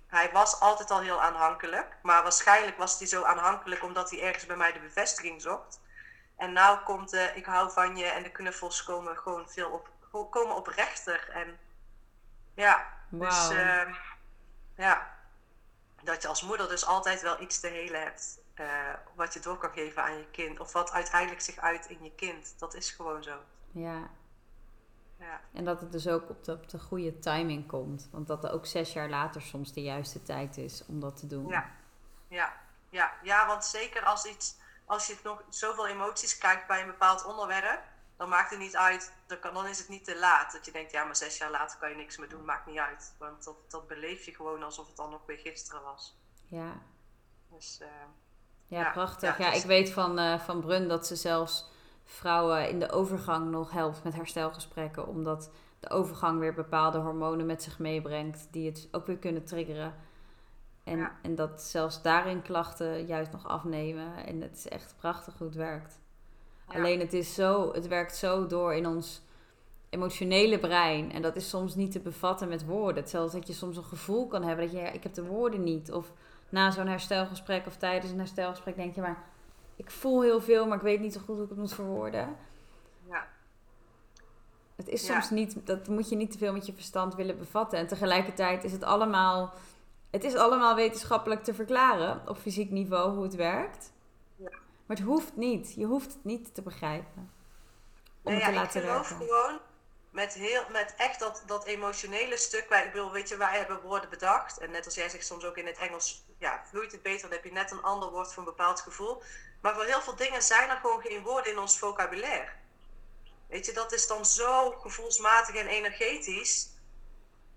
Hij 0.09 0.31
was 0.31 0.59
altijd 0.59 0.91
al 0.91 0.99
heel 0.99 1.21
aanhankelijk, 1.21 1.97
maar 2.01 2.23
waarschijnlijk 2.23 2.77
was 2.77 2.97
hij 2.99 3.07
zo 3.07 3.23
aanhankelijk 3.23 3.83
omdat 3.83 4.09
hij 4.09 4.21
ergens 4.21 4.45
bij 4.45 4.55
mij 4.55 4.71
de 4.71 4.79
bevestiging 4.79 5.41
zocht. 5.41 5.79
En 6.37 6.53
nou 6.53 6.79
komt 6.79 7.09
de 7.09 7.31
ik 7.35 7.45
hou 7.45 7.71
van 7.71 7.97
je 7.97 8.05
en 8.05 8.23
de 8.23 8.31
knuffels 8.31 8.83
komen 8.83 9.17
gewoon 9.17 9.49
veel 9.49 9.69
op, 9.69 9.89
komen 10.29 10.55
oprechter. 10.55 11.29
En 11.29 11.59
ja, 12.53 12.87
dus 13.09 13.51
uh, 13.51 13.95
ja, 14.75 15.15
dat 16.03 16.21
je 16.21 16.27
als 16.27 16.43
moeder 16.43 16.67
dus 16.67 16.85
altijd 16.85 17.21
wel 17.21 17.41
iets 17.41 17.59
te 17.59 17.67
helen 17.67 18.01
hebt. 18.01 18.39
Uh, 18.55 18.93
wat 19.15 19.33
je 19.33 19.39
door 19.39 19.57
kan 19.57 19.71
geven 19.71 20.03
aan 20.03 20.17
je 20.17 20.27
kind. 20.31 20.59
Of 20.59 20.73
wat 20.73 20.91
uiteindelijk 20.91 21.41
zich 21.41 21.57
uit 21.57 21.85
in 21.85 22.03
je 22.03 22.11
kind. 22.15 22.59
Dat 22.59 22.73
is 22.73 22.91
gewoon 22.91 23.23
zo. 23.23 23.37
Ja, 23.71 24.09
ja. 25.19 25.41
En 25.53 25.65
dat 25.65 25.79
het 25.79 25.91
dus 25.91 26.07
ook 26.07 26.29
op 26.29 26.43
de, 26.43 26.51
op 26.51 26.69
de 26.69 26.79
goede 26.79 27.19
timing 27.19 27.67
komt. 27.67 28.09
Want 28.11 28.27
dat 28.27 28.43
er 28.43 28.51
ook 28.51 28.65
zes 28.65 28.93
jaar 28.93 29.09
later 29.09 29.41
soms 29.41 29.73
de 29.73 29.81
juiste 29.81 30.23
tijd 30.23 30.57
is 30.57 30.85
om 30.85 30.99
dat 30.99 31.17
te 31.17 31.27
doen. 31.27 31.47
Ja, 31.47 31.69
ja, 32.27 32.53
ja. 32.89 33.11
ja 33.23 33.47
want 33.47 33.65
zeker 33.65 34.03
als, 34.03 34.25
iets, 34.25 34.55
als 34.85 35.07
je 35.07 35.17
nog 35.23 35.43
zoveel 35.49 35.87
emoties 35.87 36.37
kijkt 36.37 36.67
bij 36.67 36.81
een 36.81 36.87
bepaald 36.87 37.25
onderwerp, 37.25 37.81
dan 38.17 38.29
maakt 38.29 38.49
het 38.49 38.59
niet 38.59 38.75
uit, 38.75 39.13
dan, 39.25 39.39
kan, 39.39 39.53
dan 39.53 39.67
is 39.67 39.79
het 39.79 39.89
niet 39.89 40.05
te 40.05 40.19
laat. 40.19 40.51
Dat 40.51 40.65
je 40.65 40.71
denkt, 40.71 40.91
ja, 40.91 41.03
maar 41.03 41.15
zes 41.15 41.37
jaar 41.37 41.51
later 41.51 41.77
kan 41.79 41.89
je 41.89 41.95
niks 41.95 42.17
meer 42.17 42.29
doen, 42.29 42.45
maakt 42.45 42.65
niet 42.65 42.77
uit. 42.77 43.15
Want 43.17 43.43
dat, 43.43 43.55
dat 43.67 43.87
beleef 43.87 44.25
je 44.25 44.35
gewoon 44.35 44.63
alsof 44.63 44.87
het 44.87 44.95
dan 44.95 45.09
nog 45.09 45.25
weer 45.25 45.37
gisteren 45.37 45.83
was. 45.83 46.15
Ja. 46.47 46.81
Dus, 47.49 47.79
uh, 47.81 47.87
ja, 48.67 48.91
prachtig. 48.91 49.37
Ja, 49.37 49.49
dus 49.49 49.59
ik 49.59 49.65
weet 49.65 49.91
van, 49.91 50.19
uh, 50.19 50.39
van 50.39 50.61
Brun 50.61 50.87
dat 50.87 51.07
ze 51.07 51.15
zelfs 51.15 51.68
vrouwen 52.09 52.69
in 52.69 52.79
de 52.79 52.91
overgang 52.91 53.51
nog 53.51 53.71
helpt 53.71 54.03
met 54.03 54.13
herstelgesprekken. 54.13 55.07
Omdat 55.07 55.51
de 55.79 55.89
overgang 55.89 56.39
weer 56.39 56.53
bepaalde 56.53 56.97
hormonen 56.97 57.45
met 57.45 57.63
zich 57.63 57.79
meebrengt 57.79 58.47
die 58.51 58.65
het 58.65 58.87
ook 58.91 59.07
weer 59.07 59.17
kunnen 59.17 59.43
triggeren. 59.43 59.93
En, 60.83 61.11
en 61.21 61.35
dat 61.35 61.61
zelfs 61.61 62.01
daarin 62.01 62.41
klachten 62.41 63.05
juist 63.05 63.31
nog 63.31 63.47
afnemen. 63.47 64.25
En 64.25 64.41
het 64.41 64.55
is 64.55 64.67
echt 64.67 64.95
prachtig 64.97 65.37
hoe 65.37 65.47
het 65.47 65.55
werkt. 65.55 65.99
Alleen 66.65 66.99
het 66.99 67.13
is 67.13 67.33
zo, 67.33 67.73
het 67.73 67.87
werkt 67.87 68.15
zo 68.15 68.47
door 68.47 68.73
in 68.73 68.87
ons 68.87 69.21
emotionele 69.89 70.59
brein. 70.59 71.11
En 71.11 71.21
dat 71.21 71.35
is 71.35 71.49
soms 71.49 71.75
niet 71.75 71.91
te 71.91 71.99
bevatten 71.99 72.47
met 72.47 72.65
woorden. 72.65 73.01
Hetzelfde 73.01 73.37
dat 73.37 73.47
je 73.47 73.53
soms 73.53 73.77
een 73.77 73.83
gevoel 73.83 74.27
kan 74.27 74.43
hebben 74.43 74.65
dat 74.65 74.73
je, 74.75 74.81
ja, 74.81 74.91
ik 74.91 75.03
heb 75.03 75.13
de 75.13 75.25
woorden 75.25 75.63
niet. 75.63 75.91
Of 75.91 76.11
na 76.49 76.71
zo'n 76.71 76.87
herstelgesprek 76.87 77.65
of 77.65 77.77
tijdens 77.77 78.11
een 78.11 78.17
herstelgesprek 78.17 78.75
denk 78.75 78.95
je 78.95 79.01
maar, 79.01 79.23
ik 79.79 79.91
voel 79.91 80.21
heel 80.21 80.41
veel, 80.41 80.67
maar 80.67 80.77
ik 80.77 80.83
weet 80.83 80.99
niet 80.99 81.13
zo 81.13 81.19
goed 81.19 81.35
hoe 81.35 81.43
ik 81.43 81.49
het 81.49 81.57
moet 81.57 81.73
verwoorden. 81.73 82.35
Ja. 83.09 83.27
Het 84.75 84.87
is 84.87 85.05
soms 85.05 85.29
niet, 85.29 85.55
dat 85.67 85.87
moet 85.87 86.09
je 86.09 86.15
niet 86.15 86.31
te 86.31 86.37
veel 86.37 86.53
met 86.53 86.65
je 86.65 86.73
verstand 86.73 87.15
willen 87.15 87.37
bevatten. 87.37 87.79
En 87.79 87.87
tegelijkertijd 87.87 88.63
is 88.63 88.71
het 88.71 88.83
allemaal, 88.83 89.53
het 90.09 90.23
is 90.23 90.35
allemaal 90.35 90.75
wetenschappelijk 90.75 91.43
te 91.43 91.53
verklaren 91.53 92.21
op 92.27 92.37
fysiek 92.37 92.71
niveau 92.71 93.13
hoe 93.13 93.23
het 93.23 93.35
werkt. 93.35 93.91
Ja. 94.35 94.49
Maar 94.85 94.97
het 94.97 95.05
hoeft 95.05 95.35
niet. 95.35 95.73
Je 95.73 95.85
hoeft 95.85 96.13
het 96.13 96.23
niet 96.23 96.53
te 96.53 96.61
begrijpen. 96.61 97.31
Om 98.21 98.33
het 98.33 98.43
te 98.43 98.53
laten 98.53 98.81
ik 98.81 98.87
geloof 98.87 99.07
gewoon 99.07 99.59
met, 100.09 100.33
heel, 100.33 100.63
met 100.69 100.93
echt 100.97 101.19
dat, 101.19 101.43
dat 101.45 101.65
emotionele 101.65 102.37
stuk. 102.37 102.69
Wij, 102.69 102.85
ik 102.85 102.91
bedoel, 102.91 103.11
weet 103.11 103.29
je, 103.29 103.37
wij 103.37 103.57
hebben 103.57 103.81
woorden 103.81 104.09
bedacht. 104.09 104.57
En 104.57 104.71
net 104.71 104.85
als 104.85 104.95
jij 104.95 105.09
zegt 105.09 105.25
soms 105.25 105.45
ook 105.45 105.57
in 105.57 105.67
het 105.67 105.77
Engels, 105.77 106.25
ja, 106.37 106.63
vloeit 106.69 106.91
het 106.91 107.01
beter. 107.01 107.21
Dan 107.21 107.31
heb 107.31 107.43
je 107.43 107.51
net 107.51 107.71
een 107.71 107.81
ander 107.81 108.09
woord 108.09 108.33
voor 108.33 108.37
een 108.37 108.49
bepaald 108.49 108.81
gevoel. 108.81 109.23
Maar 109.61 109.73
voor 109.73 109.83
heel 109.83 110.01
veel 110.01 110.15
dingen 110.15 110.41
zijn 110.41 110.69
er 110.69 110.77
gewoon 110.77 111.01
geen 111.01 111.23
woorden 111.23 111.51
in 111.51 111.59
ons 111.59 111.79
vocabulaire. 111.79 112.51
Weet 113.47 113.65
je, 113.65 113.73
dat 113.73 113.91
is 113.91 114.07
dan 114.07 114.25
zo 114.25 114.71
gevoelsmatig 114.71 115.55
en 115.55 115.67
energetisch. 115.67 116.69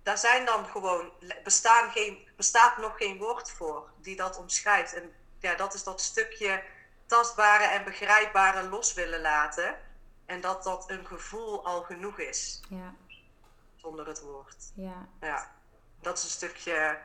Daar 0.02 0.18
zijn 0.18 0.44
dan 0.44 0.66
gewoon, 0.66 1.12
bestaan 1.44 1.90
geen, 1.90 2.28
bestaat 2.36 2.76
nog 2.76 2.96
geen 2.96 3.18
woord 3.18 3.50
voor 3.50 3.90
die 3.96 4.16
dat 4.16 4.36
omschrijft. 4.36 4.94
En 4.94 5.14
ja, 5.40 5.54
dat 5.54 5.74
is 5.74 5.82
dat 5.82 6.00
stukje 6.00 6.62
tastbare 7.06 7.64
en 7.64 7.84
begrijpbare 7.84 8.68
los 8.68 8.92
willen 8.92 9.20
laten. 9.20 9.76
En 10.26 10.40
dat 10.40 10.62
dat 10.62 10.90
een 10.90 11.06
gevoel 11.06 11.64
al 11.64 11.82
genoeg 11.82 12.18
is. 12.18 12.62
Ja. 12.68 12.94
Zonder 13.76 14.06
het 14.06 14.20
woord. 14.20 14.72
Ja. 14.74 15.08
ja. 15.20 15.50
Dat 16.00 16.18
is 16.18 16.24
een 16.24 16.30
stukje 16.30 16.98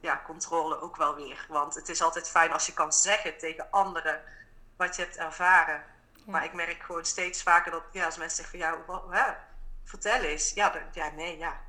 ja, 0.00 0.22
controle 0.26 0.80
ook 0.80 0.96
wel 0.96 1.14
weer. 1.14 1.46
Want 1.48 1.74
het 1.74 1.88
is 1.88 2.02
altijd 2.02 2.28
fijn 2.28 2.52
als 2.52 2.66
je 2.66 2.72
kan 2.72 2.92
zeggen 2.92 3.38
tegen 3.38 3.70
anderen 3.70 4.22
wat 4.76 4.96
je 4.96 5.02
hebt 5.02 5.16
ervaren. 5.16 5.84
Maar 6.26 6.44
ik 6.44 6.52
merk 6.52 6.82
gewoon 6.82 7.04
steeds 7.04 7.42
vaker 7.42 7.70
dat 7.70 7.82
ja, 7.92 8.04
als 8.04 8.16
mensen 8.16 8.36
zeggen 8.36 8.58
van 8.58 8.68
ja, 8.68 8.84
wat, 8.86 9.04
hè, 9.10 9.32
vertel 9.84 10.20
eens. 10.20 10.50
Ja, 10.50 10.72
ja, 10.92 11.10
nee, 11.10 11.38
ja. 11.38 11.60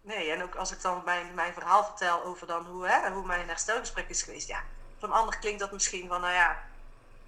Nee, 0.00 0.30
en 0.30 0.42
ook 0.42 0.54
als 0.54 0.72
ik 0.72 0.82
dan 0.82 1.02
mijn, 1.04 1.34
mijn 1.34 1.52
verhaal 1.52 1.84
vertel 1.84 2.24
over 2.24 2.46
dan 2.46 2.66
hoe, 2.66 2.86
hè, 2.86 3.10
hoe 3.10 3.26
mijn 3.26 3.48
herstelgesprek 3.48 4.08
is 4.08 4.22
geweest. 4.22 4.48
Ja, 4.48 4.62
van 4.98 5.12
ander 5.12 5.38
klinkt 5.38 5.60
dat 5.60 5.72
misschien 5.72 6.08
van 6.08 6.20
nou 6.20 6.32
ja. 6.32 6.62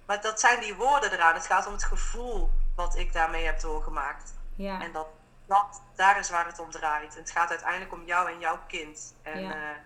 Maar 0.05 0.21
dat 0.21 0.39
zijn 0.39 0.59
die 0.59 0.75
woorden 0.75 1.11
eraan. 1.11 1.33
Het 1.33 1.45
gaat 1.45 1.67
om 1.67 1.73
het 1.73 1.83
gevoel 1.83 2.51
wat 2.75 2.95
ik 2.95 3.13
daarmee 3.13 3.45
heb 3.45 3.59
doorgemaakt. 3.59 4.33
Ja. 4.55 4.81
En 4.81 4.91
dat, 4.91 5.07
dat, 5.45 5.81
daar 5.95 6.19
is 6.19 6.29
waar 6.29 6.45
het 6.45 6.59
om 6.59 6.69
draait. 6.69 7.15
Het 7.15 7.31
gaat 7.31 7.49
uiteindelijk 7.49 7.93
om 7.93 8.05
jou 8.05 8.31
en 8.31 8.39
jouw 8.39 8.59
kind. 8.67 9.15
En, 9.21 9.41
ja. 9.41 9.55
uh, 9.55 9.77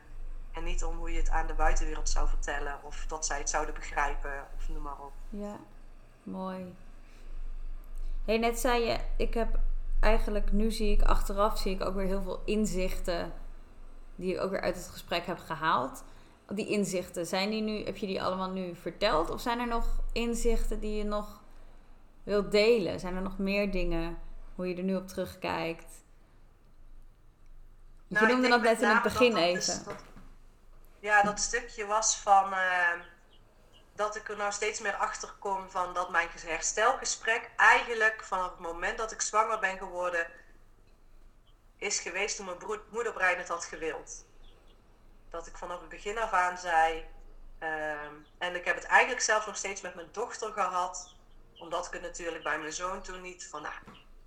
en 0.51 0.63
niet 0.63 0.83
om 0.83 0.97
hoe 0.97 1.11
je 1.11 1.17
het 1.17 1.29
aan 1.29 1.47
de 1.47 1.53
buitenwereld 1.53 2.09
zou 2.09 2.27
vertellen. 2.27 2.79
Of 2.83 3.05
dat 3.07 3.25
zij 3.25 3.37
het 3.37 3.49
zouden 3.49 3.73
begrijpen. 3.73 4.47
Of 4.57 4.69
noem 4.69 4.81
maar 4.81 4.99
op. 4.99 5.13
Ja, 5.29 5.55
mooi. 6.23 6.75
Hey, 8.25 8.37
net 8.37 8.59
zei 8.59 8.85
je, 8.85 8.99
ik 9.17 9.33
heb 9.33 9.59
eigenlijk, 9.99 10.51
nu 10.51 10.71
zie 10.71 10.91
ik 10.91 11.01
achteraf, 11.01 11.57
zie 11.57 11.75
ik 11.75 11.85
ook 11.85 11.95
weer 11.95 12.05
heel 12.05 12.21
veel 12.21 12.41
inzichten. 12.45 13.33
Die 14.15 14.33
ik 14.33 14.41
ook 14.41 14.51
weer 14.51 14.61
uit 14.61 14.75
het 14.75 14.87
gesprek 14.87 15.25
heb 15.25 15.39
gehaald. 15.39 16.03
Die 16.47 16.67
inzichten, 16.67 17.25
zijn 17.25 17.49
die 17.49 17.61
nu, 17.61 17.83
heb 17.83 17.97
je 17.97 18.07
die 18.07 18.23
allemaal 18.23 18.49
nu 18.49 18.75
verteld? 18.75 19.29
Of 19.29 19.41
zijn 19.41 19.59
er 19.59 19.67
nog 19.67 20.01
inzichten 20.11 20.79
die 20.79 20.97
je 20.97 21.03
nog 21.03 21.41
wilt 22.25 22.51
delen? 22.51 22.99
Zijn 22.99 23.15
er 23.15 23.21
nog 23.21 23.37
meer 23.37 23.71
dingen 23.71 24.19
hoe 24.55 24.67
je 24.67 24.75
er 24.75 24.83
nu 24.83 24.95
op 24.95 25.07
terugkijkt? 25.07 26.03
Nou, 28.07 28.27
je 28.27 28.33
noemde 28.33 28.49
dat 28.49 28.61
net 28.61 28.81
in 28.81 28.89
het 28.89 29.03
begin 29.03 29.35
even. 29.37 29.83
Ja, 30.99 31.23
dat 31.23 31.39
stukje 31.39 31.85
was 31.85 32.17
van 32.17 32.53
uh, 32.53 32.91
dat 33.95 34.15
ik 34.15 34.29
er 34.29 34.37
nou 34.37 34.51
steeds 34.51 34.79
meer 34.79 34.95
achter 34.95 35.33
kom 35.39 35.69
van 35.69 35.93
dat 35.93 36.09
mijn 36.09 36.27
herstelgesprek 36.45 37.51
eigenlijk 37.55 38.23
vanaf 38.23 38.49
het 38.49 38.59
moment 38.59 38.97
dat 38.97 39.11
ik 39.11 39.21
zwanger 39.21 39.59
ben 39.59 39.77
geworden 39.77 40.27
is 41.77 41.99
geweest 41.99 42.35
toen 42.35 42.45
mijn 42.45 42.81
moederbrein 42.89 43.37
het 43.37 43.47
had 43.47 43.65
gewild. 43.65 44.25
Dat 45.29 45.47
ik 45.47 45.57
vanaf 45.57 45.79
het 45.79 45.89
begin 45.89 46.17
af 46.17 46.31
aan 46.31 46.57
zei, 46.57 47.05
uh, 47.59 47.93
en 48.37 48.55
ik 48.55 48.65
heb 48.65 48.75
het 48.75 48.85
eigenlijk 48.85 49.21
zelfs 49.21 49.45
nog 49.45 49.57
steeds 49.57 49.81
met 49.81 49.95
mijn 49.95 50.07
dochter 50.11 50.51
gehad, 50.51 51.14
omdat 51.59 51.85
ik 51.85 51.93
het 51.93 52.01
natuurlijk 52.01 52.43
bij 52.43 52.59
mijn 52.59 52.73
zoon 52.73 53.01
toen 53.01 53.21
niet 53.21 53.47
van, 53.49 53.61
nou, 53.61 53.73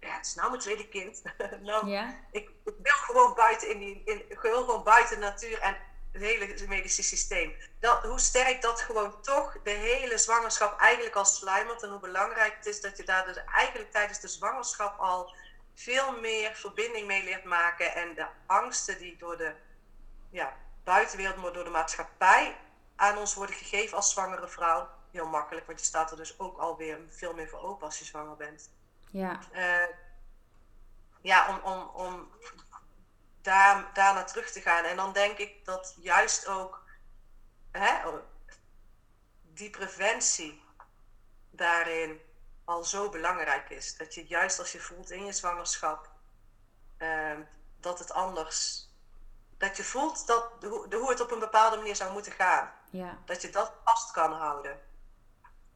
ja, 0.01 0.16
het 0.16 0.26
is 0.26 0.35
nou 0.35 0.49
mijn 0.49 0.62
tweede 0.62 0.89
kind. 0.89 1.22
nou, 1.61 1.87
ja. 1.87 2.14
ik, 2.31 2.51
ik, 2.64 2.74
wil 2.83 2.97
gewoon 2.97 3.35
buiten 3.35 3.70
in 3.70 3.79
die, 3.79 4.03
in, 4.05 4.31
ik 4.31 4.41
wil 4.41 4.64
gewoon 4.64 4.83
buiten 4.83 5.18
natuur 5.18 5.59
en 5.59 5.76
hele 6.12 6.66
medische 6.68 7.03
systeem. 7.03 7.55
Dat, 7.81 8.03
hoe 8.03 8.20
sterk 8.20 8.62
dat 8.62 8.81
gewoon 8.81 9.22
toch 9.22 9.57
de 9.62 9.70
hele 9.70 10.18
zwangerschap 10.18 10.81
eigenlijk 10.81 11.16
al 11.16 11.24
sluimert. 11.24 11.83
En 11.83 11.91
hoe 11.91 12.01
belangrijk 12.01 12.57
het 12.57 12.66
is 12.66 12.81
dat 12.81 12.97
je 12.97 13.05
daar 13.05 13.24
dus 13.24 13.45
eigenlijk 13.55 13.93
tijdens 13.93 14.20
de 14.20 14.29
zwangerschap 14.29 14.99
al 14.99 15.35
veel 15.74 16.18
meer 16.20 16.55
verbinding 16.55 17.07
mee 17.07 17.24
leert 17.24 17.45
maken. 17.45 17.95
En 17.95 18.14
de 18.14 18.26
angsten 18.47 18.99
die 18.99 19.16
door 19.16 19.37
de 19.37 19.53
ja, 20.31 20.57
buitenwereld, 20.85 21.37
maar 21.37 21.53
door 21.53 21.64
de 21.64 21.70
maatschappij 21.70 22.57
aan 22.97 23.18
ons 23.18 23.35
worden 23.35 23.57
gegeven 23.57 23.97
als 23.97 24.11
zwangere 24.11 24.49
vrouw. 24.49 24.89
Heel 25.11 25.27
makkelijk, 25.27 25.67
want 25.67 25.81
je 25.81 25.87
staat 25.87 26.11
er 26.11 26.17
dus 26.17 26.39
ook 26.39 26.59
alweer 26.59 26.99
veel 27.09 27.35
meer 27.35 27.49
voor 27.49 27.61
open 27.61 27.87
als 27.87 27.99
je 27.99 28.05
zwanger 28.05 28.37
bent. 28.37 28.71
Ja. 29.11 29.41
Uh, 29.53 29.95
ja, 31.21 31.49
om, 31.49 31.73
om, 31.73 31.83
om 31.83 32.29
daar, 33.43 33.91
daar 33.93 34.15
naar 34.15 34.27
terug 34.27 34.51
te 34.51 34.61
gaan. 34.61 34.85
En 34.85 34.97
dan 34.97 35.13
denk 35.13 35.39
ik 35.39 35.65
dat 35.65 35.95
juist 36.01 36.47
ook 36.47 36.85
hè, 37.71 38.11
die 39.43 39.71
preventie 39.71 40.63
daarin 41.51 42.21
al 42.65 42.85
zo 42.85 43.09
belangrijk 43.09 43.71
is. 43.71 43.97
Dat 43.97 44.15
je 44.15 44.27
juist 44.27 44.59
als 44.59 44.73
je 44.73 44.81
voelt 44.81 45.11
in 45.11 45.25
je 45.25 45.33
zwangerschap 45.33 46.11
uh, 46.99 47.39
dat 47.81 47.99
het 47.99 48.13
anders. 48.13 48.89
Dat 49.59 49.77
je 49.77 49.85
voelt 49.85 50.27
dat, 50.27 50.61
de, 50.61 50.97
hoe 50.97 51.11
het 51.11 51.21
op 51.21 51.31
een 51.31 51.39
bepaalde 51.39 51.77
manier 51.77 51.97
zou 51.97 52.13
moeten 52.13 52.33
gaan. 52.33 52.73
Ja. 52.91 53.19
Dat 53.25 53.43
je 53.43 53.51
dat 53.51 53.73
vast 53.85 54.11
kan 54.11 54.33
houden. 54.33 54.81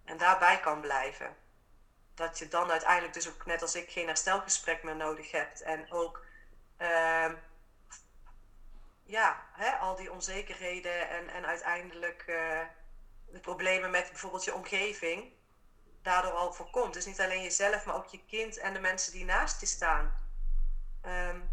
En 0.04 0.16
daarbij 0.16 0.60
kan 0.60 0.80
blijven. 0.80 1.36
Dat 2.14 2.38
je 2.38 2.48
dan 2.48 2.70
uiteindelijk 2.70 3.14
dus 3.14 3.28
ook 3.28 3.46
net 3.46 3.62
als 3.62 3.74
ik 3.74 3.90
geen 3.90 4.06
herstelgesprek 4.06 4.82
meer 4.82 4.96
nodig 4.96 5.30
hebt. 5.30 5.62
En 5.62 5.92
ook 5.92 6.24
uh, 6.78 7.32
ja, 9.04 9.46
hè, 9.52 9.70
al 9.70 9.96
die 9.96 10.12
onzekerheden 10.12 11.08
en, 11.08 11.28
en 11.28 11.46
uiteindelijk 11.46 12.24
uh, 12.26 12.60
de 13.26 13.40
problemen 13.40 13.90
met 13.90 14.08
bijvoorbeeld 14.08 14.44
je 14.44 14.54
omgeving 14.54 15.32
daardoor 16.02 16.32
al 16.32 16.52
voorkomt. 16.52 16.94
Dus 16.94 17.06
niet 17.06 17.20
alleen 17.20 17.42
jezelf, 17.42 17.84
maar 17.84 17.94
ook 17.94 18.06
je 18.06 18.24
kind 18.24 18.58
en 18.58 18.72
de 18.72 18.80
mensen 18.80 19.12
die 19.12 19.24
naast 19.24 19.60
je 19.60 19.66
staan. 19.66 20.20
Um, 21.06 21.50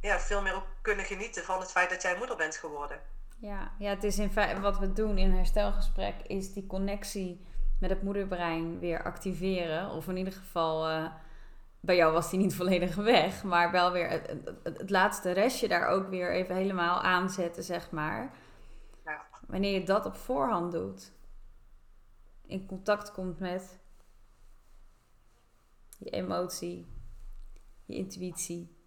ja, 0.00 0.20
veel 0.20 0.42
meer 0.42 0.54
ook 0.54 0.66
kunnen 0.80 1.04
genieten 1.04 1.44
van 1.44 1.60
het 1.60 1.70
feit 1.70 1.90
dat 1.90 2.02
jij 2.02 2.16
moeder 2.16 2.36
bent 2.36 2.56
geworden. 2.56 3.02
Ja, 3.36 3.72
ja 3.78 3.90
het 3.90 4.04
is 4.04 4.18
in 4.18 4.30
feite 4.30 4.60
wat 4.60 4.78
we 4.78 4.92
doen 4.92 5.18
in 5.18 5.32
herstelgesprek, 5.32 6.14
is 6.26 6.52
die 6.52 6.66
connectie 6.66 7.46
met 7.80 7.90
het 7.90 8.02
moederbrein 8.02 8.78
weer 8.78 9.02
activeren. 9.02 9.90
Of 9.90 10.08
in 10.08 10.16
ieder 10.16 10.32
geval, 10.32 10.90
uh, 10.90 11.12
bij 11.80 11.96
jou 11.96 12.12
was 12.12 12.30
die 12.30 12.38
niet 12.38 12.54
volledig 12.54 12.94
weg, 12.94 13.42
maar 13.42 13.70
wel 13.70 13.92
weer 13.92 14.08
het, 14.08 14.26
het, 14.62 14.78
het, 14.78 14.90
laatste 14.90 15.30
restje 15.30 15.68
daar 15.68 15.88
ook 15.88 16.08
weer 16.08 16.32
even 16.32 16.54
helemaal 16.54 17.00
aanzetten, 17.00 17.62
zeg 17.62 17.90
maar. 17.90 18.34
Ja. 19.04 19.26
Wanneer 19.46 19.72
je 19.72 19.84
dat 19.84 20.06
op 20.06 20.16
voorhand 20.16 20.72
doet, 20.72 21.12
in 22.46 22.66
contact 22.66 23.12
komt 23.12 23.38
met 23.38 23.78
je 25.98 26.10
emotie, 26.10 26.86
je 27.84 27.94
intuïtie. 27.94 28.83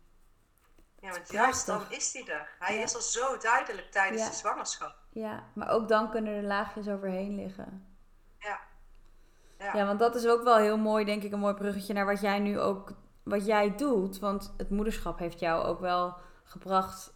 Ja, 1.00 1.12
want 1.12 1.32
juist 1.32 1.66
dan 1.66 1.82
is 1.90 2.14
hij 2.14 2.28
er. 2.28 2.50
Hij 2.60 2.78
is 2.78 2.96
al 2.96 3.02
zo 3.02 3.38
duidelijk 3.38 3.92
tijdens 3.92 4.22
ja. 4.22 4.30
de 4.30 4.36
zwangerschap. 4.36 4.96
Ja, 5.10 5.44
maar 5.54 5.70
ook 5.70 5.88
dan 5.88 6.10
kunnen 6.10 6.34
er 6.34 6.44
laagjes 6.44 6.88
overheen 6.88 7.36
liggen. 7.36 7.88
Ja. 8.40 8.60
ja. 9.60 9.76
Ja, 9.76 9.86
want 9.86 10.00
dat 10.00 10.16
is 10.16 10.28
ook 10.28 10.44
wel 10.44 10.58
heel 10.58 10.78
mooi, 10.78 11.06
denk 11.06 11.24
ik, 11.24 11.32
een 11.32 11.40
mooi 11.40 11.54
bruggetje 11.54 11.94
naar 11.94 12.06
wat 12.06 12.22
jij 12.22 12.40
nu 12.40 12.60
ook, 12.60 12.92
wat 13.24 13.46
jij 13.46 13.76
doet. 13.76 14.20
Want 14.20 14.54
het 14.58 14.70
moederschap 14.70 15.20
heeft 15.20 15.40
jou 15.40 15.66
ook 15.66 15.80
wel 15.80 16.18
gebracht 16.44 17.14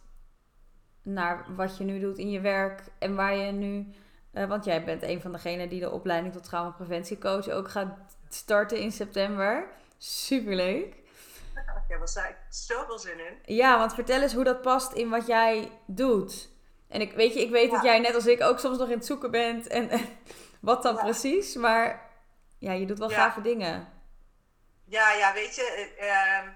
naar 1.02 1.54
wat 1.54 1.76
je 1.76 1.84
nu 1.84 2.00
doet 2.00 2.18
in 2.18 2.30
je 2.30 2.40
werk 2.40 2.82
en 2.98 3.14
waar 3.14 3.34
je 3.34 3.52
nu 3.52 3.94
uh, 4.32 4.48
want 4.48 4.64
jij 4.64 4.84
bent 4.84 5.02
een 5.02 5.20
van 5.20 5.32
degenen 5.32 5.68
die 5.68 5.80
de 5.80 5.90
opleiding 5.90 6.32
tot 6.32 6.44
traumapreventiecoach 6.44 7.48
ook 7.48 7.70
gaat 7.70 8.16
starten 8.28 8.78
in 8.78 8.92
september. 8.92 9.66
Superleuk. 9.98 11.01
Ja, 11.98 12.06
zei 12.06 12.28
ik 12.28 12.36
zoveel 12.48 12.98
zin 12.98 13.18
in. 13.18 13.54
Ja, 13.56 13.78
want 13.78 13.94
vertel 13.94 14.22
eens 14.22 14.34
hoe 14.34 14.44
dat 14.44 14.62
past 14.62 14.92
in 14.92 15.08
wat 15.08 15.26
jij 15.26 15.80
doet. 15.86 16.50
En 16.88 17.00
ik 17.00 17.12
weet 17.12 17.34
je, 17.34 17.40
ik 17.40 17.50
weet 17.50 17.70
dat 17.70 17.82
jij 17.82 17.98
net 17.98 18.14
als 18.14 18.26
ik 18.26 18.40
ook 18.40 18.58
soms 18.58 18.78
nog 18.78 18.88
in 18.88 18.96
het 18.96 19.06
zoeken 19.06 19.30
bent 19.30 19.66
en, 19.66 19.90
en 19.90 20.18
wat 20.60 20.82
dan 20.82 20.96
precies, 20.96 21.54
maar 21.54 22.10
ja, 22.58 22.72
je 22.72 22.86
doet 22.86 22.98
wel 22.98 23.08
gave 23.08 23.40
dingen. 23.40 23.88
Ja, 24.84 25.12
ja, 25.12 25.32
weet 25.32 25.54
je, 25.54 25.92
uh, 26.00 26.48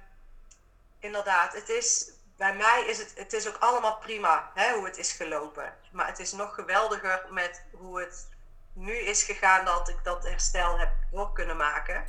inderdaad, 0.99 1.55
het 1.55 1.69
is 1.69 2.15
bij 2.37 2.55
mij 2.55 2.85
is 2.87 2.99
het, 2.99 3.13
het 3.17 3.33
is 3.33 3.49
ook 3.49 3.57
allemaal 3.59 3.99
prima 3.99 4.51
hè, 4.55 4.75
hoe 4.75 4.85
het 4.85 4.99
is 4.99 5.13
gelopen. 5.13 5.75
Maar 5.93 6.07
het 6.07 6.19
is 6.19 6.33
nog 6.33 6.55
geweldiger 6.55 7.27
met 7.31 7.65
hoe 7.73 8.01
het 8.01 8.29
nu 8.73 8.95
is 8.95 9.23
gegaan 9.23 9.65
dat 9.65 9.89
ik 9.89 9.99
dat 10.03 10.25
herstel 10.25 10.79
heb 10.79 10.91
door 11.11 11.33
kunnen 11.33 11.57
maken. 11.57 12.05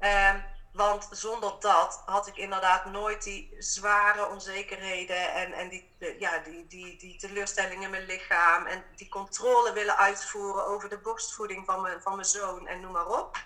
Um, 0.00 0.44
want 0.72 1.08
zonder 1.10 1.60
dat 1.60 2.02
had 2.06 2.26
ik 2.26 2.36
inderdaad 2.36 2.84
nooit 2.84 3.22
die 3.22 3.54
zware 3.58 4.28
onzekerheden 4.28 5.32
en, 5.32 5.52
en 5.52 5.68
die, 5.68 5.94
ja, 6.18 6.38
die, 6.38 6.66
die, 6.66 6.98
die 6.98 7.16
teleurstellingen 7.16 7.82
in 7.82 7.90
mijn 7.90 8.06
lichaam 8.06 8.66
en 8.66 8.84
die 8.96 9.08
controle 9.08 9.72
willen 9.72 9.96
uitvoeren 9.96 10.66
over 10.66 10.88
de 10.88 10.98
borstvoeding 10.98 11.66
van 11.66 11.80
mijn, 11.80 12.02
van 12.02 12.14
mijn 12.14 12.28
zoon 12.28 12.66
en 12.66 12.80
noem 12.80 12.92
maar 12.92 13.06
op. 13.06 13.36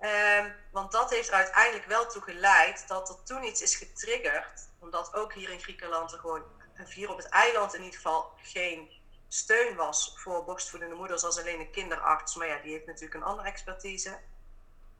Um, 0.00 0.54
want 0.72 0.92
dat 0.92 1.10
heeft 1.10 1.28
er 1.28 1.34
uiteindelijk 1.34 1.86
wel 1.86 2.06
toe 2.06 2.22
geleid 2.22 2.88
dat 2.88 3.08
er 3.08 3.22
toen 3.22 3.44
iets 3.44 3.62
is 3.62 3.74
getriggerd 3.74 4.68
omdat 4.78 5.14
ook 5.14 5.32
hier 5.32 5.50
in 5.50 5.60
Griekenland 5.60 6.12
er 6.12 6.18
gewoon, 6.18 6.42
hier 6.88 7.10
op 7.10 7.16
het 7.16 7.28
eiland 7.28 7.74
in 7.74 7.82
ieder 7.82 7.96
geval, 7.96 8.32
geen 8.42 8.90
steun 9.28 9.76
was 9.76 10.12
voor 10.16 10.44
borstvoedende 10.44 10.94
moeders 10.94 11.24
als 11.24 11.38
alleen 11.38 11.60
een 11.60 11.70
kinderarts. 11.70 12.34
Maar 12.34 12.46
ja, 12.46 12.58
die 12.58 12.72
heeft 12.72 12.86
natuurlijk 12.86 13.14
een 13.14 13.22
andere 13.22 13.48
expertise. 13.48 14.18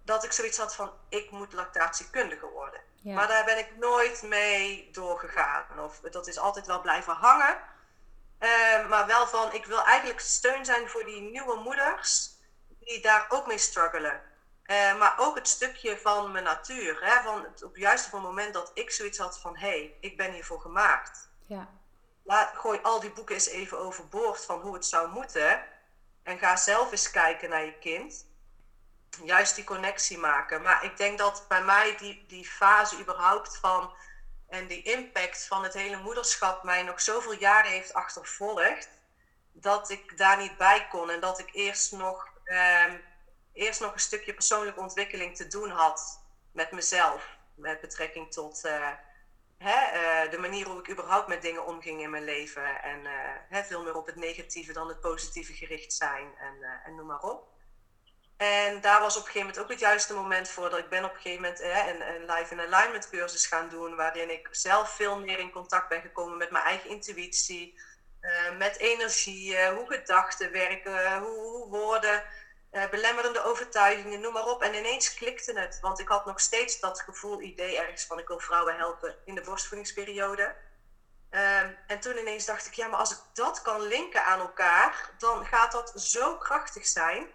Dat 0.07 0.25
ik 0.25 0.33
zoiets 0.33 0.59
had 0.59 0.75
van, 0.75 0.93
ik 1.09 1.31
moet 1.31 1.53
lactatiekundige 1.53 2.47
worden. 2.47 2.81
Maar 3.03 3.29
daar 3.29 3.45
ben 3.45 3.59
ik 3.59 3.77
nooit 3.77 4.23
mee 4.23 4.89
doorgegaan. 4.93 5.81
Of 5.81 6.01
dat 6.01 6.27
is 6.27 6.39
altijd 6.39 6.67
wel 6.67 6.81
blijven 6.81 7.15
hangen. 7.15 7.59
Uh, 8.41 8.89
maar 8.89 9.07
wel 9.07 9.27
van, 9.27 9.53
ik 9.53 9.67
wil 9.67 9.85
eigenlijk 9.85 10.21
steun 10.21 10.65
zijn 10.65 10.89
voor 10.89 11.05
die 11.05 11.21
nieuwe 11.21 11.57
moeders 11.57 12.31
die 12.81 13.01
daar 13.01 13.27
ook 13.29 13.47
mee 13.47 13.59
struggelen. 13.59 14.23
Uh, 14.67 14.99
maar 14.99 15.15
ook 15.19 15.35
het 15.35 15.49
stukje 15.49 15.99
van 15.99 16.33
mijn 16.33 16.45
natuur. 16.45 17.05
Hè? 17.05 17.23
Van 17.23 17.43
het, 17.45 17.63
op 17.63 17.77
juist 17.77 18.07
op 18.07 18.13
het 18.13 18.23
moment 18.23 18.55
dat 18.55 18.71
ik 18.75 18.91
zoiets 18.91 19.19
had 19.19 19.39
van... 19.39 19.57
hé, 19.57 19.69
hey, 19.69 19.97
ik 20.01 20.17
ben 20.17 20.33
hiervoor 20.33 20.61
gemaakt. 20.61 21.29
Ja. 21.47 21.69
Laat, 22.25 22.57
gooi 22.57 22.79
al 22.83 23.01
die 23.01 23.13
boeken 23.13 23.35
eens 23.35 23.49
even 23.49 23.79
overboord 23.79 24.45
van 24.45 24.61
hoe 24.61 24.75
het 24.75 24.87
zou 24.87 25.09
moeten. 25.09 25.65
En 26.23 26.39
ga 26.39 26.57
zelf 26.57 26.91
eens 26.91 27.11
kijken 27.11 27.51
naar 27.51 27.65
je 27.65 27.79
kind. 27.79 28.26
Juist 29.25 29.55
die 29.55 29.65
connectie 29.65 30.19
maken. 30.19 30.63
Maar 30.63 30.85
ik 30.85 30.97
denk 30.97 31.19
dat 31.19 31.45
bij 31.49 31.63
mij 31.63 31.97
die, 31.97 32.25
die 32.27 32.45
fase 32.45 32.99
überhaupt 32.99 33.57
van... 33.57 33.95
en 34.49 34.67
die 34.67 34.83
impact 34.83 35.47
van 35.47 35.63
het 35.63 35.75
hele 35.75 35.97
moederschap... 35.97 36.63
mij 36.63 36.83
nog 36.83 37.01
zoveel 37.01 37.35
jaren 37.35 37.71
heeft 37.71 37.95
achtervolgd... 37.95 38.89
dat 39.53 39.91
ik 39.91 40.19
daar 40.19 40.39
niet 40.39 40.57
bij 40.57 40.87
kon. 40.89 41.11
En 41.11 41.21
dat 41.21 41.39
ik 41.39 41.49
eerst 41.53 41.93
nog... 41.93 42.29
Uh, 42.45 42.93
eerst 43.53 43.81
nog 43.81 43.93
een 43.93 44.01
stukje 44.01 44.35
persoonlijke 44.35 44.81
ontwikkeling 44.81 45.37
te 45.37 45.47
doen 45.49 45.71
had 45.71 46.21
met 46.53 46.71
mezelf. 46.71 47.37
Met 47.55 47.81
betrekking 47.81 48.33
tot 48.33 48.65
uh, 48.65 48.91
hè, 49.59 49.79
uh, 50.25 50.31
de 50.31 50.39
manier 50.39 50.67
hoe 50.67 50.79
ik 50.79 50.91
überhaupt 50.91 51.29
met 51.29 51.43
dingen 51.43 51.67
omging 51.67 52.01
in 52.01 52.11
mijn 52.11 52.25
leven. 52.25 52.83
En 52.83 53.05
uh, 53.05 53.11
hè, 53.49 53.65
veel 53.65 53.83
meer 53.83 53.95
op 53.95 54.07
het 54.07 54.17
negatieve 54.17 54.73
dan 54.73 54.89
het 54.89 55.01
positieve 55.01 55.53
gericht 55.53 55.93
zijn 55.93 56.35
en, 56.39 56.83
en 56.85 56.95
noem 56.95 57.07
maar 57.07 57.23
op. 57.23 57.55
En 58.37 58.81
daar 58.81 59.01
was 59.01 59.17
op 59.17 59.25
een 59.25 59.31
gegeven 59.31 59.47
moment 59.47 59.59
ook 59.59 59.71
het 59.71 59.81
juiste 59.81 60.15
moment 60.15 60.49
voor. 60.49 60.71
Dat 60.71 60.79
ik 60.79 60.89
ben 60.89 61.05
op 61.05 61.15
een 61.15 61.21
gegeven 61.21 61.43
moment 61.43 61.63
hè, 61.63 61.91
een, 61.91 62.15
een 62.15 62.31
live 62.31 62.55
in 62.55 62.61
alignment 62.61 63.09
cursus 63.09 63.47
gaan 63.47 63.69
doen. 63.69 63.97
Waarin 63.97 64.31
ik 64.31 64.49
zelf 64.51 64.91
veel 64.91 65.19
meer 65.19 65.39
in 65.39 65.51
contact 65.51 65.89
ben 65.89 66.01
gekomen 66.01 66.37
met 66.37 66.51
mijn 66.51 66.65
eigen 66.65 66.91
intuïtie. 66.91 67.81
met 68.59 68.79
energie, 68.79 69.67
hoe 69.67 69.87
gedachten 69.87 70.53
werken, 70.53 71.19
hoe, 71.19 71.39
hoe 71.39 71.69
woorden 71.69 72.25
uh, 72.77 72.89
belemmerende 72.91 73.45
overtuigingen, 73.45 74.21
noem 74.21 74.33
maar 74.33 74.47
op. 74.47 74.63
En 74.63 74.75
ineens 74.75 75.15
klikte 75.15 75.61
het, 75.61 75.79
want 75.81 75.99
ik 75.99 76.09
had 76.09 76.27
nog 76.27 76.41
steeds 76.41 76.81
dat 76.81 77.01
gevoel, 77.01 77.41
idee 77.41 77.79
ergens 77.79 78.05
van 78.05 78.19
ik 78.19 78.29
wil 78.29 78.39
vrouwen 78.39 78.77
helpen 78.77 79.17
in 79.25 79.35
de 79.35 79.41
borstvoedingsperiode. 79.41 80.55
Ehm, 81.31 81.71
en 81.87 82.01
toen 82.01 82.19
ineens 82.19 82.45
dacht 82.45 82.67
ik, 82.67 82.73
ja, 82.73 82.89
maar 82.89 82.99
als 82.99 83.13
ik 83.13 83.19
dat 83.33 83.63
kan 83.63 83.81
linken 83.81 84.25
aan 84.25 84.41
elkaar, 84.41 85.11
dan 85.19 85.47
gaat 85.47 85.73
dat 85.73 85.93
zo 85.97 86.37
krachtig 86.37 86.87
zijn 86.87 87.27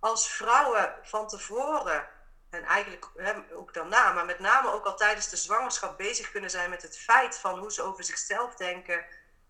als 0.00 0.28
vrouwen 0.28 0.94
van 1.02 1.28
tevoren, 1.28 2.08
en 2.50 2.64
eigenlijk 2.64 3.06
ook 3.52 3.74
daarna, 3.74 4.12
maar 4.12 4.24
met 4.24 4.38
name 4.38 4.72
ook 4.72 4.84
al 4.84 4.96
tijdens 4.96 5.28
de 5.28 5.36
zwangerschap 5.36 5.96
bezig 5.96 6.30
kunnen 6.30 6.50
zijn 6.50 6.70
met 6.70 6.82
het 6.82 6.98
feit 6.98 7.38
van 7.38 7.58
hoe 7.58 7.72
ze 7.72 7.82
over 7.82 8.04
zichzelf 8.04 8.54
denken, 8.54 9.04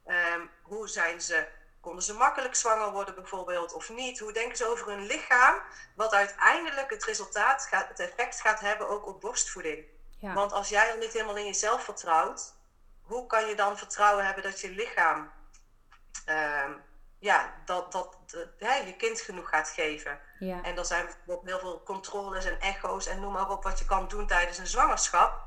um, 0.06 0.50
hoe 0.62 0.88
zijn 0.88 1.20
ze 1.20 1.48
Konden 1.86 2.04
ze 2.04 2.14
makkelijk 2.14 2.54
zwanger 2.54 2.90
worden 2.90 3.14
bijvoorbeeld 3.14 3.72
of 3.72 3.88
niet? 3.88 4.18
Hoe 4.18 4.32
denken 4.32 4.56
ze 4.56 4.66
over 4.66 4.86
hun 4.86 5.06
lichaam? 5.06 5.60
Wat 5.94 6.12
uiteindelijk 6.12 6.90
het 6.90 7.04
resultaat, 7.04 7.62
gaat, 7.62 7.88
het 7.88 8.00
effect 8.00 8.40
gaat 8.40 8.60
hebben 8.60 8.88
ook 8.88 9.06
op 9.06 9.20
borstvoeding. 9.20 9.84
Ja. 10.18 10.32
Want 10.32 10.52
als 10.52 10.68
jij 10.68 10.90
al 10.90 10.98
niet 10.98 11.12
helemaal 11.12 11.36
in 11.36 11.44
jezelf 11.44 11.84
vertrouwt, 11.84 12.54
hoe 13.02 13.26
kan 13.26 13.48
je 13.48 13.54
dan 13.54 13.78
vertrouwen 13.78 14.24
hebben 14.24 14.42
dat 14.42 14.60
je 14.60 14.70
lichaam 14.70 15.32
ehm, 16.24 16.72
ja, 17.26 17.54
dat, 17.64 17.92
dat 17.92 18.16
hè, 18.58 18.74
je 18.74 18.96
kind 18.96 19.20
genoeg 19.20 19.48
gaat 19.48 19.68
geven. 19.68 20.20
Ja. 20.38 20.62
En 20.62 20.76
er 20.76 20.84
zijn 20.84 21.04
bijvoorbeeld 21.04 21.46
heel 21.46 21.58
veel 21.58 21.82
controles 21.82 22.44
en 22.44 22.60
echo's 22.60 23.06
en 23.06 23.20
noem 23.20 23.32
maar 23.32 23.50
op 23.50 23.62
wat 23.62 23.78
je 23.78 23.84
kan 23.84 24.08
doen 24.08 24.26
tijdens 24.26 24.58
een 24.58 24.66
zwangerschap. 24.66 25.44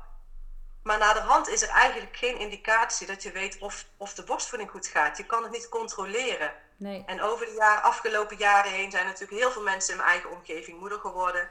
Maar 0.82 0.98
na 0.98 1.12
de 1.12 1.20
hand 1.20 1.48
is 1.48 1.62
er 1.62 1.68
eigenlijk 1.68 2.16
geen 2.16 2.38
indicatie 2.38 3.06
dat 3.06 3.22
je 3.22 3.32
weet 3.32 3.58
of, 3.58 3.86
of 3.96 4.14
de 4.14 4.24
borstvoeding 4.24 4.70
goed 4.70 4.86
gaat. 4.86 5.16
Je 5.16 5.26
kan 5.26 5.42
het 5.42 5.52
niet 5.52 5.68
controleren. 5.68 6.52
Nee. 6.76 7.02
En 7.06 7.22
over 7.22 7.46
de 7.46 7.52
jaren, 7.52 7.82
afgelopen 7.82 8.36
jaren 8.36 8.72
heen 8.72 8.90
zijn 8.90 9.06
natuurlijk 9.06 9.40
heel 9.40 9.50
veel 9.50 9.62
mensen 9.62 9.90
in 9.90 9.96
mijn 9.96 10.10
eigen 10.10 10.30
omgeving 10.30 10.78
moeder 10.78 10.98
geworden. 10.98 11.48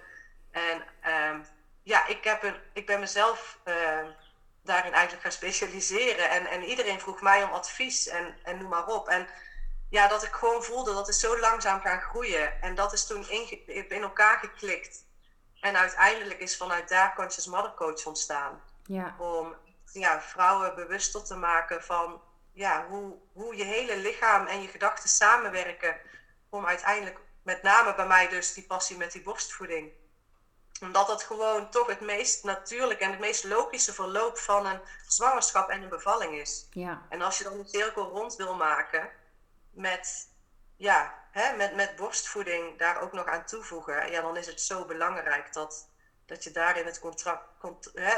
En 0.52 0.84
ehm, 1.02 1.40
ja, 1.84 2.08
ik, 2.08 2.24
heb 2.24 2.44
een, 2.44 2.56
ik 2.74 2.86
ben 2.86 3.00
mezelf 3.00 3.60
ehm, 3.64 4.06
daarin 4.64 4.94
eigenlijk 4.94 5.24
gaan 5.24 5.32
specialiseren. 5.32 6.30
En, 6.30 6.46
en 6.46 6.64
iedereen 6.64 7.00
vroeg 7.00 7.22
mij 7.22 7.44
om 7.44 7.52
advies 7.52 8.08
en, 8.08 8.36
en 8.44 8.58
noem 8.58 8.70
maar 8.70 8.88
op. 8.88 9.08
En 9.08 9.28
ja, 9.90 10.08
dat 10.08 10.24
ik 10.24 10.34
gewoon 10.34 10.64
voelde 10.64 10.94
dat 10.94 11.08
het 11.08 11.16
zo 11.16 11.40
langzaam 11.40 11.82
gaan 11.82 12.02
groeien. 12.02 12.62
En 12.62 12.76
dat 12.76 12.94
is 12.94 13.06
toen 13.06 13.30
in, 13.30 13.68
in 13.90 14.02
elkaar 14.02 14.40
geklikt. 14.40 15.06
En 15.62 15.78
uiteindelijk 15.78 16.40
is 16.40 16.58
vanuit 16.58 16.90
daar 16.90 17.16
Conscious 17.16 17.48
Mother 17.48 17.74
Coach 17.74 18.06
ontstaan. 18.06 18.62
Ja. 18.86 19.16
Om 19.18 19.56
ja, 19.94 20.22
vrouwen 20.22 20.76
bewuster 20.76 21.24
te 21.24 21.36
maken 21.36 21.84
van 21.84 22.22
ja, 22.54 22.86
hoe, 22.90 23.18
hoe 23.34 23.56
je 23.56 23.64
hele 23.64 23.98
lichaam 23.98 24.46
en 24.46 24.62
je 24.62 24.68
gedachten 24.68 25.10
samenwerken. 25.10 25.96
Om 26.50 26.66
uiteindelijk, 26.66 27.20
met 27.44 27.62
name 27.62 27.96
bij 27.96 28.08
mij 28.08 28.28
dus, 28.28 28.54
die 28.54 28.66
passie 28.66 28.98
met 28.98 29.12
die 29.12 29.22
borstvoeding. 29.22 29.92
Omdat 30.82 31.08
dat 31.08 31.24
gewoon 31.24 31.70
toch 31.70 31.88
het 31.88 32.02
meest 32.02 32.44
natuurlijke 32.44 33.04
en 33.04 33.12
het 33.12 33.20
meest 33.20 33.44
logische 33.44 33.94
verloop 33.94 34.38
van 34.38 34.66
een 34.66 34.80
zwangerschap 35.08 35.70
en 35.70 35.82
een 35.82 35.90
bevalling 35.90 36.34
is. 36.34 36.68
Ja. 36.72 37.06
En 37.10 37.22
als 37.22 37.38
je 37.38 37.44
dan 37.44 37.60
een 37.60 37.68
cirkel 37.68 38.04
rond 38.04 38.36
wil 38.36 38.56
maken 38.56 39.10
met, 39.72 40.28
ja, 40.76 41.28
hè, 41.32 41.55
met, 41.55 41.76
met 41.76 41.95
borstvoeding 41.95 42.78
daar 42.78 43.01
ook 43.01 43.13
nog 43.13 43.26
aan 43.26 43.45
toevoegen, 43.45 44.11
ja, 44.11 44.22
dan 44.22 44.38
is 44.38 44.47
het 44.47 44.61
zo 44.61 44.86
belangrijk 44.86 45.53
dat, 45.53 45.89
dat 46.26 46.43
je 46.43 46.51
daarin 46.51 46.86
het 46.86 46.99
contract, 46.99 47.43
cont, 47.59 47.91
hè, 47.93 48.13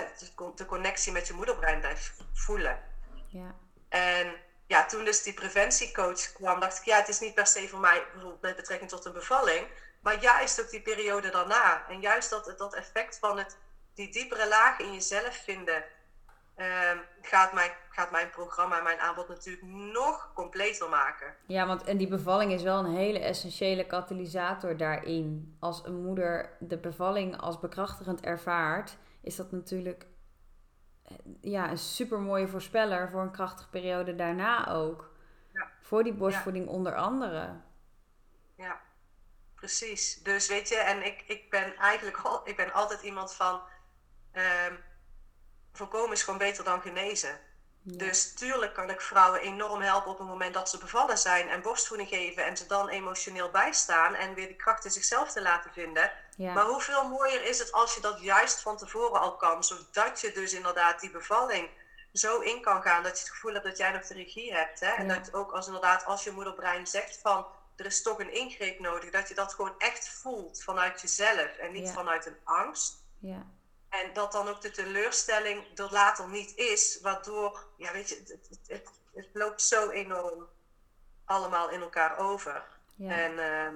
de 0.56 0.66
connectie 0.66 1.12
met 1.12 1.28
je 1.28 1.34
moederbrein 1.34 1.80
blijft 1.80 2.14
voelen. 2.34 2.84
Ja. 3.28 3.56
En 3.90 4.36
ja, 4.68 4.86
toen 4.86 5.06
dus 5.06 5.24
die 5.24 5.34
preventiecoach 5.34 6.32
kwam, 6.34 6.60
dacht 6.60 6.78
ik, 6.78 6.86
ja, 6.86 6.98
het 6.98 7.08
is 7.08 7.20
niet 7.20 7.34
per 7.34 7.48
se 7.48 7.70
voor 7.70 7.80
mij 7.80 8.06
bijvoorbeeld 8.12 8.42
met 8.42 8.56
betrekking 8.56 8.90
tot 8.90 9.06
een 9.06 9.14
bevalling, 9.14 9.68
maar 10.02 10.22
juist 10.22 10.62
ook 10.62 10.70
die 10.70 10.82
periode 10.82 11.30
daarna. 11.30 11.88
En 11.88 12.02
juist 12.02 12.30
dat, 12.30 12.54
dat 12.58 12.74
effect 12.74 13.18
van 13.20 13.38
het, 13.38 13.58
die 13.94 14.12
diepere 14.12 14.48
lagen 14.48 14.86
in 14.86 14.94
jezelf 14.94 15.36
vinden, 15.44 15.84
uh, 16.58 16.92
gaat, 17.22 17.54
mijn, 17.54 17.72
gaat 17.90 18.12
mijn 18.12 18.30
programma 18.30 18.78
en 18.78 18.84
mijn 18.84 19.00
aanbod 19.00 19.28
natuurlijk 19.28 19.64
nog 19.94 20.32
completer 20.34 20.90
maken. 20.90 21.36
Ja, 21.48 21.68
want 21.68 21.84
en 21.84 21.98
die 21.98 22.08
bevalling 22.08 22.52
is 22.52 22.64
wel 22.64 22.80
een 22.80 22.96
hele 22.96 23.20
essentiële 23.20 23.86
katalysator 23.86 24.78
daarin. 24.78 25.58
Als 25.60 25.86
een 25.86 26.04
moeder 26.04 26.58
de 26.60 26.78
bevalling 26.78 27.38
als 27.38 27.60
bekrachtigend 27.60 28.22
ervaart, 28.22 28.98
is 29.22 29.36
dat 29.36 29.52
natuurlijk 29.52 30.06
ja, 31.42 31.70
een 31.70 31.78
super 31.78 32.20
mooie 32.20 32.48
voorspeller 32.48 33.10
voor 33.10 33.22
een 33.22 33.32
krachtige 33.32 33.70
periode 33.70 34.16
daarna 34.16 34.70
ook. 34.70 35.10
Ja. 35.54 35.72
Voor 35.82 36.04
die 36.04 36.14
borstvoeding 36.14 36.68
onder 36.68 36.96
andere. 36.96 37.62
Ja, 38.58 38.82
precies. 39.56 40.24
Dus 40.24 40.48
weet 40.48 40.70
je, 40.70 40.76
en 40.76 41.06
ik, 41.06 41.24
ik 41.28 41.50
ben 41.50 41.76
eigenlijk 41.76 42.18
al, 42.18 42.48
ik 42.48 42.56
ben 42.56 42.74
altijd 42.74 43.02
iemand 43.02 43.34
van 43.34 43.62
um, 44.34 44.78
voorkomen 45.74 46.12
is 46.12 46.24
gewoon 46.24 46.40
beter 46.40 46.64
dan 46.64 46.82
genezen. 46.82 47.40
Ja. 47.84 47.98
Dus 47.98 48.34
tuurlijk 48.34 48.74
kan 48.74 48.90
ik 48.90 49.02
vrouwen 49.02 49.42
enorm 49.42 49.82
helpen 49.82 50.12
op 50.12 50.18
het 50.18 50.28
moment 50.28 50.54
dat 50.54 50.70
ze 50.70 50.78
bevallen 50.78 51.18
zijn 51.18 51.50
en 51.50 51.62
borstvoeding 51.62 52.10
geven 52.10 52.46
en 52.46 52.58
ze 52.58 52.66
dan 52.66 52.90
emotioneel 52.90 53.50
bijstaan 53.50 54.16
en 54.16 54.34
weer 54.34 54.48
die 54.48 54.56
kracht 54.56 54.86
in 54.86 54.92
zichzelf 54.92 55.32
te 55.32 55.42
laten 55.42 55.72
vinden. 55.74 56.12
Ja. 56.36 56.54
Maar 56.54 56.66
hoeveel 56.66 57.08
mooier 57.08 57.44
is 57.44 57.60
het 57.60 57.72
als 57.72 57.96
je 57.96 58.02
dat 58.02 58.22
juist 58.22 58.62
van 58.62 58.78
tevoren 58.78 59.20
al 59.20 59.36
kan, 59.36 59.64
zodat 59.64 60.22
je 60.22 60.32
dus 60.32 60.54
inderdaad 60.54 61.00
die 61.00 61.12
bevalling 61.12 61.70
zo 62.14 62.40
in 62.40 62.62
kan 62.62 62.82
gaan 62.82 63.04
dat 63.04 63.18
je 63.18 63.24
het 63.24 63.34
gevoel 63.34 63.54
hebt 63.54 63.66
dat 63.66 63.78
jij 63.78 63.92
nog 63.92 64.08
de 64.08 64.14
regie 64.14 64.54
hebt. 64.54 64.80
Hè? 64.80 64.90
En 64.90 65.08
Ja. 65.08 65.16
dat 65.16 65.34
ook 65.34 65.52
als 65.52 65.66
inderdaad 65.66 66.06
als 66.06 66.24
je 66.24 66.32
moederbrein 66.32 66.88
zegt 66.88 67.20
van 67.22 67.46
er 67.76 67.86
is 67.86 68.02
toch 68.02 68.20
een 68.20 68.34
ingreep 68.34 68.80
nodig, 68.80 69.10
dat 69.10 69.28
je 69.28 69.36
dat 69.36 69.54
gewoon 69.54 69.76
echt 69.78 70.10
voelt 70.10 70.64
vanuit 70.64 71.02
jezelf 71.02 71.58
en 71.58 71.72
niet 71.72 71.92
vanuit 71.92 72.26
een 72.26 72.38
angst. 72.44 73.04
Ja. 73.20 73.46
En 73.92 74.14
dat 74.14 74.32
dan 74.32 74.48
ook 74.48 74.62
de 74.62 74.72
teleurstelling 74.72 75.64
er 75.76 75.88
later 75.92 76.30
niet 76.30 76.56
is, 76.56 77.00
waardoor, 77.02 77.66
ja 77.78 77.92
weet 77.94 78.10
je, 78.10 78.16
het, 78.16 78.30
het, 78.50 78.60
het, 78.68 78.90
het 79.14 79.28
loopt 79.34 79.62
zo 79.62 79.90
enorm 79.90 80.48
allemaal 81.26 81.70
in 81.70 81.82
elkaar 81.82 82.18
over. 82.18 82.64
Ja. 82.96 83.12
En 83.20 83.32
ehm, 83.40 83.76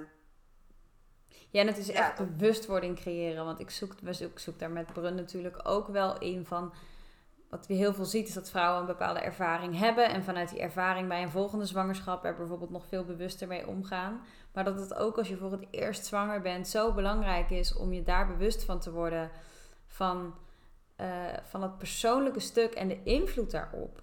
Ja, 1.49 1.61
en 1.61 1.67
het 1.67 1.77
is 1.77 1.87
Ja, 1.87 1.93
echt 1.93 2.17
dat- 2.17 2.37
bewustwording 2.37 2.99
creëren. 2.99 3.45
Want 3.45 3.59
ik 3.59 3.69
zoek, 3.69 3.93
zoek, 4.09 4.31
ik 4.31 4.39
zoek 4.39 4.59
daar 4.59 4.69
met 4.71 4.93
Brun 4.93 5.15
natuurlijk 5.15 5.59
ook 5.67 5.87
wel 5.87 6.19
in 6.19 6.45
van... 6.45 6.73
Wat 7.49 7.67
we 7.67 7.73
heel 7.73 7.93
veel 7.93 8.05
ziet 8.05 8.27
is 8.27 8.33
dat 8.33 8.49
vrouwen 8.49 8.79
een 8.79 8.85
bepaalde 8.85 9.19
ervaring 9.19 9.77
hebben. 9.79 10.09
En 10.09 10.23
vanuit 10.23 10.49
die 10.49 10.59
ervaring 10.59 11.07
bij 11.07 11.21
een 11.23 11.29
volgende 11.31 11.65
zwangerschap 11.65 12.25
er 12.25 12.35
bijvoorbeeld 12.35 12.69
nog 12.69 12.85
veel 12.87 13.05
bewuster 13.05 13.47
mee 13.47 13.67
omgaan. 13.67 14.25
Maar 14.53 14.63
dat 14.63 14.79
het 14.79 14.93
ook 14.93 15.17
als 15.17 15.27
je 15.27 15.37
voor 15.37 15.51
het 15.51 15.65
eerst 15.71 16.05
zwanger 16.05 16.41
bent 16.41 16.67
zo 16.67 16.93
belangrijk 16.93 17.49
is 17.49 17.75
om 17.75 17.93
je 17.93 18.03
daar 18.03 18.27
bewust 18.27 18.63
van 18.63 18.79
te 18.79 18.91
worden. 18.91 19.31
Van, 19.95 20.35
eh, 20.95 21.07
van 21.43 21.61
het 21.61 21.77
persoonlijke 21.77 22.39
stuk 22.39 22.73
en 22.73 22.87
de 22.87 23.03
invloed 23.03 23.51
daarop. 23.51 24.01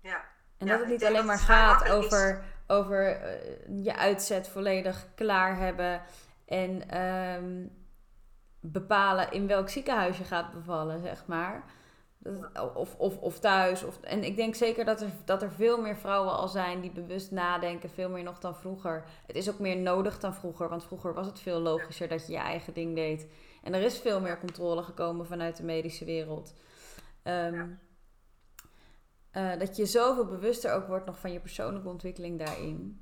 ja, 0.00 0.24
En 0.58 0.66
Ja, 0.66 0.72
dat 0.72 0.80
het 0.80 0.88
niet 0.88 1.04
alleen 1.04 1.26
maar 1.26 1.38
gaat 1.38 1.84
is. 1.84 1.90
over, 1.90 2.44
over 2.66 3.06
eh, 3.06 3.84
je 3.84 3.96
uitzet 3.96 4.48
volledig 4.48 5.06
klaar 5.14 5.58
hebben 5.58 6.02
en 6.46 6.88
ehm, 6.88 7.66
bepalen 8.60 9.32
in 9.32 9.46
welk 9.46 9.68
ziekenhuis 9.68 10.18
je 10.18 10.24
gaat 10.24 10.52
bevallen, 10.52 11.00
zeg 11.00 11.26
maar. 11.26 11.64
Of, 12.74 12.94
of, 12.94 13.18
of 13.18 13.38
thuis. 13.38 13.82
Of, 13.82 14.00
en 14.00 14.24
ik 14.24 14.36
denk 14.36 14.54
zeker 14.54 14.84
dat 14.84 15.00
er, 15.00 15.08
dat 15.24 15.42
er 15.42 15.52
veel 15.52 15.80
meer 15.80 15.96
vrouwen 15.96 16.32
al 16.32 16.48
zijn 16.48 16.80
die 16.80 16.90
bewust 16.90 17.30
nadenken, 17.30 17.90
veel 17.90 18.08
meer 18.08 18.22
nog 18.22 18.38
dan 18.38 18.56
vroeger. 18.56 19.04
Het 19.26 19.36
is 19.36 19.50
ook 19.50 19.58
meer 19.58 19.76
nodig 19.76 20.18
dan 20.18 20.34
vroeger, 20.34 20.68
want 20.68 20.84
vroeger 20.84 21.14
was 21.14 21.26
het 21.26 21.40
veel 21.40 21.60
logischer 21.60 22.08
dat 22.08 22.26
je 22.26 22.32
je 22.32 22.38
eigen 22.38 22.74
ding 22.74 22.94
deed. 22.94 23.26
En 23.64 23.74
er 23.74 23.82
is 23.82 23.98
veel 24.00 24.20
meer 24.20 24.38
controle 24.38 24.82
gekomen 24.82 25.26
vanuit 25.26 25.56
de 25.56 25.62
medische 25.62 26.04
wereld. 26.04 26.54
Ehm, 27.22 27.54
Ja. 27.54 27.78
eh, 29.30 29.58
dat 29.58 29.76
je 29.76 29.86
zoveel 29.86 30.26
bewuster 30.26 30.72
ook 30.72 30.86
wordt 30.86 31.06
nog 31.06 31.18
van 31.18 31.32
je 31.32 31.40
persoonlijke 31.40 31.88
ontwikkeling 31.88 32.38
daarin. 32.38 32.98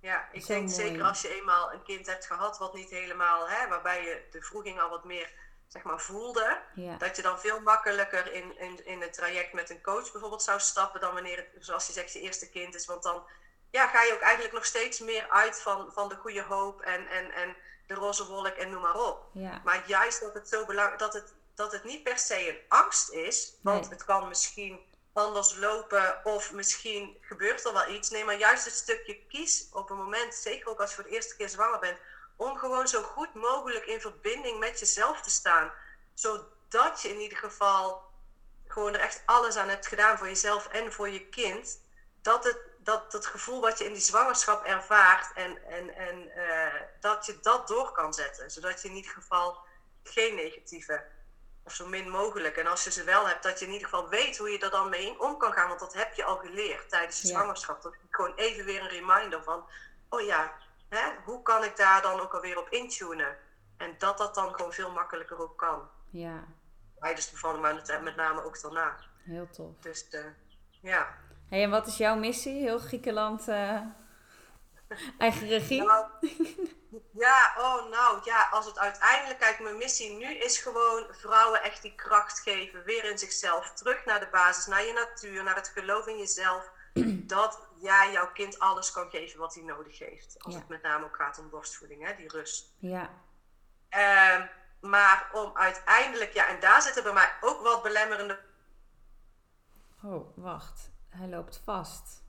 ja, 0.00 0.28
ik 0.32 0.46
denk 0.46 0.60
mooi. 0.70 0.74
zeker 0.74 1.02
als 1.02 1.22
je 1.22 1.34
eenmaal 1.38 1.72
een 1.72 1.82
kind 1.82 2.06
hebt 2.06 2.26
gehad 2.26 2.58
wat 2.58 2.74
niet 2.74 2.90
helemaal, 2.90 3.48
hè, 3.48 3.68
waarbij 3.68 4.02
je 4.04 4.22
de 4.30 4.42
vroeging 4.42 4.80
al 4.80 4.88
wat 4.90 5.04
meer 5.04 5.32
zeg 5.66 5.82
maar, 5.82 6.00
voelde, 6.00 6.62
Ja, 6.74 6.96
dat 6.96 7.16
je 7.16 7.22
dan 7.22 7.40
veel 7.40 7.60
makkelijker 7.60 8.32
in, 8.32 8.58
in, 8.58 8.86
in 8.86 9.00
het 9.00 9.12
traject 9.12 9.52
met 9.52 9.70
een 9.70 9.82
coach 9.82 10.12
bijvoorbeeld 10.12 10.42
zou 10.42 10.60
stappen 10.60 11.00
dan 11.00 11.14
wanneer 11.14 11.36
het, 11.36 11.64
zoals 11.64 11.86
je 11.86 11.92
zegt, 11.92 12.12
je 12.12 12.20
eerste 12.20 12.50
kind 12.50 12.74
is. 12.74 12.86
Want 12.86 13.02
dan 13.02 13.22
ja, 13.70 13.86
ga 13.88 14.02
je 14.02 14.12
ook 14.14 14.20
eigenlijk 14.20 14.54
nog 14.54 14.64
steeds 14.64 15.00
meer 15.00 15.30
uit 15.30 15.60
van, 15.60 15.92
van 15.92 16.08
de 16.08 16.14
goede 16.16 16.42
hoop 16.42 16.80
en, 16.80 17.06
en, 17.06 17.30
en 17.32 17.56
de 17.94 18.00
roze 18.00 18.26
wolk 18.26 18.46
en 18.46 18.70
noem 18.70 18.80
maar 18.82 18.94
op. 19.00 19.24
ja, 19.32 19.60
Maar 19.64 19.82
juist 19.86 20.20
dat 20.20 20.34
het 20.34 20.48
zo 20.48 20.64
belangrijk 20.66 20.98
dat 20.98 21.12
het, 21.12 21.32
dat 21.54 21.72
het 21.72 21.84
niet 21.84 22.02
per 22.02 22.18
se 22.18 22.48
een 22.48 22.58
angst 22.68 23.10
is, 23.10 23.54
want 23.62 23.80
Nee. 23.80 23.90
het 23.90 24.04
kan 24.04 24.28
misschien 24.28 24.80
anders 25.12 25.56
lopen 25.56 26.20
of 26.24 26.52
misschien 26.52 27.16
gebeurt 27.20 27.64
er 27.64 27.72
wel 27.72 27.88
iets. 27.88 28.10
Nee, 28.10 28.24
maar 28.24 28.38
juist 28.38 28.64
het 28.64 28.74
stukje 28.74 29.26
kies 29.28 29.68
op 29.72 29.90
een 29.90 29.96
moment, 29.96 30.34
zeker 30.34 30.68
ook 30.68 30.80
als 30.80 30.88
je 30.90 30.94
voor 30.94 31.04
de 31.04 31.10
eerste 31.10 31.36
keer 31.36 31.48
zwanger 31.48 31.78
bent, 31.78 31.98
om 32.36 32.56
gewoon 32.56 32.88
zo 32.88 33.02
goed 33.02 33.34
mogelijk 33.34 33.84
in 33.86 34.00
verbinding 34.00 34.58
met 34.58 34.78
jezelf 34.78 35.20
te 35.20 35.30
staan. 35.30 35.72
Zodat 36.14 37.02
je 37.02 37.08
in 37.08 37.20
ieder 37.20 37.38
geval 37.38 38.02
gewoon 38.66 38.94
er 38.94 39.00
echt 39.00 39.22
alles 39.26 39.56
aan 39.56 39.68
hebt 39.68 39.86
gedaan 39.86 40.18
voor 40.18 40.26
jezelf 40.26 40.66
en 40.68 40.92
voor 40.92 41.08
je 41.08 41.26
kind. 41.28 41.80
Dat 42.22 42.44
het, 42.44 42.58
dat 42.84 43.12
het 43.12 43.26
gevoel 43.26 43.60
wat 43.60 43.78
je 43.78 43.84
in 43.84 43.92
die 43.92 44.02
zwangerschap 44.02 44.64
ervaart 44.64 45.32
en, 45.34 45.64
en, 45.66 45.94
en 45.94 46.30
eh, 46.30 46.80
dat 47.00 47.26
je 47.26 47.38
dat 47.40 47.68
door 47.68 47.92
kan 47.92 48.14
zetten. 48.14 48.50
Zodat 48.50 48.82
je 48.82 48.88
in 48.88 48.94
ieder 48.94 49.10
geval 49.10 49.58
geen 50.02 50.34
negatieve 50.34 51.04
of 51.64 51.72
zo 51.74 51.86
min 51.86 52.08
mogelijk. 52.10 52.56
En 52.56 52.66
als 52.66 52.84
je 52.84 52.90
ze 52.90 53.04
wel 53.04 53.26
hebt, 53.28 53.42
dat 53.42 53.58
je 53.58 53.64
in 53.66 53.72
ieder 53.72 53.88
geval 53.88 54.08
weet 54.08 54.38
hoe 54.38 54.50
je 54.50 54.58
er 54.58 54.70
dan 54.70 54.88
mee 54.88 55.20
om 55.20 55.36
kan 55.38 55.52
gaan. 55.52 55.68
Want 55.68 55.80
dat 55.80 55.92
heb 55.94 56.14
je 56.14 56.24
al 56.24 56.36
geleerd 56.36 56.88
tijdens 56.88 57.20
je 57.20 57.28
Ja. 57.28 57.32
zwangerschap. 57.34 57.82
Dat 57.82 57.92
is 57.92 57.98
gewoon 58.10 58.34
even 58.34 58.64
weer 58.64 58.80
een 58.80 58.88
reminder 58.88 59.42
van, 59.42 59.64
oh 60.08 60.20
ja, 60.20 60.52
hè, 60.88 61.12
hoe 61.24 61.42
kan 61.42 61.64
ik 61.64 61.76
daar 61.76 62.02
dan 62.02 62.20
ook 62.20 62.34
alweer 62.34 62.58
op 62.58 62.68
intunen? 62.68 63.36
En 63.76 63.94
dat 63.98 64.18
dat 64.18 64.34
dan 64.34 64.54
gewoon 64.54 64.72
veel 64.72 64.90
makkelijker 64.90 65.40
ook 65.40 65.58
kan. 65.58 65.90
ja, 66.10 66.44
Tijdens 67.00 67.26
de 67.26 67.32
bevalling, 67.32 67.62
maar 67.62 67.74
met- 67.74 68.00
met 68.02 68.16
name 68.16 68.44
ook 68.44 68.60
daarna. 68.62 68.96
heel 69.24 69.48
tof. 69.50 69.74
Dus 69.80 70.08
eh, 70.08 70.24
ja. 70.80 71.16
Hey, 71.52 71.62
en 71.62 71.70
wat 71.70 71.86
is 71.86 71.96
jouw 71.96 72.16
missie? 72.16 72.60
Heel 72.60 72.78
Griekenland, 72.78 73.48
eh, 73.48 73.80
eigen 75.18 75.48
regie? 75.48 75.82
Nou, 75.82 76.06
ja, 77.24 77.54
oh 77.58 77.90
nou, 77.90 78.20
ja, 78.24 78.48
als 78.50 78.66
het 78.66 78.78
uiteindelijk, 78.78 79.38
kijk, 79.38 79.60
mijn 79.60 79.76
missie 79.76 80.16
nu 80.16 80.34
is 80.34 80.58
gewoon 80.58 81.06
vrouwen 81.10 81.62
echt 81.62 81.82
die 81.82 81.94
kracht 81.94 82.40
geven, 82.40 82.84
weer 82.84 83.04
in 83.04 83.18
zichzelf, 83.18 83.72
terug 83.72 84.04
naar 84.04 84.20
de 84.20 84.28
basis, 84.30 84.66
naar 84.66 84.84
je 84.84 84.92
natuur, 84.92 85.42
naar 85.42 85.54
het 85.54 85.68
geloof 85.68 86.06
in 86.06 86.18
jezelf, 86.18 86.70
dat 87.34 87.60
jij 87.80 88.12
jouw 88.12 88.32
kind 88.32 88.58
alles 88.58 88.90
kan 88.90 89.10
geven 89.10 89.38
wat 89.38 89.54
hij 89.54 89.62
nodig 89.62 89.98
heeft. 89.98 90.36
Als 90.38 90.54
het 90.54 90.68
met 90.68 90.82
name 90.82 91.04
ook 91.04 91.16
gaat 91.16 91.38
om 91.38 91.50
borstvoeding, 91.50 92.06
hè, 92.06 92.14
die 92.16 92.28
rust. 92.28 92.74
Ja. 92.78 93.10
Ehm, 93.88 94.46
maar 94.80 95.30
om 95.32 95.56
uiteindelijk, 95.56 96.32
ja, 96.32 96.48
en 96.48 96.60
daar 96.60 96.82
zitten 96.82 97.02
bij 97.02 97.12
mij 97.12 97.32
ook 97.40 97.62
wat 97.62 97.82
belemmerende. 97.82 98.38
Oh, 100.02 100.36
wacht. 100.36 100.91
Hij 101.16 101.28
loopt 101.28 101.60
vast. 101.64 102.22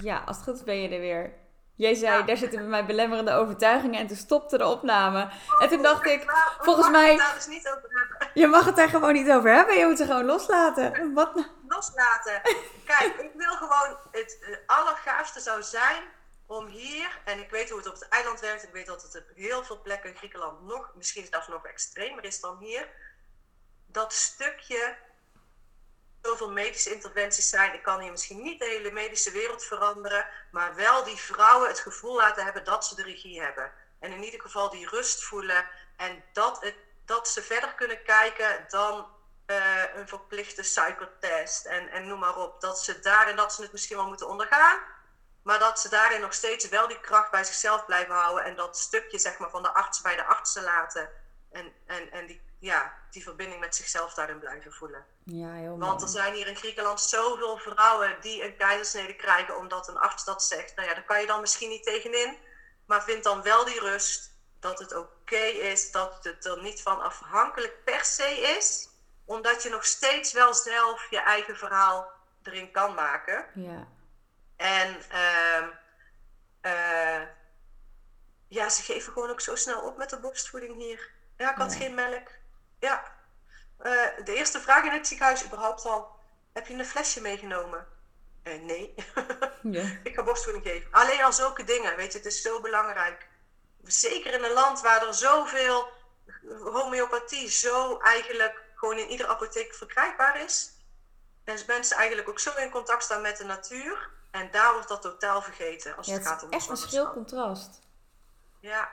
Ja, 0.00 0.22
als 0.26 0.36
het 0.36 0.44
goed 0.44 0.54
is 0.54 0.64
ben 0.64 0.82
je 0.82 0.88
er 0.88 1.00
weer. 1.00 1.40
Jij 1.74 1.94
zei, 1.94 2.24
daar 2.24 2.36
zitten 2.36 2.58
bij 2.58 2.68
mij 2.68 2.86
belemmerende 2.86 3.32
overtuigingen 3.32 4.00
en 4.00 4.06
toen 4.06 4.16
stopte 4.16 4.58
de 4.58 4.66
opname. 4.66 5.30
en 5.60 5.68
toen 5.68 5.82
dacht 5.82 6.06
ik, 6.06 6.30
volgens 6.58 6.90
mij... 6.90 7.16
Dus 7.34 7.46
niet 7.46 7.68
over 7.68 7.90
je 8.34 8.46
mag 8.46 8.64
het 8.64 8.76
daar 8.76 8.88
gewoon 8.88 9.12
niet 9.12 9.30
over 9.30 9.54
hebben, 9.54 9.78
je 9.78 9.86
moet 9.86 9.98
het 9.98 10.08
gewoon 10.08 10.24
loslaten. 10.24 11.14
Wat 11.14 11.34
nou? 11.34 11.46
Loslaten. 11.68 12.42
Kijk, 12.84 13.14
ik 13.16 13.30
wil 13.34 13.52
gewoon, 13.52 13.96
het 14.10 14.62
allergaafste 14.66 15.40
zou 15.40 15.62
zijn 15.62 16.02
om 16.46 16.66
hier, 16.66 17.20
en 17.24 17.38
ik 17.38 17.50
weet 17.50 17.68
hoe 17.68 17.78
het 17.78 17.86
op 17.86 17.94
het 17.94 18.08
eiland 18.08 18.40
werkt, 18.40 18.62
ik 18.62 18.72
weet 18.72 18.86
dat 18.86 19.02
het 19.02 19.16
op 19.16 19.36
heel 19.36 19.64
veel 19.64 19.80
plekken 19.82 20.10
in 20.10 20.16
Griekenland 20.16 20.62
nog, 20.62 20.92
misschien 20.94 21.26
zelfs 21.30 21.48
nog 21.48 21.66
extremer 21.66 22.24
is 22.24 22.40
dan 22.40 22.58
hier, 22.58 22.88
dat 23.86 24.12
stukje 24.12 24.96
zoveel 26.22 26.50
medische 26.50 26.94
interventies 26.94 27.48
zijn. 27.48 27.74
Ik 27.74 27.82
kan 27.82 28.00
hier 28.00 28.10
misschien 28.10 28.42
niet 28.42 28.58
de 28.58 28.64
hele 28.64 28.90
medische 28.90 29.30
wereld 29.30 29.64
veranderen, 29.64 30.26
maar 30.50 30.74
wel 30.74 31.04
die 31.04 31.16
vrouwen 31.16 31.68
het 31.68 31.78
gevoel 31.78 32.16
laten 32.16 32.44
hebben 32.44 32.64
dat 32.64 32.86
ze 32.86 32.94
de 32.94 33.02
regie 33.02 33.40
hebben. 33.40 33.72
En 34.00 34.12
in 34.12 34.22
ieder 34.22 34.40
geval 34.40 34.70
die 34.70 34.88
rust 34.88 35.22
voelen 35.22 35.66
en 35.96 36.24
dat, 36.32 36.60
het, 36.60 36.74
dat 37.04 37.28
ze 37.28 37.42
verder 37.42 37.74
kunnen 37.74 38.02
kijken 38.02 38.64
dan 38.68 39.06
uh, 39.46 39.94
een 39.94 40.08
verplichte 40.08 40.62
suikertest 40.62 41.66
en, 41.66 41.88
en 41.88 42.06
noem 42.06 42.18
maar 42.18 42.36
op. 42.36 42.60
Dat 42.60 42.80
ze 42.80 43.00
daarin 43.00 43.36
dat 43.36 43.54
ze 43.54 43.62
het 43.62 43.72
misschien 43.72 43.96
wel 43.96 44.08
moeten 44.08 44.28
ondergaan, 44.28 44.78
maar 45.42 45.58
dat 45.58 45.80
ze 45.80 45.88
daarin 45.88 46.20
nog 46.20 46.34
steeds 46.34 46.68
wel 46.68 46.88
die 46.88 47.00
kracht 47.00 47.30
bij 47.30 47.44
zichzelf 47.44 47.84
blijven 47.84 48.14
houden 48.14 48.44
en 48.44 48.56
dat 48.56 48.78
stukje 48.78 49.18
zeg 49.18 49.38
maar, 49.38 49.50
van 49.50 49.62
de 49.62 49.74
arts 49.74 50.00
bij 50.00 50.16
de 50.16 50.24
artsen 50.24 50.62
laten. 50.62 51.10
En, 51.52 51.72
en, 51.86 52.10
en 52.10 52.26
die, 52.26 52.40
ja, 52.62 52.92
die 53.10 53.22
verbinding 53.22 53.60
met 53.60 53.76
zichzelf 53.76 54.14
daarin 54.14 54.38
blijven 54.38 54.72
voelen. 54.72 55.04
Ja, 55.24 55.52
heel 55.52 55.78
Want 55.78 56.02
er 56.02 56.08
zijn 56.08 56.34
hier 56.34 56.46
in 56.46 56.56
Griekenland 56.56 57.00
zoveel 57.00 57.56
vrouwen 57.56 58.16
die 58.20 58.44
een 58.44 58.56
keizersnede 58.56 59.16
krijgen 59.16 59.56
omdat 59.56 59.88
een 59.88 59.98
arts 59.98 60.24
dat 60.24 60.44
zegt. 60.44 60.76
Nou 60.76 60.88
ja, 60.88 60.94
daar 60.94 61.04
kan 61.04 61.20
je 61.20 61.26
dan 61.26 61.40
misschien 61.40 61.68
niet 61.68 61.82
tegenin. 61.82 62.36
Maar 62.86 63.02
vind 63.02 63.24
dan 63.24 63.42
wel 63.42 63.64
die 63.64 63.80
rust 63.80 64.30
dat 64.60 64.78
het 64.78 64.96
oké 64.96 65.44
is, 65.44 65.90
dat 65.90 66.24
het 66.24 66.44
er 66.44 66.62
niet 66.62 66.82
van 66.82 67.02
afhankelijk 67.02 67.84
per 67.84 68.04
se 68.04 68.56
is. 68.58 68.88
Omdat 69.24 69.62
je 69.62 69.68
nog 69.68 69.84
steeds 69.84 70.32
wel 70.32 70.54
zelf 70.54 71.10
je 71.10 71.20
eigen 71.20 71.56
verhaal 71.56 72.12
erin 72.42 72.70
kan 72.70 72.94
maken. 72.94 73.46
Ja. 73.54 73.88
En 74.56 74.96
uh, 75.12 75.66
uh, 76.62 77.22
ja, 78.48 78.68
ze 78.68 78.82
geven 78.82 79.12
gewoon 79.12 79.30
ook 79.30 79.40
zo 79.40 79.54
snel 79.56 79.80
op 79.80 79.96
met 79.96 80.10
de 80.10 80.20
borstvoeding 80.20 80.76
hier. 80.76 81.10
Ja, 81.36 81.50
ik 81.50 81.56
had 81.56 81.74
geen 81.74 81.94
melk. 81.94 82.28
Ja. 82.82 83.02
Uh, 83.82 84.24
de 84.24 84.34
eerste 84.34 84.60
vraag 84.60 84.84
in 84.84 84.90
het 84.90 85.06
ziekenhuis 85.06 85.44
überhaupt 85.44 85.84
al. 85.84 86.10
Heb 86.52 86.66
je 86.66 86.74
een 86.74 86.84
flesje 86.84 87.20
meegenomen? 87.20 87.86
Uh, 88.44 88.62
nee. 88.62 88.94
ja. 89.62 89.84
ik 90.08 90.14
ga 90.14 90.22
borstvoeding 90.22 90.64
geven. 90.64 90.92
Alleen 90.92 91.22
al 91.22 91.32
zulke 91.32 91.64
dingen, 91.64 91.96
weet 91.96 92.12
je, 92.12 92.18
het 92.18 92.26
is 92.26 92.42
zo 92.42 92.60
belangrijk. 92.60 93.28
Zeker 93.82 94.32
in 94.34 94.44
een 94.44 94.52
land 94.52 94.80
waar 94.80 95.06
er 95.06 95.14
zoveel 95.14 95.88
homeopathie 96.64 97.48
zo 97.48 97.98
eigenlijk 97.98 98.62
gewoon 98.74 98.98
in 98.98 99.08
iedere 99.08 99.28
apotheek 99.28 99.74
verkrijgbaar 99.74 100.40
is. 100.40 100.70
En 101.44 101.58
mensen 101.66 101.96
eigenlijk 101.96 102.28
ook 102.28 102.38
zo 102.38 102.56
in 102.56 102.70
contact 102.70 103.02
staan 103.02 103.22
met 103.22 103.36
de 103.36 103.44
natuur. 103.44 104.10
En 104.30 104.50
daar 104.50 104.72
wordt 104.72 104.88
dat 104.88 105.02
totaal 105.02 105.42
vergeten 105.42 105.96
als 105.96 106.06
het, 106.06 106.26
gaat 106.26 106.42
om 106.42 106.50
echt 106.50 106.68
een 106.68 106.76
schril 106.76 107.12
contrast. 107.12 107.80
Ja, 108.60 108.92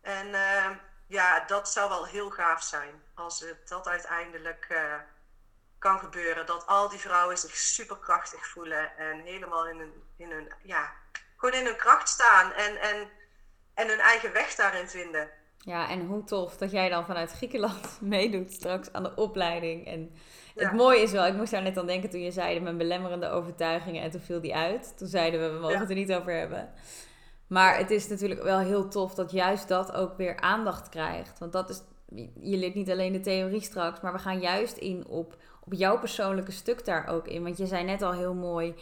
en 0.00 0.28
uh, 0.28 0.70
ja, 1.06 1.40
dat 1.40 1.68
zou 1.68 1.88
wel 1.88 2.06
heel 2.06 2.30
gaaf 2.30 2.62
zijn 2.62 3.01
als 3.14 3.40
het 3.40 3.68
dat 3.68 3.86
uiteindelijk 3.86 4.66
uh, 4.70 4.94
kan 5.78 5.98
gebeuren. 5.98 6.46
Dat 6.46 6.66
al 6.66 6.88
die 6.88 6.98
vrouwen 6.98 7.38
zich 7.38 7.56
superkrachtig 7.56 8.46
voelen 8.46 8.96
en 8.96 9.20
helemaal 9.20 9.68
in 9.68 9.78
hun, 9.78 9.92
in 10.16 10.30
hun, 10.30 10.52
ja, 10.62 10.92
gewoon 11.36 11.60
in 11.60 11.64
hun 11.64 11.76
kracht 11.76 12.08
staan 12.08 12.52
en, 12.52 12.80
en, 12.80 13.08
en 13.74 13.88
hun 13.88 13.98
eigen 13.98 14.32
weg 14.32 14.54
daarin 14.54 14.88
vinden. 14.88 15.30
Ja, 15.58 15.88
en 15.88 16.06
hoe 16.06 16.24
tof 16.24 16.56
dat 16.56 16.70
jij 16.70 16.88
dan 16.88 17.06
vanuit 17.06 17.32
Griekenland 17.32 18.00
meedoet 18.16 18.52
straks 18.52 18.92
aan 18.92 19.02
de 19.02 19.14
opleiding. 19.14 19.86
En 19.86 20.14
het 20.54 20.72
mooie 20.72 21.02
is 21.02 21.12
wel, 21.12 21.26
ik 21.26 21.34
moest 21.34 21.50
daar 21.50 21.62
net 21.62 21.78
aan 21.78 21.86
denken 21.86 22.10
toen 22.10 22.22
je 22.22 22.30
zei 22.30 22.60
mijn 22.60 22.78
belemmerende 22.78 23.28
overtuigingen 23.28 24.02
en 24.02 24.10
toen 24.10 24.20
viel 24.20 24.40
die 24.40 24.54
uit. 24.54 24.98
Toen 24.98 25.08
zeiden 25.08 25.40
we, 25.40 25.48
we 25.54 25.60
mogen 25.60 25.78
het 25.78 25.88
er 25.88 25.94
niet 25.94 26.12
over 26.12 26.32
hebben. 26.32 26.72
Maar 27.46 27.76
het 27.76 27.90
is 27.90 28.08
natuurlijk 28.08 28.42
wel 28.42 28.58
heel 28.58 28.88
tof 28.88 29.14
dat 29.14 29.30
juist 29.30 29.68
dat 29.68 29.92
ook 29.92 30.16
weer 30.16 30.40
aandacht 30.40 30.88
krijgt. 30.88 31.38
Want 31.38 31.52
dat 31.52 31.70
is, 31.70 31.82
je 32.40 32.56
leert 32.56 32.74
niet 32.74 32.90
alleen 32.90 33.12
de 33.12 33.20
theorie 33.20 33.60
straks, 33.60 34.00
maar 34.00 34.12
we 34.12 34.18
gaan 34.18 34.40
juist 34.40 34.76
in 34.76 35.06
op, 35.06 35.36
op 35.64 35.72
jouw 35.72 35.98
persoonlijke 35.98 36.52
stuk 36.52 36.84
daar 36.84 37.06
ook 37.06 37.28
in. 37.28 37.42
Want 37.42 37.56
je 37.56 37.66
zei 37.66 37.84
net 37.84 38.02
al 38.02 38.12
heel 38.12 38.34
mooi, 38.34 38.74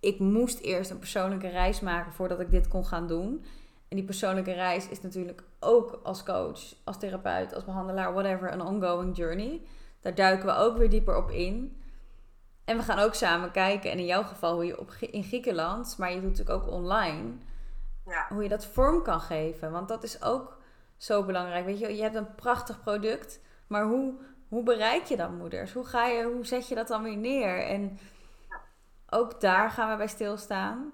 ik 0.00 0.18
moest 0.18 0.58
eerst 0.58 0.90
een 0.90 0.98
persoonlijke 0.98 1.48
reis 1.48 1.80
maken 1.80 2.12
voordat 2.12 2.40
ik 2.40 2.50
dit 2.50 2.68
kon 2.68 2.84
gaan 2.84 3.06
doen. 3.06 3.44
En 3.88 3.96
die 3.96 4.04
persoonlijke 4.04 4.52
reis 4.52 4.88
is 4.88 5.00
natuurlijk 5.00 5.42
ook 5.60 6.00
als 6.02 6.22
coach, 6.22 6.60
als 6.84 6.98
therapeut, 6.98 7.54
als 7.54 7.64
behandelaar, 7.64 8.12
whatever, 8.12 8.52
een 8.52 8.62
ongoing 8.62 9.16
journey. 9.16 9.60
Daar 10.00 10.14
duiken 10.14 10.46
we 10.46 10.54
ook 10.54 10.76
weer 10.76 10.90
dieper 10.90 11.16
op 11.16 11.30
in. 11.30 11.82
En 12.64 12.76
we 12.76 12.82
gaan 12.82 12.98
ook 12.98 13.14
samen 13.14 13.50
kijken, 13.50 13.90
en 13.90 13.98
in 13.98 14.04
jouw 14.04 14.22
geval 14.22 14.54
hoe 14.54 14.64
je 14.64 14.80
op, 14.80 14.92
in 15.00 15.22
Griekenland, 15.22 15.94
maar 15.98 16.08
je 16.08 16.20
doet 16.20 16.30
natuurlijk 16.30 16.62
ook 16.62 16.72
online, 16.72 17.32
ja. 18.06 18.26
hoe 18.28 18.42
je 18.42 18.48
dat 18.48 18.66
vorm 18.66 19.02
kan 19.02 19.20
geven. 19.20 19.70
Want 19.70 19.88
dat 19.88 20.02
is 20.02 20.22
ook 20.22 20.57
zo 20.98 21.24
belangrijk. 21.24 21.64
Weet 21.64 21.78
je, 21.78 21.96
je 21.96 22.02
hebt 22.02 22.14
een 22.14 22.34
prachtig 22.34 22.82
product, 22.82 23.40
maar 23.66 23.84
hoe, 23.84 24.14
hoe 24.48 24.62
bereik 24.62 25.04
je 25.04 25.16
dan 25.16 25.36
moeders? 25.36 25.72
Hoe, 25.72 25.86
ga 25.86 26.06
je, 26.06 26.24
hoe 26.24 26.46
zet 26.46 26.68
je 26.68 26.74
dat 26.74 26.88
dan 26.88 27.02
weer 27.02 27.16
neer? 27.16 27.64
En 27.66 27.98
ook 29.10 29.40
daar 29.40 29.70
gaan 29.70 29.90
we 29.90 29.96
bij 29.96 30.06
stilstaan. 30.06 30.92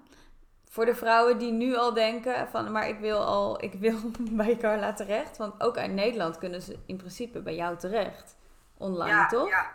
Voor 0.69 0.85
de 0.85 0.95
vrouwen 0.95 1.37
die 1.37 1.51
nu 1.51 1.75
al 1.75 1.93
denken 1.93 2.47
van, 2.49 2.71
maar 2.71 2.87
ik 2.87 2.99
wil 2.99 3.23
al, 3.23 3.63
ik 3.63 3.73
wil 3.73 3.99
bij 4.41 4.57
Carla 4.57 4.93
terecht. 4.93 5.37
Want 5.37 5.61
ook 5.61 5.77
uit 5.77 5.91
Nederland 5.91 6.37
kunnen 6.37 6.61
ze 6.61 6.79
in 6.85 6.97
principe 6.97 7.41
bij 7.41 7.55
jou 7.55 7.77
terecht. 7.77 8.35
Online, 8.77 9.27
toch? 9.27 9.49
Ja, 9.49 9.71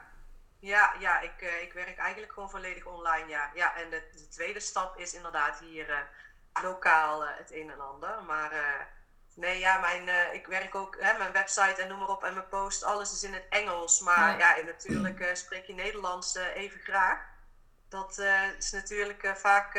ja, 0.59 0.95
ja 0.99 1.20
ik, 1.20 1.43
uh, 1.43 1.62
ik 1.62 1.72
werk 1.72 1.99
eigenlijk 1.99 2.33
gewoon 2.33 2.51
volledig 2.51 2.87
online, 2.87 3.28
ja. 3.28 3.51
Ja, 3.55 3.76
en 3.76 3.91
de, 3.91 4.03
de 4.12 4.28
tweede 4.28 4.61
stap 4.61 4.97
is 4.97 5.14
inderdaad 5.14 5.59
hier 5.59 5.89
uh, 5.89 5.99
lokaal 6.62 7.24
uh, 7.24 7.28
het 7.33 7.53
een 7.53 7.70
en 7.70 7.81
ander. 7.81 8.22
Maar 8.26 8.53
nee, 9.41 9.59
ja, 9.59 9.78
mijn, 9.78 10.34
ik 10.34 10.47
werk 10.47 10.74
ook, 10.74 10.97
hè, 11.01 11.18
mijn 11.18 11.32
website 11.32 11.82
en 11.82 11.88
noem 11.88 11.99
maar 11.99 12.09
op 12.09 12.24
en 12.24 12.34
mijn 12.34 12.49
post, 12.49 12.82
alles 12.82 13.12
is 13.12 13.22
in 13.22 13.32
het 13.32 13.47
Engels. 13.49 14.01
Maar 14.01 14.38
ja, 14.38 14.57
ja 14.57 14.64
natuurlijk 14.64 15.30
spreek 15.32 15.64
je 15.64 15.74
Nederlands 15.74 16.34
even 16.34 16.80
graag. 16.80 17.18
Dat 17.88 18.18
is 18.59 18.70
natuurlijk 18.70 19.32
vaak 19.36 19.74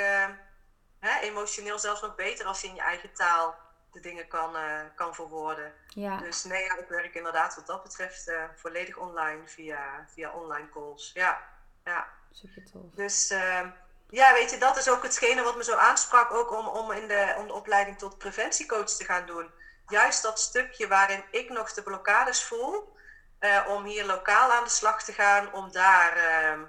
hè, 0.99 1.19
emotioneel 1.19 1.79
zelfs 1.79 2.01
nog 2.01 2.15
beter 2.15 2.45
als 2.45 2.61
je 2.61 2.67
in 2.67 2.75
je 2.75 2.81
eigen 2.81 3.13
taal 3.13 3.55
de 3.91 3.99
dingen 3.99 4.27
kan, 4.27 4.55
kan 4.95 5.15
verwoorden. 5.15 5.73
Ja. 5.87 6.17
Dus 6.17 6.43
nee, 6.43 6.63
ja, 6.63 6.77
ik 6.77 6.87
werk 6.87 7.15
inderdaad 7.15 7.55
wat 7.55 7.67
dat 7.67 7.83
betreft 7.83 8.31
volledig 8.55 8.97
online 8.97 9.47
via, 9.47 10.05
via 10.13 10.31
online 10.31 10.69
calls. 10.69 11.11
Ja, 11.13 11.39
ja. 11.83 12.07
Super 12.31 12.63
tof. 12.71 12.81
Dus 12.95 13.31
uh, 13.31 13.67
ja, 14.11 14.33
weet 14.33 14.49
je, 14.49 14.57
dat 14.57 14.77
is 14.77 14.89
ook 14.89 15.03
hetgene 15.03 15.43
wat 15.43 15.55
me 15.55 15.63
zo 15.63 15.75
aansprak, 15.75 16.31
ook 16.31 16.51
om, 16.51 16.67
om, 16.67 16.91
in 16.91 17.07
de, 17.07 17.33
om 17.37 17.47
de 17.47 17.53
opleiding 17.53 17.97
tot 17.97 18.17
preventiecoach 18.17 18.89
te 18.89 19.05
gaan 19.05 19.25
doen. 19.25 19.51
Juist 19.87 20.21
dat 20.21 20.39
stukje 20.39 20.87
waarin 20.87 21.23
ik 21.31 21.49
nog 21.49 21.73
de 21.73 21.83
blokkades 21.83 22.43
voel, 22.43 22.95
uh, 23.39 23.65
om 23.67 23.83
hier 23.83 24.05
lokaal 24.05 24.51
aan 24.51 24.63
de 24.63 24.69
slag 24.69 25.03
te 25.03 25.13
gaan, 25.13 25.53
om 25.53 25.71
daar 25.71 26.17
ehm, 26.17 26.61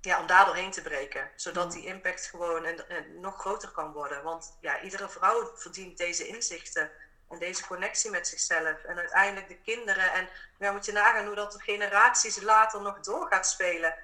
ja, 0.00 0.20
om 0.20 0.26
daar 0.26 0.44
doorheen 0.44 0.70
te 0.70 0.82
breken. 0.82 1.30
Zodat 1.36 1.72
die 1.72 1.86
impact 1.86 2.26
gewoon 2.26 2.64
en, 2.64 2.88
en, 2.88 3.20
nog 3.20 3.38
groter 3.38 3.70
kan 3.70 3.92
worden. 3.92 4.22
Want 4.22 4.56
ja, 4.60 4.80
iedere 4.80 5.08
vrouw 5.08 5.52
verdient 5.56 5.98
deze 5.98 6.26
inzichten 6.26 6.90
en 7.28 7.38
deze 7.38 7.66
connectie 7.66 8.10
met 8.10 8.28
zichzelf. 8.28 8.84
En 8.84 8.98
uiteindelijk 8.98 9.48
de 9.48 9.60
kinderen. 9.60 10.12
En 10.12 10.28
ja, 10.58 10.72
moet 10.72 10.84
je 10.84 10.92
nagaan 10.92 11.26
hoe 11.26 11.34
dat 11.34 11.62
generaties 11.62 12.40
later 12.40 12.80
nog 12.80 13.00
door 13.00 13.26
gaat 13.26 13.46
spelen. 13.46 13.94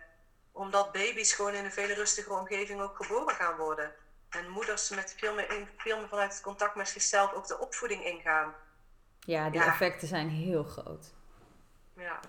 Omdat 0.57 0.92
baby's 0.92 1.32
gewoon 1.32 1.54
in 1.54 1.64
een 1.64 1.72
veel 1.72 1.86
rustigere 1.86 2.34
omgeving 2.34 2.80
ook 2.80 2.96
geboren 2.96 3.34
gaan 3.34 3.57
worden. 3.57 3.92
En 4.28 4.50
moeders 4.50 4.88
met 4.88 5.14
veel 5.16 5.34
meer, 5.34 5.50
in, 5.52 5.68
veel 5.76 5.98
meer 5.98 6.09
vanuit 6.09 6.32
het 6.32 6.42
contact 6.42 6.74
met 6.74 6.88
zichzelf 6.88 7.32
ook 7.32 7.46
de 7.46 7.59
opvoeding 7.59 8.04
ingaan. 8.04 8.54
Ja, 9.20 9.50
die 9.50 9.62
effecten 9.62 10.09
zijn 10.09 10.28
heel 10.28 10.64
groot. 10.64 11.12
Ja. 11.96 12.20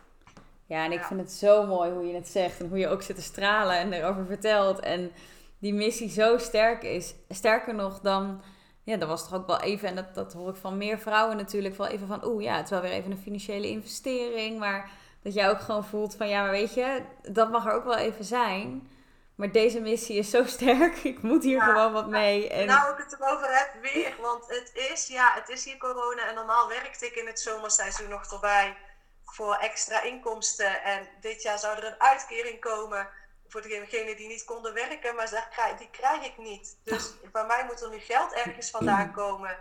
Ja, 0.65 0.83
en 0.83 0.91
ik 0.91 1.03
vind 1.03 1.19
het 1.19 1.31
zo 1.31 1.65
mooi 1.65 1.91
hoe 1.91 2.07
je 2.07 2.13
het 2.13 2.27
zegt 2.27 2.59
en 2.59 2.67
hoe 2.67 2.77
je 2.77 2.87
ook 2.87 3.01
zit 3.01 3.15
te 3.15 3.21
stralen 3.21 3.77
en 3.77 3.93
erover 3.93 4.25
vertelt. 4.25 4.79
En 4.79 5.11
die 5.59 5.73
missie 5.73 6.09
zo 6.09 6.37
sterk 6.37 6.83
is. 6.83 7.15
Sterker 7.29 7.75
nog 7.75 7.99
dan, 7.99 8.41
ja, 8.83 8.97
dat 8.97 9.07
was 9.07 9.23
toch 9.23 9.39
ook 9.39 9.47
wel 9.47 9.61
even, 9.61 9.87
en 9.87 9.95
dat, 9.95 10.15
dat 10.15 10.33
hoor 10.33 10.49
ik 10.49 10.55
van 10.55 10.77
meer 10.77 10.99
vrouwen 10.99 11.37
natuurlijk, 11.37 11.75
wel 11.75 11.87
even 11.87 12.07
van, 12.07 12.25
oeh 12.25 12.43
ja, 12.43 12.55
het 12.55 12.63
is 12.63 12.69
wel 12.69 12.81
weer 12.81 12.91
even 12.91 13.11
een 13.11 13.17
financiële 13.17 13.69
investering. 13.69 14.59
Maar 14.59 14.91
Dat 15.27 15.35
jij 15.35 15.49
ook 15.49 15.61
gewoon 15.61 15.85
voelt 15.85 16.15
van 16.15 16.27
ja, 16.27 16.41
maar 16.41 16.51
weet 16.51 16.73
je, 16.73 17.03
dat 17.21 17.49
mag 17.51 17.65
er 17.65 17.71
ook 17.71 17.83
wel 17.83 17.97
even 17.97 18.25
zijn. 18.25 18.91
Maar 19.35 19.51
deze 19.51 19.79
missie 19.79 20.17
is 20.17 20.29
zo 20.29 20.45
sterk, 20.55 20.97
ik 21.03 21.21
moet 21.21 21.43
hier 21.43 21.61
gewoon 21.61 21.93
wat 21.93 22.07
mee. 22.07 22.49
En... 22.49 22.65
Nou, 22.65 22.91
ik 22.91 22.97
het 22.97 23.19
erover 23.19 23.57
heb 23.57 23.81
weer, 23.81 24.15
want 24.21 24.47
het 24.47 24.71
is, 24.73 25.07
ja, 25.07 25.33
het 25.33 25.49
is 25.49 25.65
hier 25.65 25.77
corona 25.77 26.27
en 26.27 26.35
normaal 26.35 26.67
werkte 26.67 27.05
ik 27.05 27.15
in 27.15 27.27
het 27.27 27.39
zomerseizoen 27.39 28.09
nog 28.09 28.31
erbij 28.31 28.77
voor 29.25 29.55
extra 29.55 30.01
inkomsten. 30.01 30.83
En 30.83 31.07
dit 31.21 31.41
jaar 31.41 31.59
zou 31.59 31.77
er 31.77 31.85
een 31.85 32.01
uitkering 32.01 32.59
komen 32.59 33.07
voor 33.47 33.61
degenen 33.61 34.15
die 34.15 34.27
niet 34.27 34.45
konden 34.45 34.73
werken, 34.73 35.15
maar 35.15 35.49
die 35.77 35.89
krijg 35.89 36.25
ik 36.25 36.37
niet. 36.37 36.77
Dus 36.83 37.13
bij 37.31 37.45
mij 37.45 37.65
moet 37.65 37.81
er 37.81 37.89
nu 37.89 37.99
geld 37.99 38.33
ergens 38.33 38.69
vandaan 38.69 39.13
komen 39.13 39.57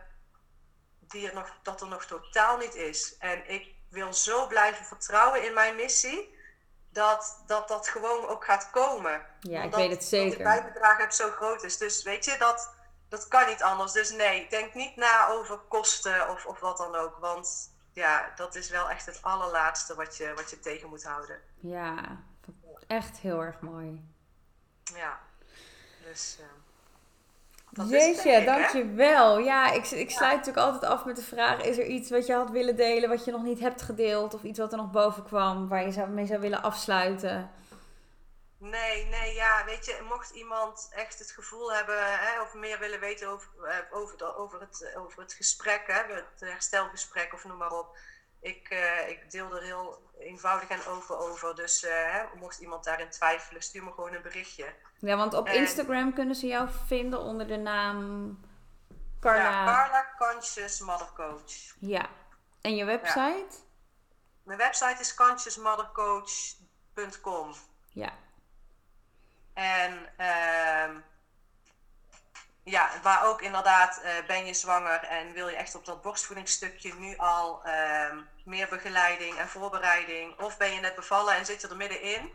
die 1.01 1.29
er 1.29 1.35
nog, 1.35 1.59
dat 1.63 1.81
er 1.81 1.89
nog 1.89 2.05
totaal 2.05 2.57
niet 2.57 2.75
is. 2.75 3.17
En 3.19 3.51
ik 3.51 3.76
wil 3.97 4.15
zo 4.15 4.47
blijven 4.47 4.85
vertrouwen 4.85 5.45
in 5.45 5.55
mijn 5.55 5.77
missie 5.77 6.35
dat 6.91 7.43
dat, 7.47 7.69
dat 7.69 7.89
gewoon 7.89 8.27
ook 8.27 8.45
gaat 8.45 8.71
komen. 8.71 9.27
Ja, 9.41 9.63
ik 9.63 9.75
weet 9.75 9.91
het 9.91 10.05
zeker. 10.05 10.29
Dat 10.29 10.37
de 10.39 10.43
bijbedrag 10.43 10.99
heb 10.99 11.13
zo 11.13 11.31
groot 11.31 11.63
is. 11.63 11.77
Dus 11.77 12.03
weet 12.03 12.25
je, 12.25 12.37
dat, 12.39 12.75
dat 13.09 13.29
kan 13.29 13.47
niet 13.47 13.63
anders. 13.63 13.93
Dus 13.93 14.11
nee, 14.11 14.49
denk 14.49 14.75
niet 14.75 14.97
na 14.97 15.29
over 15.29 15.59
kosten 15.59 16.31
of, 16.31 16.47
of 16.47 16.61
wat 16.61 16.77
dan 16.77 16.95
ook. 16.95 17.17
Want 17.17 17.71
ja, 17.93 18.33
dat 18.37 18.55
is 18.55 18.71
wel 18.71 18.91
echt 18.91 19.07
het 19.07 19.23
allerlaatste 19.23 19.95
wat 19.95 20.17
je, 20.17 20.33
wat 20.35 20.51
je 20.51 20.61
tegen 20.61 20.89
moet 20.89 21.05
houden. 21.05 21.41
Ja, 21.61 22.23
echt 22.87 23.19
heel 23.19 23.41
erg 23.41 23.61
mooi. 23.61 24.15
Ja, 24.95 25.21
dus... 26.05 26.37
Uh, 26.41 26.47
Jeetje, 27.85 28.45
dankjewel. 28.45 29.39
Ja, 29.39 29.73
ik, 29.73 29.87
ik 29.87 30.11
sluit 30.11 30.37
natuurlijk 30.37 30.67
altijd 30.67 30.93
af 30.93 31.05
met 31.05 31.17
de 31.17 31.23
vraag: 31.23 31.63
is 31.63 31.79
er 31.79 31.87
iets 31.87 32.11
wat 32.11 32.27
je 32.27 32.33
had 32.33 32.51
willen 32.51 32.77
delen, 32.77 33.09
wat 33.09 33.25
je 33.25 33.31
nog 33.31 33.43
niet 33.43 33.61
hebt 33.61 33.83
gedeeld? 33.83 34.35
Of 34.35 34.43
iets 34.43 34.59
wat 34.59 34.73
er 34.73 34.79
nog 34.79 34.91
boven 34.91 35.25
kwam, 35.25 35.69
waar 35.69 35.85
je 35.85 35.93
zou, 35.93 36.09
mee 36.09 36.27
zou 36.27 36.41
willen 36.41 36.63
afsluiten? 36.63 37.51
Nee, 38.59 39.05
nee, 39.05 39.35
ja, 39.35 39.65
weet 39.65 39.85
je, 39.85 40.07
mocht 40.09 40.31
iemand 40.31 40.89
echt 40.95 41.19
het 41.19 41.31
gevoel 41.31 41.73
hebben 41.73 42.19
hè, 42.19 42.41
of 42.41 42.55
meer 42.55 42.79
willen 42.79 43.01
weten 43.01 43.29
over, 43.29 43.49
eh, 43.65 43.77
over, 43.91 44.19
de, 44.19 44.37
over, 44.37 44.61
het, 44.61 44.95
over 44.97 45.23
het 45.23 45.33
gesprek, 45.33 45.83
hè, 45.87 46.15
het 46.15 46.41
herstelgesprek 46.41 47.33
of 47.33 47.45
noem 47.45 47.57
maar 47.57 47.73
op. 47.73 47.97
Ik, 48.41 48.71
uh, 48.71 49.09
ik 49.09 49.31
deel 49.31 49.57
er 49.57 49.63
heel 49.63 50.06
eenvoudig 50.19 50.69
en 50.69 50.87
open 50.87 51.19
over. 51.19 51.55
Dus 51.55 51.85
uh, 51.85 51.91
hè, 51.91 52.23
mocht 52.39 52.59
iemand 52.59 52.85
daarin 52.85 53.11
twijfelen, 53.11 53.63
stuur 53.63 53.85
me 53.85 53.93
gewoon 53.93 54.15
een 54.15 54.23
berichtje. 54.23 54.75
Ja, 54.99 55.17
want 55.17 55.35
op 55.35 55.49
Instagram 55.49 56.13
kunnen 56.13 56.35
ze 56.35 56.47
jou 56.47 56.69
vinden 56.87 57.21
onder 57.21 57.47
de 57.47 57.57
naam 57.57 58.41
Carla... 59.21 59.43
Ja, 59.43 59.65
Carla 59.65 60.15
Conscious 60.19 60.81
Mother 60.81 61.13
Coach. 61.15 61.75
Ja. 61.79 62.09
En 62.61 62.77
je 62.77 62.85
website? 62.85 63.57
Mijn 64.43 64.59
website 64.59 65.01
is 65.01 65.15
consciousmothercoach.com. 65.15 67.55
Ja. 67.89 68.13
En 69.55 70.09
uh, 70.19 70.91
ja, 72.71 72.91
maar 73.03 73.27
ook 73.27 73.43
inderdaad, 73.43 74.01
uh, 74.05 74.11
ben 74.27 74.47
je 74.47 74.55
zwanger 74.55 75.03
en 75.03 75.33
wil 75.33 75.49
je 75.49 75.57
echt 75.57 75.75
op 75.75 75.85
dat 75.85 76.03
borstvoedingsstukje 76.03 76.95
nu 76.95 77.17
al 77.17 77.63
uh, 77.67 78.13
meer 78.45 78.69
begeleiding 78.69 79.39
en 79.39 79.49
voorbereiding? 79.49 80.41
Of 80.41 80.57
ben 80.57 80.73
je 80.73 80.81
net 80.81 80.95
bevallen 80.95 81.35
en 81.35 81.47
zit 81.47 81.61
je 81.61 81.69
er 81.69 81.77
middenin? 81.77 82.33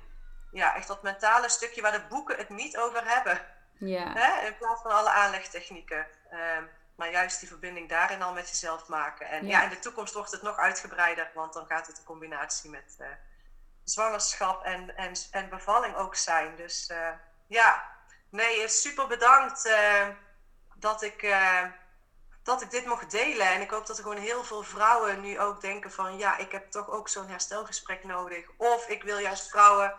Ja, 0.52 0.76
echt 0.76 0.88
dat 0.88 1.02
mentale 1.02 1.50
stukje 1.50 1.82
waar 1.82 1.92
de 1.92 2.06
boeken 2.10 2.38
het 2.38 2.50
niet 2.50 2.78
over 2.78 3.02
hebben. 3.06 3.42
Ja. 3.78 4.14
Hè? 4.14 4.48
In 4.48 4.58
plaats 4.58 4.82
van 4.82 4.92
alle 4.92 5.10
aanlegtechnieken. 5.10 6.08
Uh, 6.32 6.40
maar 6.96 7.12
juist 7.12 7.40
die 7.40 7.50
verbinding 7.50 7.90
daarin 7.90 8.22
al 8.22 8.34
met 8.34 8.50
jezelf 8.50 8.88
maken. 8.88 9.30
En 9.30 9.48
ja. 9.48 9.64
in 9.64 9.70
de 9.70 9.80
toekomst 9.80 10.14
wordt 10.14 10.32
het 10.32 10.42
nog 10.42 10.58
uitgebreider, 10.58 11.32
want 11.34 11.54
dan 11.54 11.66
gaat 11.66 11.88
het 11.88 11.98
een 11.98 12.04
combinatie 12.04 12.70
met 12.70 12.96
eh, 13.00 13.08
zwangerschap 13.84 14.64
en, 14.64 14.98
en, 14.98 15.14
en 15.32 15.50
bevalling 15.50 15.96
ook 15.96 16.16
zijn. 16.16 16.56
Dus 16.56 16.88
eh, 16.88 17.10
ja, 17.48 17.84
Nee, 18.32 18.68
super 18.68 19.08
bedankt 19.08 19.66
uh, 19.66 20.08
dat, 20.76 21.02
ik, 21.02 21.24
uh, 21.24 21.64
dat 22.44 22.62
ik 22.62 22.72
dit 22.72 22.86
mocht 22.86 23.12
delen. 23.12 23.48
En 23.48 23.62
ik 23.62 23.70
hoop 23.70 23.86
dat 23.86 23.98
er 23.98 24.04
gewoon 24.04 24.18
heel 24.18 24.44
veel 24.44 24.64
vrouwen 24.64 25.22
nu 25.22 25.40
ook 25.40 25.62
denken 25.62 25.92
van... 25.92 26.18
ja, 26.18 26.38
ik 26.38 26.52
heb 26.52 26.72
toch 26.72 26.90
ook 26.90 27.10
zo'n 27.10 27.28
herstelgesprek 27.28 28.04
nodig. 28.04 28.46
Of 28.58 28.88
ik 28.88 29.04
wil 29.04 29.18
juist 29.18 29.50
vrouwen 29.50 29.94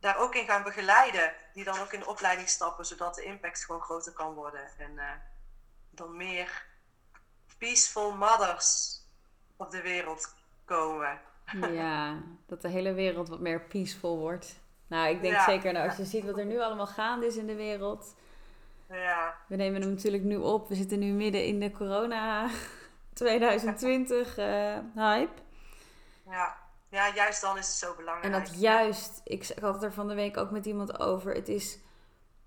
daar 0.00 0.18
ook 0.18 0.34
in 0.34 0.46
gaan 0.46 0.62
begeleiden. 0.62 1.32
Die 1.52 1.64
dan 1.64 1.78
ook 1.78 1.92
in 1.92 2.00
de 2.00 2.06
opleiding 2.06 2.48
stappen, 2.48 2.86
zodat 2.86 3.14
de 3.14 3.24
impact 3.24 3.64
gewoon 3.64 3.80
groter 3.80 4.12
kan 4.12 4.34
worden. 4.34 4.68
En 4.78 5.00
dan 5.90 6.16
meer 6.16 6.66
peaceful 7.58 8.16
mothers 8.16 9.00
op 9.56 9.70
de 9.70 9.82
wereld 9.82 10.34
komen. 10.64 11.20
Ja, 11.70 12.22
dat 12.46 12.62
de 12.62 12.68
hele 12.68 12.92
wereld 12.92 13.28
wat 13.28 13.40
meer 13.40 13.60
peaceful 13.60 14.18
wordt. 14.18 14.60
Nou, 14.88 15.08
ik 15.08 15.22
denk 15.22 15.40
zeker, 15.40 15.72
nou, 15.72 15.88
als 15.88 15.96
je 15.96 16.04
ziet 16.04 16.24
wat 16.24 16.38
er 16.38 16.44
nu 16.44 16.60
allemaal 16.60 16.86
gaande 16.86 17.26
is 17.26 17.36
in 17.36 17.46
de 17.46 17.54
wereld. 17.54 18.14
Ja. 18.90 19.34
We 19.48 19.56
nemen 19.56 19.80
hem 19.80 19.90
natuurlijk 19.90 20.22
nu 20.22 20.36
op. 20.36 20.68
We 20.68 20.74
zitten 20.74 20.98
nu 20.98 21.12
midden 21.12 21.44
in 21.44 21.60
de 21.60 21.70
corona 21.70 22.48
2020 23.12 24.38
uh, 24.38 24.76
eh, 24.76 24.82
hype. 24.94 25.40
Ja. 26.26 26.56
ja, 26.88 27.14
juist 27.14 27.40
dan 27.40 27.58
is 27.58 27.66
het 27.66 27.76
zo 27.76 27.94
belangrijk. 27.96 28.34
En 28.34 28.40
dat 28.40 28.60
juist, 28.60 29.20
ik, 29.24 29.48
ik 29.48 29.58
had 29.58 29.74
het 29.74 29.82
er 29.82 29.92
van 29.92 30.08
de 30.08 30.14
week 30.14 30.36
ook 30.36 30.50
met 30.50 30.66
iemand 30.66 31.00
over. 31.00 31.34
Het 31.34 31.48
is, 31.48 31.78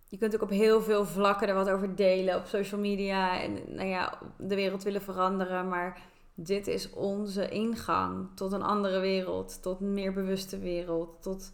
je 0.07 0.17
kunt 0.17 0.35
ook 0.35 0.41
op 0.41 0.49
heel 0.49 0.81
veel 0.81 1.05
vlakken 1.05 1.47
er 1.47 1.55
wat 1.55 1.69
over 1.69 1.95
delen. 1.95 2.35
Op 2.35 2.45
social 2.45 2.79
media 2.79 3.41
en 3.41 3.75
nou 3.75 3.87
ja, 3.87 4.17
de 4.37 4.55
wereld 4.55 4.83
willen 4.83 5.01
veranderen. 5.01 5.67
Maar 5.67 6.01
dit 6.33 6.67
is 6.67 6.89
onze 6.89 7.49
ingang 7.49 8.29
tot 8.35 8.51
een 8.51 8.63
andere 8.63 8.99
wereld. 8.99 9.61
Tot 9.61 9.81
een 9.81 9.93
meer 9.93 10.13
bewuste 10.13 10.59
wereld. 10.59 11.21
Tot 11.21 11.51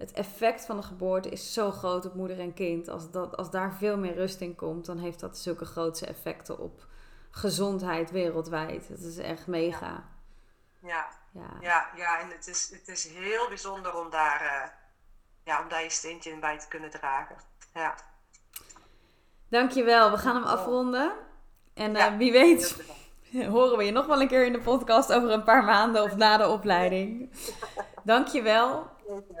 het 0.00 0.12
effect 0.12 0.64
van 0.64 0.76
de 0.76 0.82
geboorte 0.82 1.28
is 1.28 1.52
zo 1.52 1.70
groot 1.70 2.06
op 2.06 2.14
moeder 2.14 2.40
en 2.40 2.54
kind. 2.54 2.88
Als, 2.88 3.10
dat, 3.10 3.36
als 3.36 3.50
daar 3.50 3.74
veel 3.74 3.98
meer 3.98 4.14
rust 4.14 4.40
in 4.40 4.54
komt, 4.54 4.86
dan 4.86 4.98
heeft 4.98 5.20
dat 5.20 5.38
zulke 5.38 5.64
grootse 5.64 6.06
effecten 6.06 6.58
op 6.58 6.86
gezondheid 7.30 8.10
wereldwijd. 8.10 8.88
Het 8.88 9.00
is 9.00 9.18
echt 9.18 9.46
mega. 9.46 10.04
Ja, 10.82 11.08
ja, 11.32 11.56
ja, 11.60 11.90
ja 11.96 12.20
en 12.20 12.30
het 12.30 12.46
is, 12.46 12.70
het 12.70 12.88
is 12.88 13.08
heel 13.08 13.48
bijzonder 13.48 13.94
om 13.94 14.10
daar, 14.10 14.42
uh, 14.42 14.70
ja, 15.44 15.62
om 15.62 15.68
daar 15.68 15.82
je 15.82 15.90
steentje 15.90 16.30
in 16.30 16.40
bij 16.40 16.58
te 16.58 16.68
kunnen 16.68 16.90
dragen. 16.90 17.36
Ja. 17.74 17.94
Dankjewel, 19.48 20.10
we 20.10 20.18
gaan 20.18 20.34
hem 20.34 20.44
afronden. 20.44 21.12
En 21.74 21.96
uh, 21.96 22.16
wie 22.16 22.32
weet 22.32 22.82
horen 23.54 23.78
we 23.78 23.84
je 23.84 23.92
nog 23.92 24.06
wel 24.06 24.20
een 24.20 24.28
keer 24.28 24.46
in 24.46 24.52
de 24.52 24.60
podcast 24.60 25.12
over 25.12 25.30
een 25.30 25.44
paar 25.44 25.64
maanden 25.64 26.02
of 26.02 26.16
na 26.16 26.36
de 26.36 26.48
opleiding. 26.48 27.30
Dankjewel. 28.04 28.86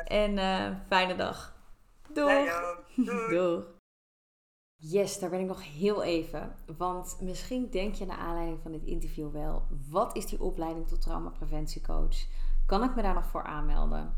En 0.04 0.36
uh, 0.36 0.76
fijne 0.88 1.16
dag. 1.16 1.56
Doeg. 2.12 2.78
Doeg. 3.30 3.64
Yes, 4.76 5.18
daar 5.18 5.30
ben 5.30 5.40
ik 5.40 5.46
nog 5.46 5.72
heel 5.74 6.02
even. 6.02 6.54
Want 6.76 7.18
misschien 7.20 7.70
denk 7.70 7.94
je 7.94 8.06
naar 8.06 8.16
aanleiding 8.16 8.60
van 8.62 8.72
dit 8.72 8.84
interview 8.84 9.32
wel: 9.32 9.62
wat 9.90 10.16
is 10.16 10.26
die 10.26 10.40
opleiding 10.40 10.88
tot 10.88 11.00
traumapreventiecoach? 11.00 12.16
Kan 12.66 12.82
ik 12.82 12.94
me 12.94 13.02
daar 13.02 13.14
nog 13.14 13.26
voor 13.26 13.42
aanmelden? 13.42 14.14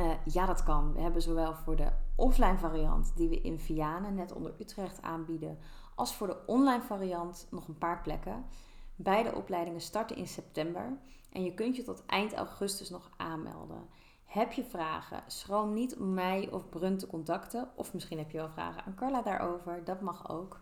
Uh, 0.00 0.10
ja, 0.24 0.46
dat 0.46 0.62
kan. 0.62 0.92
We 0.92 1.00
hebben 1.00 1.22
zowel 1.22 1.54
voor 1.54 1.76
de 1.76 1.88
offline 2.16 2.58
variant, 2.58 3.12
die 3.16 3.28
we 3.28 3.40
in 3.40 3.58
Vianen 3.58 4.14
net 4.14 4.32
onder 4.32 4.54
Utrecht 4.58 5.02
aanbieden, 5.02 5.58
als 5.94 6.14
voor 6.14 6.26
de 6.26 6.46
online 6.46 6.82
variant 6.82 7.46
nog 7.50 7.68
een 7.68 7.78
paar 7.78 8.00
plekken. 8.00 8.44
Beide 8.96 9.34
opleidingen 9.34 9.80
starten 9.80 10.16
in 10.16 10.26
september 10.26 10.98
en 11.34 11.44
je 11.44 11.54
kunt 11.54 11.76
je 11.76 11.82
tot 11.82 12.06
eind 12.06 12.34
augustus 12.34 12.90
nog 12.90 13.10
aanmelden. 13.16 13.88
Heb 14.24 14.52
je 14.52 14.64
vragen? 14.64 15.22
Schroom 15.26 15.72
niet 15.72 15.96
om 15.96 16.14
mij 16.14 16.48
of 16.52 16.68
Brun 16.68 16.98
te 16.98 17.06
contacten. 17.06 17.70
Of 17.74 17.94
misschien 17.94 18.18
heb 18.18 18.30
je 18.30 18.36
wel 18.36 18.50
vragen 18.50 18.84
aan 18.84 18.94
Carla 18.94 19.22
daarover. 19.22 19.84
Dat 19.84 20.00
mag 20.00 20.30
ook. 20.30 20.60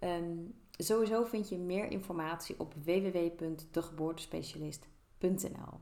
Um, 0.00 0.54
sowieso 0.70 1.24
vind 1.24 1.48
je 1.48 1.58
meer 1.58 1.90
informatie 1.90 2.60
op 2.60 2.74
www.degeboortespecialist.nl. 2.84 5.80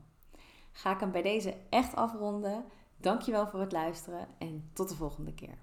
Ga 0.71 0.93
ik 0.93 0.99
hem 0.99 1.11
bij 1.11 1.21
deze 1.21 1.55
echt 1.69 1.95
afronden. 1.95 2.65
Dankjewel 2.97 3.47
voor 3.47 3.59
het 3.59 3.71
luisteren 3.71 4.27
en 4.37 4.69
tot 4.73 4.89
de 4.89 4.95
volgende 4.95 5.33
keer. 5.33 5.57